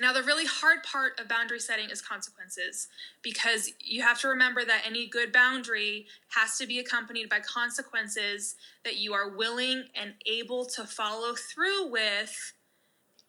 now, 0.00 0.12
the 0.12 0.24
really 0.24 0.44
hard 0.44 0.82
part 0.82 1.20
of 1.20 1.28
boundary 1.28 1.60
setting 1.60 1.88
is 1.88 2.02
consequences 2.02 2.88
because 3.22 3.70
you 3.78 4.02
have 4.02 4.20
to 4.22 4.28
remember 4.28 4.64
that 4.64 4.82
any 4.84 5.06
good 5.06 5.32
boundary 5.32 6.06
has 6.30 6.58
to 6.58 6.66
be 6.66 6.80
accompanied 6.80 7.28
by 7.28 7.38
consequences 7.40 8.56
that 8.84 8.96
you 8.96 9.14
are 9.14 9.28
willing 9.28 9.84
and 9.94 10.14
able 10.26 10.64
to 10.66 10.84
follow 10.84 11.34
through 11.34 11.90
with. 11.92 12.54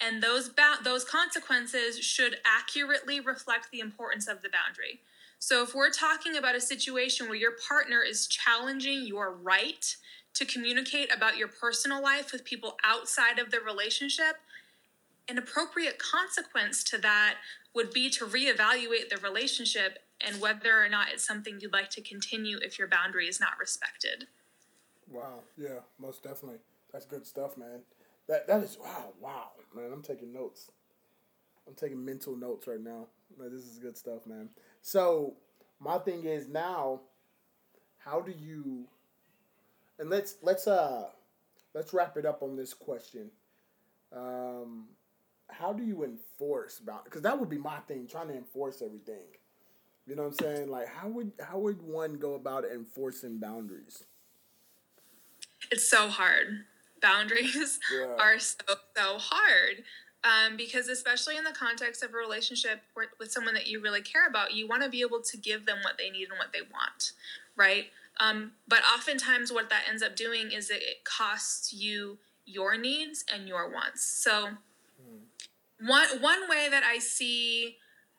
And 0.02 0.24
those, 0.24 0.50
ba- 0.50 0.80
those 0.84 1.06
consequences 1.06 2.00
should 2.00 2.38
accurately 2.46 3.20
reflect 3.20 3.70
the 3.72 3.80
importance 3.80 4.28
of 4.28 4.42
the 4.42 4.50
boundary. 4.50 5.02
So, 5.38 5.62
if 5.62 5.76
we're 5.76 5.92
talking 5.92 6.36
about 6.36 6.56
a 6.56 6.62
situation 6.62 7.28
where 7.28 7.38
your 7.38 7.54
partner 7.70 8.02
is 8.02 8.26
challenging 8.26 9.06
your 9.06 9.32
right 9.32 9.96
to 10.36 10.45
communicate 10.45 11.13
about 11.13 11.38
your 11.38 11.48
personal 11.48 12.02
life 12.02 12.32
with 12.32 12.45
people 12.45 12.78
outside 12.84 13.39
of 13.39 13.52
the 13.52 13.60
relationship, 13.60 14.38
an 15.28 15.38
appropriate 15.38 15.98
consequence 15.98 16.84
to 16.84 16.98
that 17.00 17.36
would 17.74 17.91
be 17.91 18.10
to 18.10 18.26
reevaluate 18.26 19.10
the 19.10 19.17
relationship 19.24 20.00
and 20.21 20.39
whether 20.39 20.84
or 20.84 20.89
not 20.89 21.08
it's 21.12 21.26
something 21.26 21.60
you'd 21.60 21.74
like 21.74 21.89
to 21.89 22.02
continue 22.02 22.58
if 22.62 22.80
your 22.80 22.88
boundary 22.88 23.28
is 23.28 23.39
not 23.39 23.52
respected. 23.60 24.28
Wow. 25.12 25.41
Yeah, 25.58 25.80
most 26.00 26.24
definitely. 26.24 26.60
That's 26.91 27.06
good 27.06 27.26
stuff, 27.26 27.58
man. 27.58 27.82
That 28.28 28.48
that 28.48 28.63
is 28.63 28.78
wow, 28.82 29.13
wow, 29.21 29.52
man. 29.76 29.91
I'm 29.91 30.02
taking 30.02 30.34
notes. 30.34 30.71
I'm 31.67 31.76
taking 31.76 32.04
mental 32.04 32.36
notes 32.36 32.67
right 32.67 32.80
now. 32.80 33.08
This 33.38 33.63
is 33.63 33.80
good 33.80 33.98
stuff, 33.98 34.26
man. 34.26 34.50
So 34.82 35.34
my 35.80 35.98
thing 35.98 36.24
is 36.24 36.48
now, 36.48 37.02
how 37.98 38.21
do 38.21 38.32
you? 38.32 38.86
And 39.99 40.10
let's 40.10 40.36
let's 40.41 40.67
uh 40.67 41.05
let's 41.73 41.93
wrap 41.93 42.17
it 42.17 42.25
up 42.25 42.43
on 42.43 42.55
this 42.55 42.73
question. 42.73 43.31
Um, 44.15 44.86
how 45.49 45.73
do 45.73 45.84
you 45.84 46.03
enforce 46.03 46.79
boundaries? 46.79 47.05
Because 47.05 47.21
that 47.21 47.39
would 47.39 47.49
be 47.49 47.58
my 47.58 47.77
thing, 47.88 48.08
trying 48.08 48.27
to 48.29 48.36
enforce 48.36 48.81
everything. 48.81 49.27
You 50.08 50.15
know 50.15 50.23
what 50.23 50.39
I'm 50.41 50.55
saying? 50.55 50.69
Like, 50.69 50.88
how 50.88 51.08
would 51.08 51.31
how 51.39 51.60
would 51.60 51.81
one 51.81 52.15
go 52.15 52.36
about 52.36 52.65
enforcing 52.65 53.39
boundaries? 53.39 54.03
It's 55.71 55.88
so 55.88 56.08
hard. 56.10 56.65
Boundaries 57.01 57.79
yeah. 57.93 58.15
are 58.17 58.39
so 58.39 58.55
so 58.95 59.17
hard. 59.17 59.84
Um, 60.23 60.58
because 60.58 60.88
especially 60.88 61.38
in 61.38 61.43
the 61.43 61.51
context 61.51 62.01
of 62.01 62.13
a 62.15 62.17
relationship 62.17 62.81
with 63.19 63.31
someone 63.31 63.53
that 63.53 63.67
you 63.67 63.79
really 63.79 64.01
care 64.01 64.25
about, 64.27 64.53
you 64.53 64.67
want 64.67 64.81
to 64.81 64.89
be 64.89 65.01
able 65.01 65.21
to 65.21 65.38
give 65.38 65.67
them 65.67 65.77
what 65.84 65.99
they 65.99 66.10
need 66.10 66.29
and 66.29 66.39
what 66.39 66.51
they 66.51 66.62
want, 66.62 67.12
right? 67.55 67.91
Um, 68.19 68.54
but 68.67 68.80
oftentimes, 68.95 69.51
what 69.51 69.69
that 69.69 69.84
ends 69.89 70.01
up 70.01 70.15
doing 70.15 70.51
is 70.51 70.69
it 70.69 71.04
costs 71.04 71.73
you 71.73 72.17
your 72.45 72.78
needs 72.78 73.25
and 73.34 73.47
your 73.47 73.71
wants. 73.71 74.04
So 74.04 74.49
one 75.82 76.08
one 76.21 76.49
way 76.49 76.67
that 76.69 76.84
I 76.84 76.99
see 76.99 77.78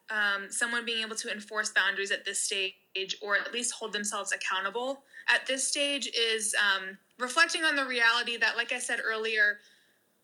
um, 0.09 0.49
someone 0.49 0.85
being 0.85 1.03
able 1.03 1.15
to 1.15 1.31
enforce 1.31 1.71
boundaries 1.71 2.11
at 2.11 2.25
this 2.25 2.39
stage, 2.39 3.17
or 3.21 3.35
at 3.35 3.53
least 3.53 3.73
hold 3.73 3.93
themselves 3.93 4.31
accountable 4.31 5.03
at 5.29 5.45
this 5.45 5.67
stage, 5.67 6.09
is 6.17 6.55
um, 6.55 6.97
reflecting 7.19 7.63
on 7.63 7.75
the 7.75 7.85
reality 7.85 8.37
that, 8.37 8.55
like 8.55 8.71
I 8.71 8.79
said 8.79 8.99
earlier, 9.03 9.59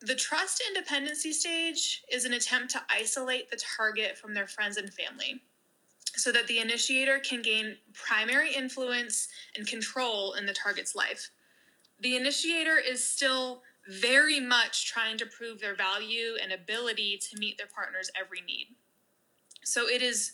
the 0.02 0.16
trust 0.16 0.64
and 0.68 0.84
dependency 0.84 1.34
stage 1.34 2.04
is 2.12 2.26
an 2.26 2.34
attempt 2.34 2.72
to 2.72 2.82
isolate 2.90 3.50
the 3.50 3.58
target 3.78 4.18
from 4.18 4.34
their 4.34 4.48
friends 4.48 4.78
and 4.78 4.94
family 4.94 5.42
so 6.16 6.32
that 6.32 6.48
the 6.48 6.60
initiator 6.60 7.20
can 7.20 7.42
gain 7.42 7.78
primary 7.94 8.54
influence 8.54 9.28
and 9.58 9.68
control 9.68 10.34
in 10.34 10.46
the 10.46 10.54
target's 10.54 10.96
life. 10.96 11.32
The 12.02 12.16
initiator 12.16 12.78
is 12.78 13.04
still 13.04 13.64
very 13.90 14.40
much 14.40 14.92
trying 14.92 15.18
to 15.18 15.26
prove 15.26 15.60
their 15.60 15.76
value 15.76 16.36
and 16.42 16.52
ability 16.52 17.20
to 17.30 17.40
meet 17.40 17.58
their 17.58 17.68
partner's 17.68 18.12
every 18.20 18.42
need. 18.42 18.68
So 19.64 19.88
it 19.88 20.02
is 20.02 20.34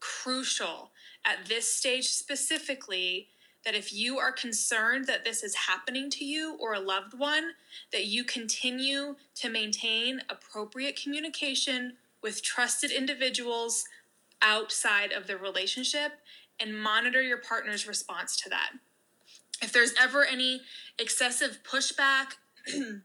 crucial 0.00 0.90
at 1.24 1.46
this 1.46 1.72
stage 1.72 2.08
specifically 2.08 3.28
that 3.64 3.74
if 3.74 3.92
you 3.92 4.18
are 4.18 4.32
concerned 4.32 5.06
that 5.06 5.24
this 5.24 5.42
is 5.42 5.54
happening 5.54 6.08
to 6.10 6.24
you 6.24 6.56
or 6.58 6.72
a 6.72 6.80
loved 6.80 7.18
one, 7.18 7.50
that 7.92 8.06
you 8.06 8.24
continue 8.24 9.16
to 9.34 9.50
maintain 9.50 10.22
appropriate 10.30 11.00
communication 11.00 11.94
with 12.22 12.42
trusted 12.42 12.90
individuals 12.90 13.84
outside 14.42 15.12
of 15.12 15.26
the 15.26 15.36
relationship 15.36 16.12
and 16.60 16.78
monitor 16.78 17.22
your 17.22 17.38
partner's 17.38 17.86
response 17.86 18.36
to 18.42 18.50
that. 18.50 18.70
If 19.62 19.72
there's 19.72 19.94
ever 20.00 20.24
any 20.24 20.62
excessive 20.98 21.60
pushback, 21.62 22.34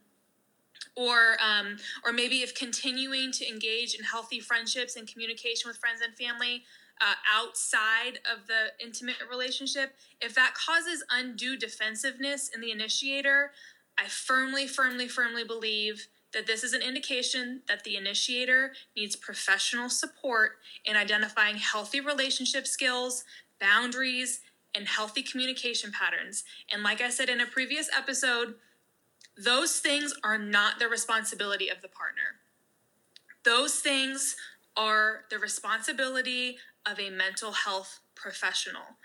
or 0.96 1.36
um, 1.46 1.76
or 2.04 2.12
maybe 2.12 2.36
if 2.36 2.54
continuing 2.54 3.30
to 3.32 3.48
engage 3.48 3.94
in 3.94 4.04
healthy 4.04 4.40
friendships 4.40 4.96
and 4.96 5.06
communication 5.06 5.68
with 5.68 5.76
friends 5.76 6.00
and 6.00 6.14
family 6.16 6.64
uh, 7.00 7.14
outside 7.34 8.18
of 8.32 8.46
the 8.46 8.84
intimate 8.84 9.16
relationship, 9.30 9.94
if 10.20 10.34
that 10.34 10.54
causes 10.54 11.04
undue 11.10 11.56
defensiveness 11.58 12.50
in 12.54 12.60
the 12.62 12.70
initiator, 12.70 13.52
I 13.98 14.06
firmly, 14.06 14.66
firmly, 14.66 15.08
firmly 15.08 15.44
believe 15.44 16.08
that 16.36 16.46
this 16.46 16.62
is 16.62 16.74
an 16.74 16.82
indication 16.82 17.62
that 17.66 17.82
the 17.82 17.96
initiator 17.96 18.72
needs 18.94 19.16
professional 19.16 19.88
support 19.88 20.58
in 20.84 20.94
identifying 20.94 21.56
healthy 21.56 21.98
relationship 21.98 22.66
skills, 22.66 23.24
boundaries, 23.58 24.40
and 24.74 24.86
healthy 24.86 25.22
communication 25.22 25.90
patterns. 25.90 26.44
And 26.70 26.82
like 26.82 27.00
I 27.00 27.08
said 27.08 27.30
in 27.30 27.40
a 27.40 27.46
previous 27.46 27.88
episode, 27.96 28.56
those 29.42 29.78
things 29.78 30.12
are 30.22 30.36
not 30.36 30.78
the 30.78 30.88
responsibility 30.88 31.70
of 31.70 31.80
the 31.80 31.88
partner. 31.88 32.36
Those 33.42 33.76
things 33.76 34.36
are 34.76 35.22
the 35.30 35.38
responsibility 35.38 36.58
of 36.84 37.00
a 37.00 37.08
mental 37.08 37.52
health 37.52 38.00
professional. 38.14 38.98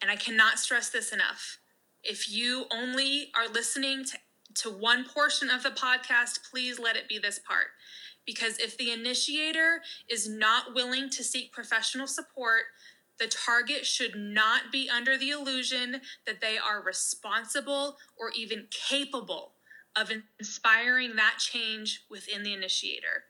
And 0.00 0.10
I 0.10 0.16
cannot 0.16 0.58
stress 0.58 0.88
this 0.88 1.12
enough. 1.12 1.58
If 2.02 2.32
you 2.32 2.64
only 2.72 3.30
are 3.36 3.46
listening 3.46 4.06
to, 4.06 4.18
to 4.58 4.70
one 4.70 5.04
portion 5.04 5.50
of 5.50 5.62
the 5.62 5.70
podcast, 5.70 6.50
please 6.50 6.78
let 6.78 6.96
it 6.96 7.08
be 7.08 7.18
this 7.18 7.38
part. 7.38 7.68
Because 8.26 8.58
if 8.58 8.76
the 8.76 8.92
initiator 8.92 9.80
is 10.08 10.28
not 10.28 10.74
willing 10.74 11.08
to 11.10 11.24
seek 11.24 11.52
professional 11.52 12.06
support, 12.06 12.62
the 13.18 13.26
target 13.26 13.84
should 13.84 14.14
not 14.14 14.70
be 14.70 14.88
under 14.88 15.16
the 15.16 15.30
illusion 15.30 16.00
that 16.26 16.40
they 16.40 16.56
are 16.58 16.82
responsible 16.82 17.96
or 18.16 18.30
even 18.36 18.66
capable 18.70 19.52
of 19.96 20.12
inspiring 20.38 21.16
that 21.16 21.36
change 21.38 22.04
within 22.10 22.42
the 22.42 22.52
initiator. 22.52 23.24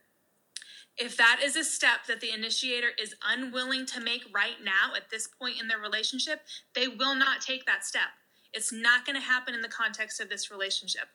If 0.97 1.16
that 1.16 1.41
is 1.43 1.57
a 1.57 1.64
step 1.64 2.07
that 2.09 2.20
the 2.20 2.33
initiator 2.33 2.89
is 3.01 3.14
unwilling 3.24 3.87
to 3.87 4.01
make 4.01 4.24
right 4.35 4.57
now 4.62 4.95
at 4.97 5.11
this 5.11 5.29
point 5.29 5.61
in 5.61 5.68
their 5.68 5.79
relationship, 5.79 6.41
they 6.74 6.89
will 6.89 7.14
not 7.14 7.41
take 7.41 7.64
that 7.66 7.85
step. 7.85 8.11
It's 8.53 8.72
not 8.72 9.05
going 9.05 9.16
to 9.16 9.26
happen 9.26 9.55
in 9.55 9.62
the 9.62 9.68
context 9.68 10.20
of 10.20 10.28
this 10.28 10.51
relationship. 10.51 11.09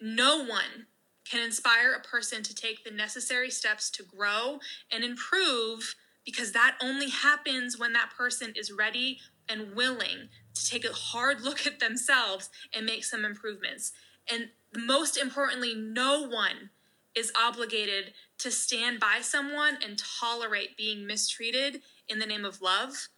No 0.00 0.44
one 0.44 0.86
can 1.24 1.44
inspire 1.44 1.92
a 1.92 2.00
person 2.00 2.42
to 2.42 2.54
take 2.54 2.84
the 2.84 2.90
necessary 2.90 3.50
steps 3.50 3.90
to 3.90 4.02
grow 4.02 4.58
and 4.90 5.04
improve 5.04 5.94
because 6.24 6.52
that 6.52 6.76
only 6.82 7.10
happens 7.10 7.78
when 7.78 7.92
that 7.92 8.10
person 8.16 8.52
is 8.56 8.72
ready 8.72 9.18
and 9.48 9.74
willing 9.74 10.28
to 10.54 10.66
take 10.66 10.84
a 10.84 10.92
hard 10.92 11.40
look 11.42 11.66
at 11.66 11.80
themselves 11.80 12.50
and 12.74 12.86
make 12.86 13.04
some 13.04 13.24
improvements. 13.24 13.92
And 14.30 14.50
most 14.76 15.16
importantly, 15.16 15.74
no 15.74 16.26
one 16.26 16.70
is 17.14 17.32
obligated 17.40 18.12
to 18.38 18.50
stand 18.50 19.00
by 19.00 19.18
someone 19.20 19.78
and 19.84 19.98
tolerate 19.98 20.76
being 20.76 21.06
mistreated 21.06 21.82
in 22.08 22.18
the 22.18 22.26
name 22.26 22.44
of 22.44 22.62
love 22.62 23.08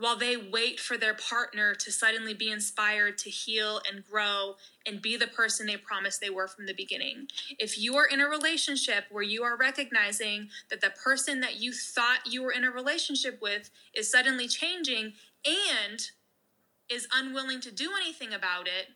while 0.00 0.16
they 0.16 0.34
wait 0.34 0.80
for 0.80 0.96
their 0.96 1.12
partner 1.12 1.74
to 1.74 1.92
suddenly 1.92 2.32
be 2.32 2.50
inspired 2.50 3.18
to 3.18 3.28
heal 3.28 3.82
and 3.86 4.02
grow 4.10 4.56
and 4.86 5.02
be 5.02 5.14
the 5.14 5.26
person 5.26 5.66
they 5.66 5.76
promised 5.76 6.20
they 6.20 6.30
were 6.30 6.48
from 6.48 6.64
the 6.64 6.72
beginning. 6.72 7.26
If 7.58 7.78
you 7.78 7.96
are 7.96 8.06
in 8.06 8.18
a 8.18 8.26
relationship 8.26 9.04
where 9.10 9.22
you 9.22 9.42
are 9.42 9.58
recognizing 9.58 10.48
that 10.70 10.80
the 10.80 10.90
person 10.90 11.40
that 11.40 11.60
you 11.60 11.72
thought 11.72 12.20
you 12.24 12.42
were 12.42 12.50
in 12.50 12.64
a 12.64 12.70
relationship 12.70 13.40
with 13.42 13.70
is 13.94 14.10
suddenly 14.10 14.48
changing 14.48 15.12
and 15.44 16.00
is 16.88 17.06
unwilling 17.14 17.60
to 17.60 17.70
do 17.70 17.90
anything 18.00 18.32
about 18.32 18.66
it, 18.66 18.88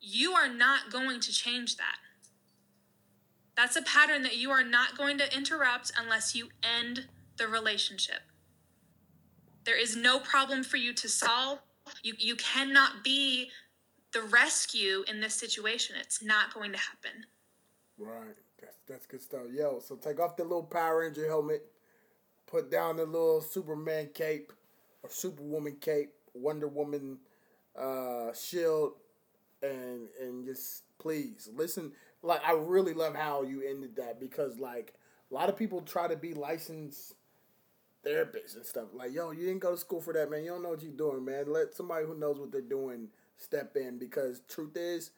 you 0.00 0.32
are 0.32 0.48
not 0.48 0.92
going 0.92 1.18
to 1.18 1.32
change 1.32 1.76
that. 1.76 1.96
That's 3.56 3.76
a 3.76 3.82
pattern 3.82 4.22
that 4.22 4.36
you 4.36 4.50
are 4.52 4.64
not 4.64 4.96
going 4.96 5.18
to 5.18 5.36
interrupt 5.36 5.90
unless 6.00 6.36
you 6.36 6.50
end 6.62 7.06
the 7.36 7.48
relationship. 7.48 8.20
There 9.64 9.78
is 9.80 9.96
no 9.96 10.18
problem 10.18 10.62
for 10.62 10.76
you 10.76 10.92
to 10.94 11.08
solve. 11.08 11.58
You, 12.02 12.14
you 12.18 12.36
cannot 12.36 13.02
be 13.02 13.50
the 14.12 14.22
rescue 14.22 15.04
in 15.08 15.20
this 15.20 15.34
situation. 15.34 15.96
It's 15.98 16.22
not 16.22 16.52
going 16.54 16.72
to 16.72 16.78
happen. 16.78 17.26
Right. 17.98 18.36
That's, 18.60 18.76
that's 18.88 19.06
good 19.06 19.22
stuff. 19.22 19.42
Yo, 19.52 19.80
so 19.80 19.96
take 19.96 20.20
off 20.20 20.36
the 20.36 20.44
little 20.44 20.62
Power 20.62 21.00
Ranger 21.00 21.26
helmet, 21.26 21.66
put 22.46 22.70
down 22.70 22.96
the 22.96 23.04
little 23.04 23.40
Superman 23.40 24.10
cape 24.14 24.52
or 25.02 25.10
Superwoman 25.10 25.76
cape, 25.80 26.12
Wonder 26.32 26.68
Woman 26.68 27.18
uh, 27.78 28.32
shield, 28.32 28.94
and 29.62 30.08
and 30.20 30.44
just 30.44 30.84
please 30.98 31.48
listen. 31.54 31.92
Like 32.22 32.40
I 32.46 32.52
really 32.52 32.94
love 32.94 33.14
how 33.14 33.42
you 33.42 33.62
ended 33.62 33.96
that 33.96 34.18
because 34.18 34.58
like 34.58 34.94
a 35.30 35.34
lot 35.34 35.48
of 35.48 35.56
people 35.56 35.80
try 35.82 36.08
to 36.08 36.16
be 36.16 36.32
licensed 36.32 37.14
therapists 38.04 38.56
and 38.56 38.64
stuff. 38.64 38.88
Like, 38.92 39.12
yo, 39.12 39.30
you 39.30 39.46
didn't 39.46 39.60
go 39.60 39.72
to 39.72 39.76
school 39.76 40.00
for 40.00 40.12
that, 40.12 40.30
man. 40.30 40.44
You 40.44 40.50
don't 40.50 40.62
know 40.62 40.70
what 40.70 40.82
you're 40.82 40.92
doing, 40.92 41.24
man. 41.24 41.52
Let 41.52 41.74
somebody 41.74 42.06
who 42.06 42.14
knows 42.14 42.38
what 42.38 42.52
they're 42.52 42.60
doing 42.60 43.08
step 43.36 43.76
in 43.76 43.98
because 43.98 44.42
truth 44.48 44.76
is 44.76 45.10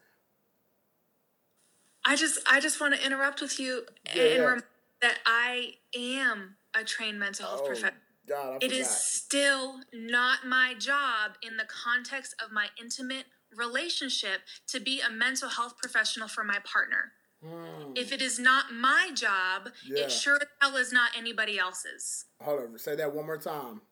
I 2.07 2.17
just 2.17 2.39
I 2.51 2.61
just 2.61 2.81
want 2.81 2.95
to 2.95 3.05
interrupt 3.05 3.41
with 3.41 3.59
you 3.59 3.83
yeah, 4.15 4.53
and 4.53 4.63
that 5.03 5.19
I 5.27 5.75
am 5.95 6.57
a 6.75 6.85
trained 6.85 7.19
mental 7.19 7.47
health 7.47 7.63
oh, 7.65 7.67
professional. 7.67 8.01
God, 8.29 8.63
it 8.63 8.73
is 8.73 8.89
still 8.89 9.81
not 9.93 10.47
my 10.47 10.75
job 10.79 11.33
in 11.43 11.57
the 11.57 11.65
context 11.65 12.35
of 12.45 12.53
my 12.53 12.67
intimate 12.81 13.25
relationship 13.55 14.41
to 14.69 14.81
be 14.81 15.01
a 15.01 15.11
mental 15.11 15.49
health 15.49 15.77
professional 15.79 16.29
for 16.29 16.43
my 16.43 16.59
partner. 16.65 17.13
If 17.95 18.13
it 18.13 18.21
mm. 18.21 18.25
is 18.25 18.39
not 18.39 18.73
my 18.73 19.11
job, 19.15 19.71
yeah. 19.87 20.05
it 20.05 20.13
sure 20.13 20.37
as 20.37 20.49
hell 20.61 20.77
is 20.77 20.93
not 20.93 21.11
anybody 21.17 21.59
else's. 21.59 22.27
Hold 22.43 22.61
on, 22.61 22.79
say 22.79 22.97
that 22.97 23.15
one 23.15 23.27
more 23.27 23.39
time. 23.39 23.81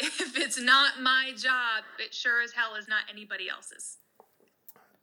If 0.00 0.36
it's 0.36 0.60
not 0.60 1.00
my 1.00 1.32
job, 1.36 1.82
it 1.98 2.14
sure 2.14 2.40
as 2.40 2.52
hell 2.52 2.76
is 2.78 2.86
not 2.86 3.00
anybody 3.10 3.48
else's. 3.48 3.98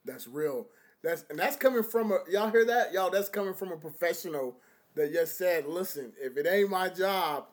That's 0.05 0.25
real. 0.25 0.67
That's 1.03 1.25
and 1.29 1.37
that's 1.37 1.57
coming 1.57 1.83
from 1.83 2.11
a 2.11 2.19
y'all 2.29 2.49
hear 2.49 2.65
that? 2.65 2.93
Y'all 2.93 3.09
that's 3.09 3.27
coming 3.27 3.53
from 3.53 3.71
a 3.71 3.77
professional 3.77 4.55
that 4.95 5.11
just 5.11 5.37
said, 5.37 5.65
listen, 5.65 6.13
if 6.17 6.37
it 6.37 6.47
ain't 6.47 6.69
my 6.69 6.87
job, 6.87 7.45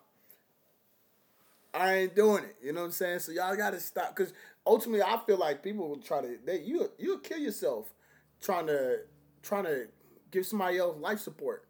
I 1.74 1.94
ain't 1.94 2.14
doing 2.14 2.44
it. 2.44 2.56
You 2.62 2.72
know 2.72 2.80
what 2.80 2.86
I'm 2.86 2.92
saying? 2.92 3.18
So 3.20 3.32
y'all 3.32 3.56
gotta 3.56 3.80
stop 3.80 4.14
because 4.14 4.32
ultimately 4.66 5.02
I 5.02 5.18
feel 5.26 5.38
like 5.38 5.62
people 5.62 5.88
will 5.88 5.96
try 5.96 6.20
to 6.20 6.38
they 6.44 6.60
you 6.60 6.90
you'll 6.98 7.18
kill 7.18 7.38
yourself 7.38 7.92
trying 8.40 8.66
to 8.66 9.00
trying 9.42 9.64
to 9.64 9.88
give 10.32 10.44
somebody 10.44 10.78
else 10.78 10.98
life 10.98 11.20
support 11.20 11.66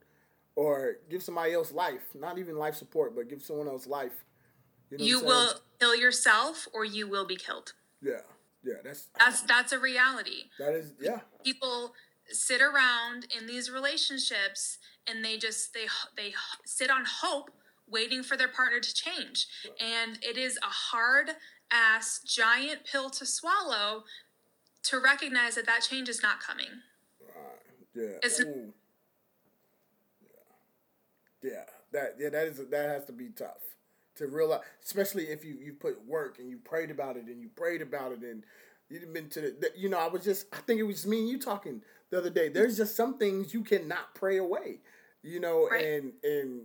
or 0.57 0.97
give 1.11 1.23
somebody 1.23 1.53
else 1.53 1.73
life. 1.73 2.01
Not 2.15 2.39
even 2.39 2.57
life 2.57 2.75
support, 2.75 3.15
but 3.15 3.29
give 3.29 3.43
someone 3.43 3.69
else 3.69 3.87
life. 3.87 4.25
You, 4.91 4.99
know 4.99 5.05
you 5.05 5.25
will 5.25 5.55
kill 5.79 5.95
yourself 5.95 6.67
or 6.73 6.85
you 6.85 7.09
will 7.09 7.27
be 7.27 7.37
killed. 7.37 7.75
Yeah. 8.01 8.21
Yeah, 8.65 8.75
that's 8.85 9.09
that's 9.19 9.43
that's 9.43 9.73
a 9.73 9.79
reality. 9.79 10.45
That 10.59 10.75
is 10.75 10.93
yeah. 11.01 11.21
People 11.45 11.95
sit 12.29 12.61
around 12.61 13.27
in 13.37 13.47
these 13.49 13.71
relationships 13.71 14.79
and 15.09 15.25
they 15.25 15.37
just 15.37 15.75
they 15.75 15.87
they 16.17 16.33
sit 16.65 16.89
on 16.89 17.05
hope 17.23 17.51
waiting 17.89 18.23
for 18.23 18.37
their 18.37 18.49
partner 18.49 18.79
to 18.79 18.95
change. 18.95 19.49
And 19.81 20.19
it 20.23 20.39
is 20.39 20.59
a 20.63 20.67
hard 20.67 21.31
ass 21.73 22.21
giant 22.25 22.85
pill 22.85 23.11
to 23.11 23.27
swallow 23.27 24.05
to 24.85 25.01
recognize 25.01 25.57
that 25.57 25.67
that 25.67 25.83
change 25.83 26.09
is 26.09 26.23
not 26.23 26.41
coming. 26.41 26.83
Yeah. 27.95 28.19
It's, 28.23 28.41
yeah. 28.41 28.47
Yeah. 31.43 31.65
That 31.93 32.17
yeah, 32.19 32.31
that 32.31 32.47
is 32.47 32.57
that 32.71 32.89
has 32.89 33.05
to 33.07 33.13
be 33.13 33.29
tough 33.29 33.61
to 34.17 34.27
realize, 34.27 34.61
especially 34.83 35.25
if 35.25 35.45
you 35.45 35.57
you 35.63 35.75
put 35.75 36.07
work 36.07 36.39
and 36.39 36.49
you 36.49 36.59
prayed 36.59 36.91
about 36.91 37.17
it 37.17 37.27
and 37.27 37.43
you 37.43 37.49
prayed 37.55 37.83
about 37.83 38.13
it 38.13 38.23
and 38.23 38.45
you've 38.89 39.13
been 39.13 39.29
to 39.31 39.41
the, 39.41 39.71
you 39.77 39.89
know 39.89 39.99
I 39.99 40.09
was 40.09 40.25
just 40.25 40.47
I 40.53 40.59
think 40.59 40.81
it 40.81 40.85
was 40.85 41.07
me 41.07 41.21
and 41.21 41.29
you 41.29 41.39
talking 41.39 41.83
the 42.11 42.19
other 42.19 42.31
day. 42.31 42.49
There's 42.49 42.77
just 42.77 42.97
some 42.97 43.19
things 43.19 43.53
you 43.53 43.63
cannot 43.63 44.15
pray 44.15 44.39
away, 44.39 44.81
you 45.23 45.41
know, 45.41 45.69
right. 45.71 45.85
and 45.85 46.13
and 46.25 46.63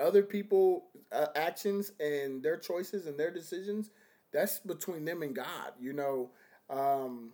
other 0.00 0.22
people 0.22 0.86
uh, 1.12 1.26
actions 1.36 1.92
and 2.00 2.42
their 2.42 2.56
choices 2.56 3.06
and 3.06 3.18
their 3.18 3.30
decisions 3.30 3.90
that's 4.32 4.58
between 4.58 5.04
them 5.04 5.22
and 5.22 5.34
God, 5.34 5.72
you 5.80 5.92
know. 5.92 6.30
Um, 6.68 7.30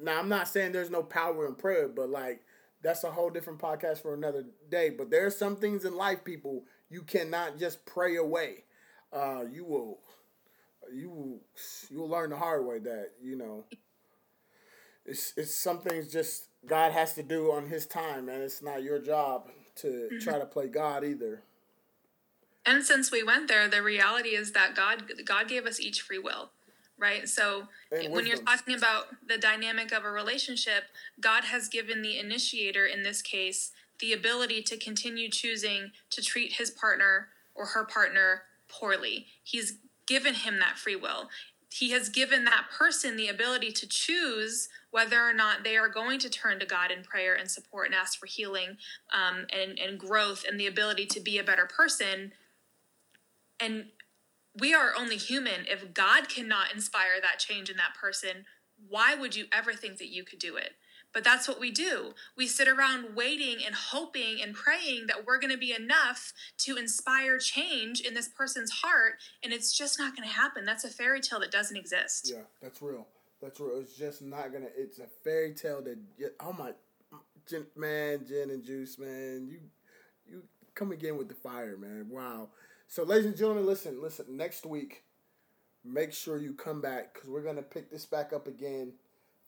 now 0.00 0.18
I'm 0.18 0.28
not 0.28 0.48
saying 0.48 0.72
there's 0.72 0.90
no 0.90 1.02
power 1.02 1.46
in 1.46 1.54
prayer, 1.54 1.88
but 1.88 2.10
like 2.10 2.42
that's 2.82 3.04
a 3.04 3.10
whole 3.10 3.30
different 3.30 3.58
podcast 3.58 4.02
for 4.02 4.14
another 4.14 4.44
day. 4.70 4.90
But 4.90 5.10
there 5.10 5.26
are 5.26 5.30
some 5.30 5.56
things 5.56 5.84
in 5.84 5.96
life, 5.96 6.24
people, 6.24 6.64
you 6.90 7.02
cannot 7.02 7.58
just 7.58 7.84
pray 7.84 8.16
away. 8.16 8.64
Uh, 9.12 9.44
you 9.50 9.64
will, 9.64 10.00
you 10.92 11.10
will, 11.10 11.40
you 11.90 11.98
will 11.98 12.08
learn 12.08 12.30
the 12.30 12.36
hard 12.36 12.64
way 12.66 12.78
that 12.78 13.12
you 13.22 13.36
know. 13.36 13.64
It's 15.04 15.32
it's 15.36 15.54
some 15.54 15.80
things 15.80 16.12
just 16.12 16.48
God 16.66 16.92
has 16.92 17.14
to 17.14 17.22
do 17.22 17.50
on 17.50 17.68
His 17.68 17.86
time, 17.86 18.28
and 18.28 18.42
It's 18.42 18.62
not 18.62 18.82
your 18.82 18.98
job 18.98 19.48
to 19.76 19.86
mm-hmm. 19.86 20.18
try 20.18 20.38
to 20.38 20.44
play 20.44 20.68
God 20.68 21.04
either. 21.04 21.42
And 22.66 22.84
since 22.84 23.10
we 23.10 23.22
went 23.22 23.48
there, 23.48 23.66
the 23.68 23.82
reality 23.82 24.30
is 24.30 24.52
that 24.52 24.74
God 24.74 25.10
God 25.24 25.48
gave 25.48 25.64
us 25.64 25.80
each 25.80 26.02
free 26.02 26.18
will 26.18 26.50
right? 26.98 27.28
So 27.28 27.68
when 28.10 28.26
you're 28.26 28.38
talking 28.38 28.74
about 28.74 29.06
the 29.26 29.38
dynamic 29.38 29.92
of 29.92 30.04
a 30.04 30.10
relationship, 30.10 30.84
God 31.20 31.44
has 31.44 31.68
given 31.68 32.02
the 32.02 32.18
initiator 32.18 32.86
in 32.86 33.02
this 33.02 33.22
case 33.22 33.70
the 34.00 34.12
ability 34.12 34.62
to 34.62 34.76
continue 34.76 35.28
choosing 35.28 35.92
to 36.10 36.22
treat 36.22 36.54
his 36.54 36.70
partner 36.70 37.28
or 37.54 37.66
her 37.66 37.84
partner 37.84 38.42
poorly. 38.68 39.26
He's 39.42 39.78
given 40.06 40.34
him 40.34 40.58
that 40.58 40.78
free 40.78 40.96
will. 40.96 41.28
He 41.70 41.90
has 41.90 42.08
given 42.08 42.44
that 42.44 42.66
person 42.76 43.16
the 43.16 43.28
ability 43.28 43.72
to 43.72 43.86
choose 43.86 44.68
whether 44.90 45.22
or 45.22 45.34
not 45.34 45.64
they 45.64 45.76
are 45.76 45.88
going 45.88 46.18
to 46.20 46.30
turn 46.30 46.58
to 46.60 46.66
God 46.66 46.90
in 46.90 47.02
prayer 47.02 47.34
and 47.34 47.50
support 47.50 47.86
and 47.86 47.94
ask 47.94 48.18
for 48.18 48.26
healing 48.26 48.78
um, 49.12 49.46
and, 49.52 49.78
and 49.78 49.98
growth 49.98 50.44
and 50.48 50.58
the 50.58 50.66
ability 50.66 51.06
to 51.06 51.20
be 51.20 51.38
a 51.38 51.44
better 51.44 51.66
person. 51.66 52.32
And 53.60 53.86
we 54.60 54.74
are 54.74 54.92
only 54.98 55.16
human. 55.16 55.66
If 55.66 55.94
God 55.94 56.28
cannot 56.28 56.72
inspire 56.74 57.20
that 57.20 57.38
change 57.38 57.70
in 57.70 57.76
that 57.76 57.94
person, 58.00 58.44
why 58.88 59.14
would 59.14 59.34
you 59.34 59.46
ever 59.52 59.72
think 59.72 59.98
that 59.98 60.12
you 60.12 60.24
could 60.24 60.38
do 60.38 60.56
it? 60.56 60.72
But 61.14 61.24
that's 61.24 61.48
what 61.48 61.58
we 61.58 61.70
do. 61.70 62.12
We 62.36 62.46
sit 62.46 62.68
around 62.68 63.16
waiting 63.16 63.64
and 63.64 63.74
hoping 63.74 64.40
and 64.42 64.54
praying 64.54 65.06
that 65.06 65.24
we're 65.26 65.38
going 65.38 65.52
to 65.52 65.58
be 65.58 65.72
enough 65.72 66.34
to 66.58 66.76
inspire 66.76 67.38
change 67.38 68.00
in 68.00 68.12
this 68.12 68.28
person's 68.28 68.70
heart, 68.70 69.14
and 69.42 69.52
it's 69.52 69.76
just 69.76 69.98
not 69.98 70.14
going 70.14 70.28
to 70.28 70.34
happen. 70.34 70.66
That's 70.66 70.84
a 70.84 70.90
fairy 70.90 71.20
tale 71.20 71.40
that 71.40 71.50
doesn't 71.50 71.76
exist. 71.76 72.30
Yeah, 72.32 72.42
that's 72.60 72.82
real. 72.82 73.06
That's 73.40 73.58
real. 73.58 73.78
It's 73.80 73.96
just 73.96 74.20
not 74.20 74.52
going 74.52 74.64
to, 74.64 74.70
it's 74.76 74.98
a 74.98 75.06
fairy 75.24 75.54
tale 75.54 75.82
that, 75.82 75.98
oh 76.40 76.52
my, 76.52 76.72
man, 77.74 78.26
Gin 78.28 78.50
and 78.50 78.62
Juice, 78.62 78.98
man, 78.98 79.48
you 79.50 79.60
you 80.30 80.42
come 80.74 80.92
again 80.92 81.16
with 81.16 81.28
the 81.28 81.34
fire, 81.34 81.76
man. 81.76 82.08
Wow. 82.10 82.48
So, 82.88 83.02
ladies 83.02 83.26
and 83.26 83.36
gentlemen, 83.36 83.66
listen, 83.66 84.00
listen. 84.00 84.24
Next 84.30 84.64
week, 84.64 85.02
make 85.84 86.12
sure 86.12 86.38
you 86.38 86.54
come 86.54 86.80
back 86.80 87.12
because 87.12 87.28
we're 87.28 87.42
gonna 87.42 87.62
pick 87.62 87.90
this 87.90 88.06
back 88.06 88.32
up 88.32 88.46
again. 88.48 88.92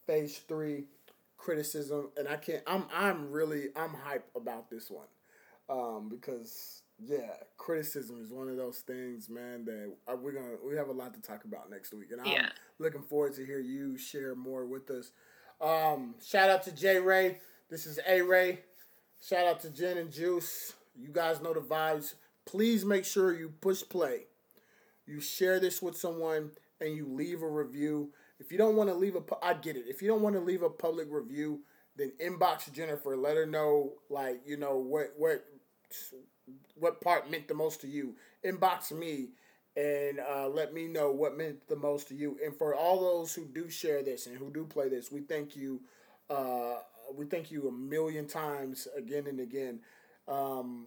Phase 0.06 0.38
three, 0.46 0.84
criticism, 1.38 2.10
and 2.18 2.28
I 2.28 2.36
can't. 2.36 2.62
I'm 2.66 2.84
I'm 2.94 3.30
really 3.32 3.68
I'm 3.74 3.90
hyped 3.90 4.28
about 4.36 4.68
this 4.68 4.90
one, 4.90 5.06
um, 5.70 6.08
because 6.10 6.82
yeah, 7.02 7.30
criticism 7.56 8.20
is 8.22 8.30
one 8.30 8.48
of 8.48 8.58
those 8.58 8.80
things, 8.80 9.30
man. 9.30 9.64
That 9.64 9.94
uh, 10.06 10.16
we're 10.16 10.32
gonna 10.32 10.56
we 10.66 10.76
have 10.76 10.88
a 10.88 10.92
lot 10.92 11.14
to 11.14 11.22
talk 11.22 11.44
about 11.44 11.70
next 11.70 11.94
week, 11.94 12.10
and 12.12 12.20
I'm 12.20 12.26
Yeah. 12.26 12.48
looking 12.78 13.02
forward 13.02 13.34
to 13.36 13.46
hear 13.46 13.58
you 13.58 13.96
share 13.96 14.34
more 14.34 14.66
with 14.66 14.90
us. 14.90 15.12
Um, 15.62 16.14
shout 16.22 16.50
out 16.50 16.62
to 16.64 16.72
J 16.72 16.98
Ray. 17.00 17.38
This 17.70 17.86
is 17.86 17.98
A 18.06 18.20
Ray. 18.20 18.60
Shout 19.22 19.46
out 19.46 19.60
to 19.60 19.70
Jen 19.70 19.96
and 19.96 20.12
Juice. 20.12 20.74
You 20.94 21.08
guys 21.08 21.40
know 21.40 21.54
the 21.54 21.60
vibes. 21.60 22.14
Please 22.50 22.84
make 22.84 23.04
sure 23.04 23.32
you 23.32 23.50
push 23.60 23.80
play. 23.88 24.22
You 25.06 25.20
share 25.20 25.60
this 25.60 25.80
with 25.80 25.96
someone 25.96 26.50
and 26.80 26.96
you 26.96 27.06
leave 27.06 27.42
a 27.42 27.48
review. 27.48 28.10
If 28.40 28.50
you 28.50 28.58
don't 28.58 28.74
want 28.74 28.90
to 28.90 28.94
leave 28.96 29.14
a, 29.14 29.22
I 29.40 29.54
get 29.54 29.76
it. 29.76 29.84
If 29.86 30.02
you 30.02 30.08
don't 30.08 30.20
want 30.20 30.34
to 30.34 30.40
leave 30.40 30.62
a 30.62 30.68
public 30.68 31.06
review, 31.10 31.60
then 31.94 32.10
inbox 32.20 32.72
Jennifer. 32.72 33.16
Let 33.16 33.36
her 33.36 33.46
know, 33.46 33.92
like 34.08 34.40
you 34.44 34.56
know 34.56 34.78
what 34.78 35.12
what 35.16 35.44
what 36.74 37.00
part 37.00 37.30
meant 37.30 37.46
the 37.46 37.54
most 37.54 37.80
to 37.82 37.86
you. 37.86 38.16
Inbox 38.44 38.90
me 38.90 39.28
and 39.76 40.18
uh, 40.18 40.48
let 40.48 40.74
me 40.74 40.88
know 40.88 41.12
what 41.12 41.38
meant 41.38 41.68
the 41.68 41.76
most 41.76 42.08
to 42.08 42.16
you. 42.16 42.36
And 42.44 42.56
for 42.56 42.74
all 42.74 42.98
those 42.98 43.32
who 43.32 43.46
do 43.46 43.70
share 43.70 44.02
this 44.02 44.26
and 44.26 44.36
who 44.36 44.50
do 44.50 44.64
play 44.64 44.88
this, 44.88 45.12
we 45.12 45.20
thank 45.20 45.54
you. 45.54 45.82
Uh, 46.28 46.78
we 47.14 47.26
thank 47.26 47.52
you 47.52 47.68
a 47.68 47.72
million 47.72 48.26
times 48.26 48.88
again 48.96 49.28
and 49.28 49.38
again. 49.38 49.78
Um, 50.26 50.86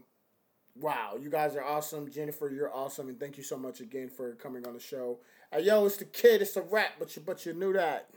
wow, 0.76 1.16
you 1.20 1.30
guys 1.30 1.56
are 1.56 1.64
awesome. 1.64 2.10
Jennifer, 2.12 2.50
you're 2.50 2.74
awesome, 2.74 3.10
and 3.10 3.20
thank 3.20 3.38
you 3.38 3.44
so 3.44 3.58
much 3.58 3.80
again 3.80 4.10
for 4.10 4.34
coming 4.36 4.66
on 4.68 4.74
the 4.74 4.80
show. 4.80 5.20
Uh, 5.54 5.60
yo, 5.60 5.86
it's 5.86 5.98
the 5.98 6.06
kid. 6.06 6.42
It's 6.42 6.56
a 6.58 6.62
wrap, 6.62 6.94
but 7.00 7.16
you 7.16 7.22
but 7.26 7.46
you 7.46 7.54
knew 7.54 7.74
that. 7.74 8.10